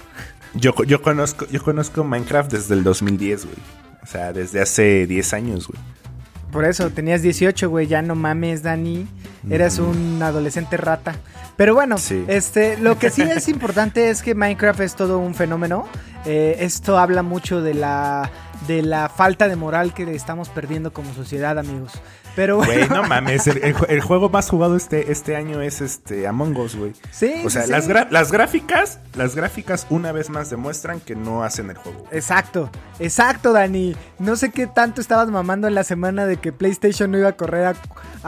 Yo, 0.55 0.73
yo 0.87 1.03
conozco, 1.03 1.47
yo 1.51 1.63
conozco 1.63 2.05
Minecraft 2.05 2.53
desde 2.53 2.75
el 2.75 2.85
2010, 2.85 3.45
güey. 3.47 3.57
O 4.03 4.07
sea, 4.07 4.33
desde 4.33 4.61
hace 4.61 5.07
10 5.07 5.33
años, 5.35 5.67
güey. 5.69 5.81
Por 6.55 6.65
eso, 6.65 6.89
tenías 6.91 7.21
18, 7.21 7.69
güey, 7.69 7.89
ya 7.89 8.01
no 8.01 8.15
mames, 8.15 8.63
Dani. 8.63 9.09
Eras 9.51 9.81
un 9.81 10.23
adolescente 10.23 10.77
rata. 10.77 11.17
Pero 11.57 11.75
bueno, 11.75 11.99
Sí. 11.99 12.25
este, 12.29 12.79
lo 12.79 12.97
que 12.97 13.11
sí 13.11 13.23
es 13.23 13.49
importante 13.49 14.09
es 14.09 14.23
que 14.23 14.37
Minecraft 14.37 14.79
es 14.81 14.95
todo 14.95 15.19
un 15.19 15.35
fenómeno. 15.35 15.85
Eh, 16.25 16.59
esto 16.61 16.97
habla 16.97 17.23
mucho 17.25 17.61
de 17.61 17.75
la, 17.75 18.31
de 18.67 18.83
la 18.83 19.09
falta 19.09 19.49
de 19.49 19.57
moral 19.57 19.95
que 19.95 20.15
estamos 20.15 20.49
perdiendo 20.49 20.93
como 20.93 21.13
sociedad, 21.15 21.59
amigos. 21.59 21.93
Pero 22.37 22.57
bueno, 22.57 22.73
Güey, 22.73 22.89
no 22.89 23.05
mames. 23.09 23.47
El, 23.47 23.59
el 23.63 23.77
ju- 23.77 23.87
el 23.89 24.01
juego 24.01 24.29
más 24.29 24.51
jugado 24.51 24.75
este, 24.77 25.13
este 25.13 25.37
año 25.37 25.61
es 25.61 25.81
este 25.81 26.27
Among 26.27 26.57
Us, 26.57 26.75
güey. 26.75 26.93
sí, 27.13 27.33
O 27.47 27.51
sea, 27.51 27.63
sí, 27.63 27.71
las, 27.71 27.87
las 28.11 28.33
gráficas, 28.33 28.99
las 29.15 29.37
gráficas 29.37 29.87
una 29.89 30.11
vez 30.11 30.31
más 30.31 30.51
demuestran 30.51 30.99
que 30.99 31.15
no 31.15 31.45
hacen 31.45 31.71
el 31.71 31.77
juego. 31.77 32.01
güey. 32.01 32.11
Exacto, 32.17 32.71
exacto, 32.99 33.53
Dani. 33.53 33.95
No 34.19 34.35
sé 34.35 34.51
qué 34.51 34.67
tanto 34.67 35.01
estabas 35.01 35.29
mamando 35.29 35.69
en 35.69 35.77
la 35.77 35.85
semana 35.85 36.27
de 36.27 36.39
que 36.39 36.53
PlayStation 36.53 37.13
no 37.13 37.19
iba 37.19 37.29
a 37.29 37.37
correr 37.37 37.67
a, 37.67 37.75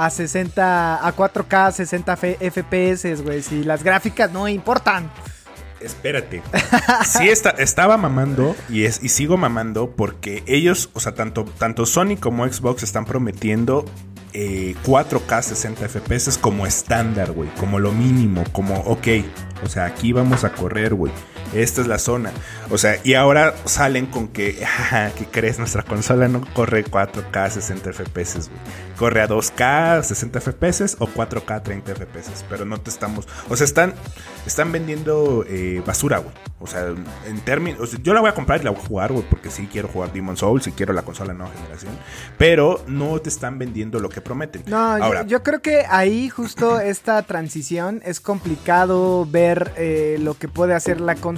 a 0.06 0.10
60, 0.10 1.04
a 1.04 1.16
4K, 1.16 1.72
60 1.72 2.12
F- 2.12 2.50
FPS, 2.52 3.22
güey. 3.24 3.42
Si 3.42 3.64
las 3.64 3.82
gráficas 3.82 4.30
no 4.30 4.46
importan. 4.46 5.10
Espérate. 5.80 6.42
Sí, 7.04 7.28
está, 7.28 7.50
estaba 7.50 7.96
mamando 7.96 8.56
y, 8.68 8.84
es, 8.84 9.02
y 9.02 9.08
sigo 9.08 9.36
mamando 9.36 9.90
porque 9.90 10.42
ellos, 10.46 10.90
o 10.94 11.00
sea, 11.00 11.14
tanto, 11.14 11.44
tanto 11.44 11.86
Sony 11.86 12.16
como 12.18 12.46
Xbox 12.46 12.82
están 12.82 13.04
prometiendo 13.04 13.84
eh, 14.32 14.74
4K 14.84 15.42
60 15.42 15.88
FPS 15.88 16.38
como 16.38 16.66
estándar, 16.66 17.32
güey. 17.32 17.48
Como 17.58 17.78
lo 17.78 17.92
mínimo, 17.92 18.44
como, 18.52 18.74
ok, 18.80 19.06
o 19.64 19.68
sea, 19.68 19.86
aquí 19.86 20.12
vamos 20.12 20.44
a 20.44 20.52
correr, 20.52 20.94
güey. 20.94 21.12
Esta 21.54 21.80
es 21.80 21.86
la 21.86 21.98
zona. 21.98 22.32
O 22.70 22.78
sea, 22.78 22.98
y 23.04 23.14
ahora 23.14 23.54
salen 23.64 24.06
con 24.06 24.28
que, 24.28 24.64
ah, 24.92 25.10
¿qué 25.16 25.26
crees? 25.26 25.58
Nuestra 25.58 25.82
consola 25.82 26.28
no 26.28 26.42
corre 26.54 26.84
4K 26.84 27.50
60 27.50 27.92
FPS, 27.92 28.48
güey. 28.48 28.60
Corre 28.96 29.20
a 29.20 29.28
2K 29.28 30.02
60 30.02 30.40
FPS 30.40 30.96
o 30.98 31.06
4K 31.06 31.62
30 31.62 31.94
FPS. 31.94 32.44
Pero 32.48 32.64
no 32.64 32.80
te 32.80 32.90
estamos. 32.90 33.28
O 33.48 33.56
sea, 33.56 33.64
están, 33.64 33.94
están 34.46 34.72
vendiendo 34.72 35.44
eh, 35.48 35.82
basura, 35.86 36.18
güey. 36.18 36.34
O 36.58 36.66
sea, 36.66 36.86
en 37.26 37.40
términos. 37.44 37.80
o 37.80 37.86
sea, 37.86 37.98
yo 38.02 38.14
la 38.14 38.20
voy 38.20 38.30
a 38.30 38.34
comprar 38.34 38.60
y 38.60 38.64
la 38.64 38.70
voy 38.70 38.80
a 38.80 38.86
jugar, 38.86 39.12
güey. 39.12 39.24
Porque 39.28 39.50
sí 39.50 39.68
quiero 39.70 39.88
jugar 39.88 40.12
Demon 40.12 40.36
Souls, 40.38 40.64
sí 40.64 40.72
quiero 40.72 40.94
la 40.94 41.02
consola 41.02 41.34
nueva 41.34 41.52
generación. 41.54 41.92
Pero 42.38 42.82
no 42.86 43.18
te 43.20 43.28
están 43.28 43.58
vendiendo 43.58 44.00
lo 44.00 44.08
que 44.08 44.20
prometen. 44.22 44.62
No, 44.66 44.98
yo- 44.98 45.04
ahora, 45.04 45.26
yo, 45.26 45.42
creo 45.42 45.60
que 45.60 45.84
ahí 45.88 46.28
justo 46.30 46.80
esta 46.80 47.22
transición 47.22 48.00
es 48.04 48.20
complicado 48.20 49.26
ver 49.30 49.72
eh, 49.76 50.16
lo 50.20 50.34
que 50.38 50.48
puede 50.48 50.74
hacer 50.74 51.00
la 51.00 51.14
consola. 51.14 51.35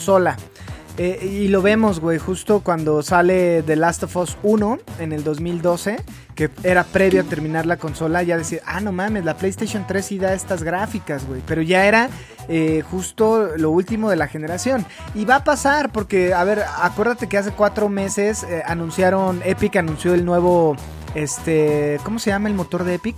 Eh, 1.01 1.25
y 1.45 1.47
lo 1.47 1.63
vemos, 1.63 2.01
güey, 2.01 2.19
justo 2.19 2.59
cuando 2.61 3.03
sale 3.05 3.63
The 3.63 3.77
Last 3.77 4.03
of 4.03 4.17
Us 4.17 4.37
1 4.43 4.79
en 4.99 5.13
el 5.13 5.23
2012, 5.23 5.97
que 6.35 6.51
era 6.65 6.83
previo 6.83 7.21
a 7.21 7.25
terminar 7.25 7.67
la 7.67 7.77
consola, 7.77 8.25
ya 8.25 8.37
decir, 8.37 8.61
ah, 8.67 8.81
no 8.81 8.91
mames, 8.91 9.25
la 9.25 9.37
PlayStation 9.37 9.87
3 9.87 10.05
sí 10.05 10.19
da 10.19 10.33
estas 10.35 10.65
gráficas, 10.65 11.25
güey. 11.25 11.41
Pero 11.47 11.63
ya 11.63 11.87
era 11.87 12.09
eh, 12.49 12.83
justo 12.91 13.51
lo 13.57 13.71
último 13.71 14.11
de 14.11 14.17
la 14.17 14.27
generación. 14.27 14.85
Y 15.15 15.25
va 15.25 15.37
a 15.37 15.45
pasar, 15.45 15.93
porque, 15.93 16.35
a 16.35 16.43
ver, 16.43 16.65
acuérdate 16.83 17.29
que 17.29 17.39
hace 17.39 17.53
cuatro 17.53 17.89
meses 17.89 18.43
eh, 18.43 18.65
anunciaron, 18.67 19.41
Epic 19.45 19.77
anunció 19.77 20.15
el 20.15 20.25
nuevo, 20.25 20.75
este, 21.15 22.01
¿cómo 22.03 22.19
se 22.19 22.31
llama 22.31 22.49
el 22.49 22.55
motor 22.55 22.83
de 22.83 22.95
Epic? 22.95 23.17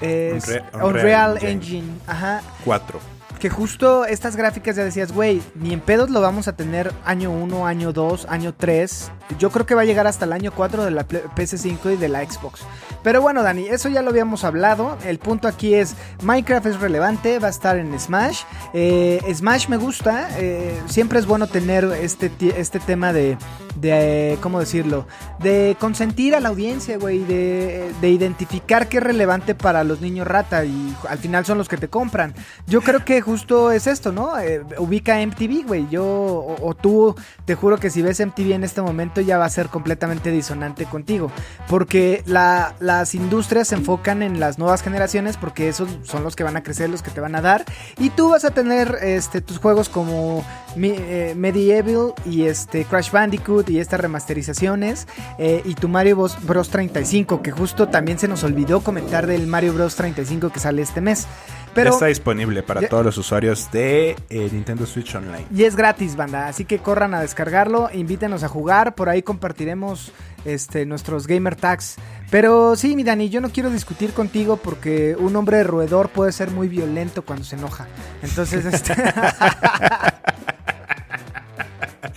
Es 0.00 0.48
Unre- 0.48 0.62
Unreal, 0.72 0.86
Unreal 0.86 1.32
Engine. 1.36 1.50
Engine. 1.52 1.98
Ajá. 2.06 2.40
4. 2.64 2.98
Que 3.40 3.48
justo 3.48 4.04
estas 4.04 4.36
gráficas 4.36 4.76
ya 4.76 4.84
decías, 4.84 5.12
güey, 5.12 5.40
ni 5.54 5.72
en 5.72 5.80
pedos 5.80 6.10
lo 6.10 6.20
vamos 6.20 6.46
a 6.46 6.56
tener 6.56 6.92
año 7.06 7.30
1, 7.30 7.66
año 7.66 7.92
2, 7.94 8.26
año 8.28 8.52
3. 8.54 9.10
Yo 9.38 9.50
creo 9.50 9.66
que 9.66 9.74
va 9.74 9.82
a 9.82 9.84
llegar 9.84 10.06
hasta 10.06 10.24
el 10.24 10.32
año 10.32 10.52
4 10.54 10.84
de 10.84 10.90
la 10.90 11.04
Play- 11.04 11.22
PS5 11.36 11.92
y 11.92 11.96
de 11.96 12.08
la 12.08 12.24
Xbox. 12.24 12.60
Pero 13.02 13.22
bueno, 13.22 13.42
Dani, 13.42 13.66
eso 13.68 13.88
ya 13.88 14.02
lo 14.02 14.10
habíamos 14.10 14.44
hablado. 14.44 14.96
El 15.06 15.18
punto 15.18 15.48
aquí 15.48 15.74
es, 15.74 15.94
Minecraft 16.22 16.66
es 16.66 16.80
relevante, 16.80 17.38
va 17.38 17.46
a 17.48 17.50
estar 17.50 17.78
en 17.78 17.98
Smash. 17.98 18.42
Eh, 18.74 19.20
Smash 19.34 19.68
me 19.68 19.76
gusta. 19.78 20.28
eh, 20.38 20.78
siempre 20.86 21.18
es 21.18 21.26
bueno 21.26 21.46
tener 21.46 21.84
este, 22.00 22.30
este 22.58 22.78
tema 22.80 23.12
de, 23.12 23.38
de, 23.76 24.36
¿cómo 24.42 24.60
decirlo? 24.60 25.06
De 25.38 25.76
consentir 25.80 26.34
a 26.34 26.40
la 26.40 26.50
audiencia, 26.50 26.98
güey, 26.98 27.20
de, 27.24 27.90
de 28.00 28.08
identificar 28.10 28.88
qué 28.88 28.98
es 28.98 29.02
relevante 29.02 29.54
para 29.54 29.82
los 29.84 30.00
niños 30.00 30.26
rata 30.26 30.64
y 30.64 30.94
al 31.08 31.18
final 31.18 31.46
son 31.46 31.56
los 31.58 31.68
que 31.68 31.76
te 31.78 31.88
compran. 31.88 32.34
Yo 32.66 32.82
creo 32.82 33.04
que 33.04 33.20
justo 33.22 33.70
es 33.72 33.86
esto, 33.86 34.12
¿no? 34.12 34.38
Eh, 34.38 34.62
ubica 34.78 35.20
MTV, 35.20 35.66
güey. 35.66 35.86
Yo 35.90 36.04
o 36.04 36.74
tú, 36.74 37.14
te 37.46 37.54
juro 37.54 37.78
que 37.78 37.88
si 37.90 38.02
ves 38.02 38.20
MTV 38.20 38.52
en 38.52 38.64
este 38.64 38.82
momento 38.82 39.19
ya 39.20 39.38
va 39.38 39.46
a 39.46 39.50
ser 39.50 39.68
completamente 39.68 40.30
disonante 40.30 40.84
contigo. 40.84 41.32
Porque 41.68 42.22
la- 42.26 42.74
las 42.80 43.14
industrias 43.14 43.68
se 43.68 43.76
enfocan 43.76 44.22
en 44.22 44.40
las 44.40 44.58
nuevas 44.58 44.82
generaciones 44.82 45.36
porque 45.36 45.68
esos 45.68 45.88
son 46.02 46.22
los 46.22 46.36
que 46.36 46.44
van 46.44 46.56
a 46.56 46.62
crecer, 46.62 46.90
los 46.90 47.02
que 47.02 47.10
te 47.10 47.20
van 47.20 47.34
a 47.34 47.40
dar. 47.40 47.64
Y 47.98 48.10
tú 48.10 48.28
vas 48.30 48.44
a 48.44 48.50
tener 48.50 48.98
este, 49.02 49.40
tus 49.40 49.58
juegos 49.58 49.88
como 49.88 50.44
eh, 50.76 51.34
Medieval 51.36 52.12
y 52.26 52.44
este 52.44 52.84
Crash 52.84 53.10
Bandicoot 53.10 53.68
y 53.70 53.80
estas 53.80 54.00
remasterizaciones. 54.00 55.06
eh, 55.38 55.62
y 55.64 55.74
tu 55.74 55.88
Mario. 55.88 56.10
Bros 56.42 56.70
35, 56.70 57.40
que 57.40 57.52
justo 57.52 57.88
también 57.88 58.18
se 58.18 58.26
nos 58.26 58.42
olvidó 58.42 58.80
comentar 58.80 59.26
del 59.28 59.46
Mario 59.46 59.72
Bros 59.74 59.94
35 59.94 60.50
que 60.50 60.58
sale 60.58 60.82
este 60.82 61.00
mes. 61.00 61.26
Pero... 61.74 61.90
ya 61.90 61.94
está 61.94 62.06
disponible 62.06 62.62
para 62.62 62.80
Ya- 62.80 62.88
todos 62.88 63.04
los 63.04 63.18
usuarios 63.18 63.70
de 63.72 64.16
eh, 64.28 64.48
Nintendo 64.52 64.86
Switch 64.86 65.14
Online. 65.14 65.46
Y 65.54 65.64
es 65.64 65.76
gratis, 65.76 66.16
banda. 66.16 66.48
Así 66.48 66.64
que 66.64 66.78
corran 66.78 67.14
a 67.14 67.20
descargarlo, 67.20 67.90
invítenos 67.92 68.42
a 68.42 68.48
jugar. 68.48 68.94
Por 68.94 69.08
ahí 69.08 69.22
compartiremos 69.22 70.12
este, 70.44 70.86
nuestros 70.86 71.26
gamer 71.26 71.56
tags. 71.56 71.96
Pero 72.30 72.76
sí, 72.76 72.96
mi 72.96 73.04
Dani, 73.04 73.28
yo 73.28 73.40
no 73.40 73.50
quiero 73.50 73.70
discutir 73.70 74.12
contigo 74.12 74.56
porque 74.56 75.16
un 75.18 75.34
hombre 75.36 75.62
roedor 75.64 76.08
puede 76.10 76.32
ser 76.32 76.50
muy 76.50 76.68
violento 76.68 77.22
cuando 77.22 77.44
se 77.44 77.56
enoja. 77.56 77.86
Entonces, 78.22 78.64
este. 78.64 78.94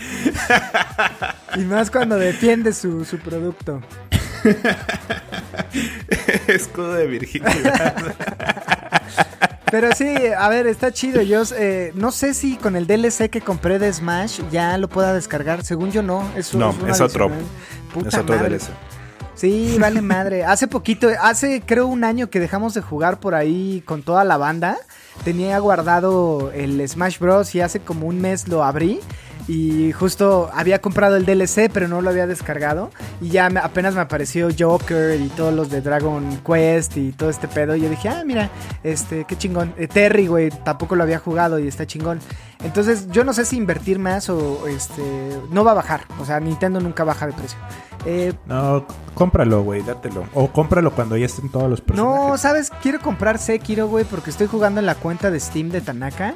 y 1.56 1.60
más 1.62 1.92
cuando 1.92 2.18
defiende 2.18 2.74
su, 2.74 3.06
su 3.06 3.18
producto. 3.20 3.82
Escudo 6.48 6.94
de 6.94 7.08
virginidad. 7.08 7.96
Pero 9.72 9.90
sí, 9.96 10.14
a 10.38 10.50
ver, 10.50 10.68
está 10.68 10.92
chido. 10.92 11.22
Yo 11.24 11.42
eh, 11.58 11.92
no 11.96 12.12
sé 12.12 12.36
si 12.36 12.58
con 12.58 12.76
el 12.76 12.86
DLC 12.86 13.30
que 13.30 13.42
compré 13.42 13.80
de 13.80 13.92
Smash 13.92 14.42
ya 14.52 14.78
lo 14.78 14.88
pueda 14.88 15.14
descargar. 15.14 15.64
Según 15.64 15.92
yo, 15.92 16.04
no. 16.04 16.30
Es, 16.36 16.54
No, 16.54 16.76
es 16.88 17.02
otro. 17.02 17.32
Puta 17.92 18.10
es 18.10 18.16
otro 18.16 18.36
madre. 18.36 18.60
DLC. 18.60 18.70
Sí, 19.36 19.78
vale 19.80 20.02
madre. 20.02 20.46
Hace 20.46 20.68
poquito, 20.68 21.10
hace 21.20 21.64
creo 21.66 21.88
un 21.88 22.04
año 22.04 22.30
que 22.30 22.40
dejamos 22.40 22.76
de 22.76 22.82
jugar 22.82 23.20
por 23.20 23.34
ahí 23.34 23.82
con 23.86 24.04
toda 24.04 24.24
la 24.24 24.38
banda. 24.38 24.78
Tenía 25.24 25.58
guardado 25.58 26.52
el 26.54 26.88
Smash 26.88 27.18
Bros. 27.18 27.56
y 27.56 27.62
hace 27.62 27.80
como 27.80 28.06
un 28.06 28.22
mes 28.22 28.48
lo 28.48 28.64
abrí. 28.64 29.00
Y 29.48 29.92
justo 29.92 30.50
había 30.54 30.80
comprado 30.80 31.18
el 31.18 31.26
DLC, 31.26 31.70
pero 31.72 31.88
no 31.90 32.02
lo 32.02 32.10
había 32.10 32.28
descargado. 32.28 32.92
Y 33.22 33.30
ya 33.30 33.50
me- 33.50 33.60
apenas 33.60 33.94
me 33.94 34.02
apareció 34.02 34.48
Joker 34.58 35.20
y 35.20 35.28
todos 35.30 35.54
los 35.54 35.70
de 35.70 35.82
Dragon 35.82 36.40
Quest 36.46 36.96
y 36.98 37.12
todo 37.12 37.30
este 37.30 37.48
pedo. 37.50 37.76
Y 37.76 37.82
yo 37.82 37.90
dije, 37.90 38.08
ah, 38.10 38.24
mira, 38.26 38.50
este, 38.84 39.26
qué 39.26 39.36
chingón. 39.38 39.74
Eh, 39.78 39.88
Terry, 39.88 40.28
güey, 40.28 40.50
tampoco 40.64 40.96
lo 40.96 41.04
había 41.04 41.20
jugado 41.20 41.60
y 41.60 41.68
está 41.68 41.86
chingón. 41.86 42.20
Entonces, 42.64 43.10
yo 43.12 43.26
no 43.26 43.34
sé 43.34 43.44
si 43.44 43.58
invertir 43.58 44.00
más 44.00 44.30
o 44.30 44.68
este. 44.70 45.04
No 45.52 45.66
va 45.66 45.72
a 45.72 45.76
bajar. 45.76 46.02
O 46.22 46.26
sea, 46.26 46.40
Nintendo 46.40 46.80
nunca 46.80 47.04
baja 47.04 47.28
de 47.28 47.34
precio. 47.34 47.58
Eh, 48.06 48.34
No, 48.46 48.86
cómpralo, 49.14 49.64
güey, 49.64 49.82
dátelo. 49.82 50.26
O 50.34 50.48
cómpralo 50.52 50.92
cuando 50.92 51.18
ya 51.18 51.26
estén 51.26 51.50
todos 51.50 51.70
los 51.70 51.82
personajes. 51.82 52.28
no, 52.30 52.38
¿sabes? 52.38 52.70
Quiero 52.82 53.00
comprar 53.02 53.38
Sekiro, 53.40 53.88
güey, 53.90 54.06
porque 54.06 54.30
estoy 54.30 54.48
jugando 54.48 54.80
en 54.80 54.86
la 54.86 54.96
cuenta 54.96 55.30
de 55.32 55.40
Steam 55.42 55.70
de 55.70 55.82
Tanaka. 55.82 56.34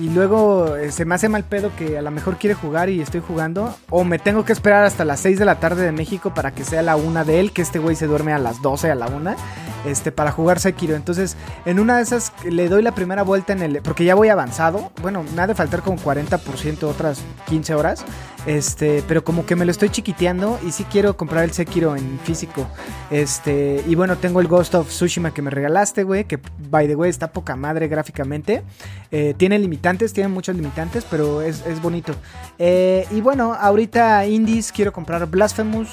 Y 0.00 0.08
luego 0.08 0.76
eh, 0.76 0.90
se 0.92 1.04
me 1.04 1.14
hace 1.14 1.28
mal 1.28 1.44
pedo 1.44 1.70
que 1.76 1.98
a 1.98 2.02
lo 2.02 2.10
mejor 2.10 2.38
quiere 2.38 2.54
jugar 2.54 2.88
y 2.88 3.02
estoy 3.02 3.20
jugando. 3.20 3.76
O 3.90 4.02
me 4.02 4.18
tengo 4.18 4.46
que 4.46 4.54
esperar 4.54 4.84
hasta 4.84 5.04
las 5.04 5.20
6 5.20 5.38
de 5.38 5.44
la 5.44 5.60
tarde 5.60 5.84
de 5.84 5.92
México 5.92 6.32
para 6.32 6.52
que 6.52 6.64
sea 6.64 6.80
la 6.80 6.96
una 6.96 7.22
de 7.22 7.38
él, 7.38 7.52
que 7.52 7.60
este 7.60 7.78
güey 7.78 7.96
se 7.96 8.06
duerme 8.06 8.32
a 8.32 8.38
las 8.38 8.62
12 8.62 8.90
a 8.90 8.94
la 8.94 9.08
una. 9.08 9.36
Este, 9.84 10.10
para 10.10 10.32
jugar 10.32 10.58
Sekiro. 10.58 10.96
Entonces, 10.96 11.36
en 11.66 11.78
una 11.78 11.98
de 11.98 12.02
esas 12.02 12.32
le 12.44 12.70
doy 12.70 12.82
la 12.82 12.94
primera 12.94 13.22
vuelta 13.24 13.52
en 13.52 13.60
el. 13.60 13.82
Porque 13.82 14.04
ya 14.04 14.14
voy 14.14 14.30
avanzado. 14.30 14.90
Bueno, 15.02 15.22
me 15.36 15.42
ha 15.42 15.46
de 15.46 15.54
faltar 15.54 15.82
como 15.82 15.98
40% 15.98 16.84
otras 16.84 17.20
15 17.46 17.74
horas. 17.74 18.04
Este, 18.46 19.04
pero 19.06 19.22
como 19.22 19.44
que 19.44 19.54
me 19.54 19.66
lo 19.66 19.70
estoy 19.70 19.90
chiquiteando 19.90 20.58
y 20.66 20.72
sí 20.72 20.84
quiero 20.84 21.16
comprar 21.16 21.44
el 21.44 21.52
Sekiro 21.52 21.94
en 21.96 22.18
físico. 22.20 22.66
Este, 23.10 23.84
y 23.86 23.94
bueno, 23.94 24.16
tengo 24.16 24.40
el 24.40 24.48
Ghost 24.48 24.74
of 24.74 24.88
Tsushima 24.88 25.34
que 25.34 25.42
me 25.42 25.50
regalaste, 25.50 26.04
güey, 26.04 26.24
que 26.24 26.38
by 26.70 26.88
the 26.88 26.96
way 26.96 27.10
está 27.10 27.32
poca 27.32 27.54
madre 27.56 27.88
gráficamente. 27.88 28.62
Eh, 29.10 29.34
tiene 29.36 29.56
limitantes, 29.90 30.12
tiene 30.12 30.28
muchos 30.28 30.54
limitantes, 30.54 31.04
pero 31.10 31.42
es, 31.42 31.66
es 31.66 31.80
bonito. 31.82 32.14
Eh, 32.58 33.06
y 33.10 33.20
bueno, 33.20 33.54
ahorita 33.58 34.24
indies 34.26 34.72
quiero 34.72 34.92
comprar 34.92 35.26
Blasphemous. 35.26 35.88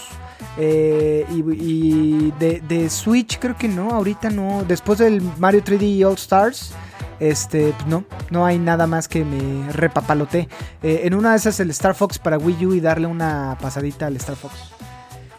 eh, 0.60 1.26
y 1.30 2.32
de, 2.40 2.62
de 2.68 2.90
Switch 2.90 3.40
creo 3.40 3.56
que 3.58 3.68
no, 3.68 3.92
ahorita 3.92 4.30
no. 4.30 4.64
Después 4.68 5.00
del 5.00 5.22
Mario 5.40 5.64
3D 5.64 6.06
All 6.06 6.14
Stars, 6.16 6.74
este, 7.20 7.74
no, 7.88 8.04
no 8.30 8.46
hay 8.46 8.60
nada 8.60 8.86
más 8.86 9.08
que 9.08 9.26
me 9.26 9.72
repapalote. 9.72 10.48
Eh, 10.84 11.02
en 11.06 11.16
una 11.16 11.32
de 11.32 11.38
esas 11.38 11.60
el 11.60 11.70
Star 11.72 11.96
Fox 11.96 12.20
para 12.20 12.38
Wii 12.38 12.66
U 12.68 12.74
y 12.74 12.80
darle 12.80 13.08
una 13.08 13.58
pasadita 13.60 14.06
al 14.08 14.16
Star 14.18 14.36
Fox. 14.36 14.54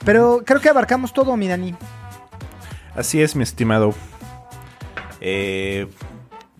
Pero 0.04 0.42
creo 0.44 0.60
que 0.60 0.68
abarcamos 0.68 1.12
todo, 1.12 1.36
mi 1.36 1.46
Dani. 1.48 1.74
Así 2.96 3.22
es, 3.22 3.36
mi 3.36 3.44
estimado. 3.44 3.94
Eh, 5.20 5.86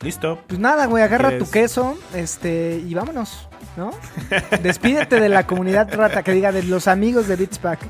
Listo. 0.03 0.39
Pues 0.47 0.61
nada, 0.61 0.87
güey, 0.87 1.03
agarra 1.03 1.31
¿Quieres? 1.31 1.47
tu 1.47 1.51
queso, 1.51 1.99
este, 2.15 2.83
y 2.87 2.95
vámonos, 2.95 3.49
¿no? 3.77 3.91
Despídete 4.63 5.21
de 5.21 5.29
la 5.29 5.47
comunidad 5.47 5.93
rata, 5.93 6.23
que 6.23 6.33
diga 6.33 6.53
de 6.53 6.63
los 6.63 6.87
amigos 6.87 7.27
de 7.27 7.37
Beats 7.37 7.59
Pack. 7.59 7.81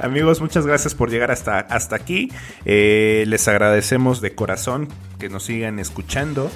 Amigos, 0.00 0.40
muchas 0.40 0.66
gracias 0.66 0.94
por 0.94 1.10
llegar 1.10 1.30
hasta, 1.30 1.60
hasta 1.60 1.96
aquí. 1.96 2.30
Eh, 2.64 3.24
les 3.26 3.48
agradecemos 3.48 4.20
de 4.20 4.34
corazón 4.34 4.88
que 5.18 5.28
nos 5.28 5.44
sigan 5.44 5.78
escuchando. 5.78 6.50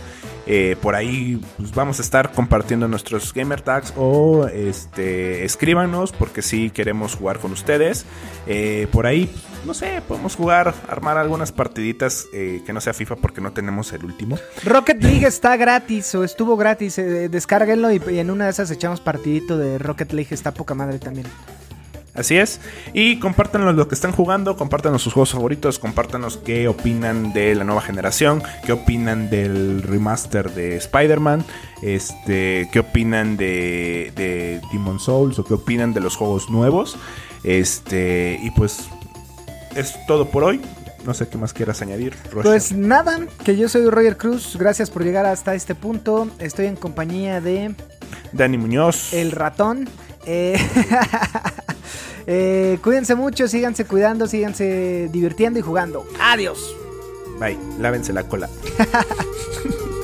Eh, 0.47 0.77
por 0.81 0.95
ahí 0.95 1.41
pues, 1.59 1.73
vamos 1.73 1.99
a 1.99 2.03
estar 2.03 2.33
compartiendo 2.33 2.89
nuestros 2.89 3.33
gamer 3.33 3.61
tags 3.61 3.93
o 3.97 4.47
este, 4.47 5.45
escríbanos 5.45 6.13
porque 6.13 6.43
sí 6.43 6.71
queremos 6.71 7.15
jugar 7.15 7.39
con 7.39 7.53
ustedes. 7.53 8.05
Eh, 8.47 8.89
por 8.91 9.07
ahí, 9.07 9.31
no 9.65 9.75
sé, 9.75 10.03
podemos 10.07 10.35
jugar, 10.37 10.75
armar 10.89 11.19
algunas 11.19 11.53
partiditas 11.53 12.27
eh, 12.33 12.63
que 12.65 12.73
no 12.73 12.81
sea 12.81 12.95
FIFA 12.95 13.17
porque 13.17 13.41
no 13.41 13.53
tenemos 13.53 13.93
el 13.93 14.05
último. 14.05 14.39
Rocket 14.65 15.03
League 15.03 15.27
está 15.27 15.57
gratis 15.57 16.15
o 16.15 16.25
estuvo 16.25 16.57
gratis, 16.57 16.99
eh, 16.99 17.29
descárguenlo 17.29 17.93
y, 17.93 18.01
y 18.11 18.19
en 18.19 18.31
una 18.31 18.47
de 18.47 18.51
esas 18.51 18.71
echamos 18.71 19.01
partidito 19.01 19.59
de 19.59 19.79
Rocket 19.79 20.13
League, 20.13 20.35
está 20.35 20.53
poca 20.53 20.75
madre 20.75 20.99
también. 20.99 21.27
Así 22.15 22.37
es. 22.37 22.61
Y 22.93 23.19
compártanos 23.21 23.75
lo 23.75 23.89
que 23.89 23.95
están 23.95 24.13
jugando, 24.13 24.57
compártanos 24.57 25.03
sus 25.03 25.13
juegos 25.13 25.33
favoritos, 25.33 25.79
compártanos 25.79 26.37
qué 26.39 26.67
opinan 26.69 27.33
de 27.33 27.55
la 27.55 27.65
nueva 27.65 27.83
generación, 27.83 28.43
qué 28.65 28.73
opinan 28.73 29.31
del 29.31 29.83
remaster 29.83 30.53
de 30.53 30.77
Spider-Man, 30.77 31.45
este, 31.83 32.69
qué 32.73 32.81
opinan 32.81 33.37
de, 33.37 34.13
de 34.17 34.61
Demon 34.73 34.99
Souls 34.99 35.39
o 35.39 35.45
qué 35.45 35.55
opinan 35.55 35.95
de 35.95 36.01
los 36.01 36.17
juegos 36.17 36.51
nuevos. 36.51 36.97
Este, 37.45 38.39
y 38.43 38.51
pues 38.51 38.89
es 39.77 39.95
todo 40.07 40.31
por 40.31 40.45
hoy. 40.45 40.61
No 41.05 41.15
sé 41.15 41.29
qué 41.29 41.39
más 41.39 41.55
quieras 41.55 41.81
añadir. 41.81 42.15
Pues 42.43 42.73
nada, 42.73 43.21
que 43.43 43.57
yo 43.57 43.69
soy 43.69 43.89
Roger 43.89 44.19
Cruz, 44.19 44.57
gracias 44.59 44.91
por 44.91 45.03
llegar 45.03 45.25
hasta 45.25 45.55
este 45.55 45.75
punto. 45.75 46.29
Estoy 46.39 46.67
en 46.67 46.77
compañía 46.77 47.41
de 47.41 47.75
Dani 48.33 48.59
Muñoz. 48.59 49.15
El 49.15 49.33
Ratón. 49.33 49.89
Eh, 50.27 50.57
eh, 52.27 52.79
cuídense 52.83 53.14
mucho, 53.14 53.49
síganse 53.49 53.85
cuidando, 53.85 54.27
síganse 54.27 55.09
divirtiendo 55.11 55.59
y 55.59 55.62
jugando. 55.62 56.07
Adiós. 56.21 56.77
Bye, 57.39 57.59
lávense 57.79 58.12
la 58.12 58.25
cola. 58.25 58.49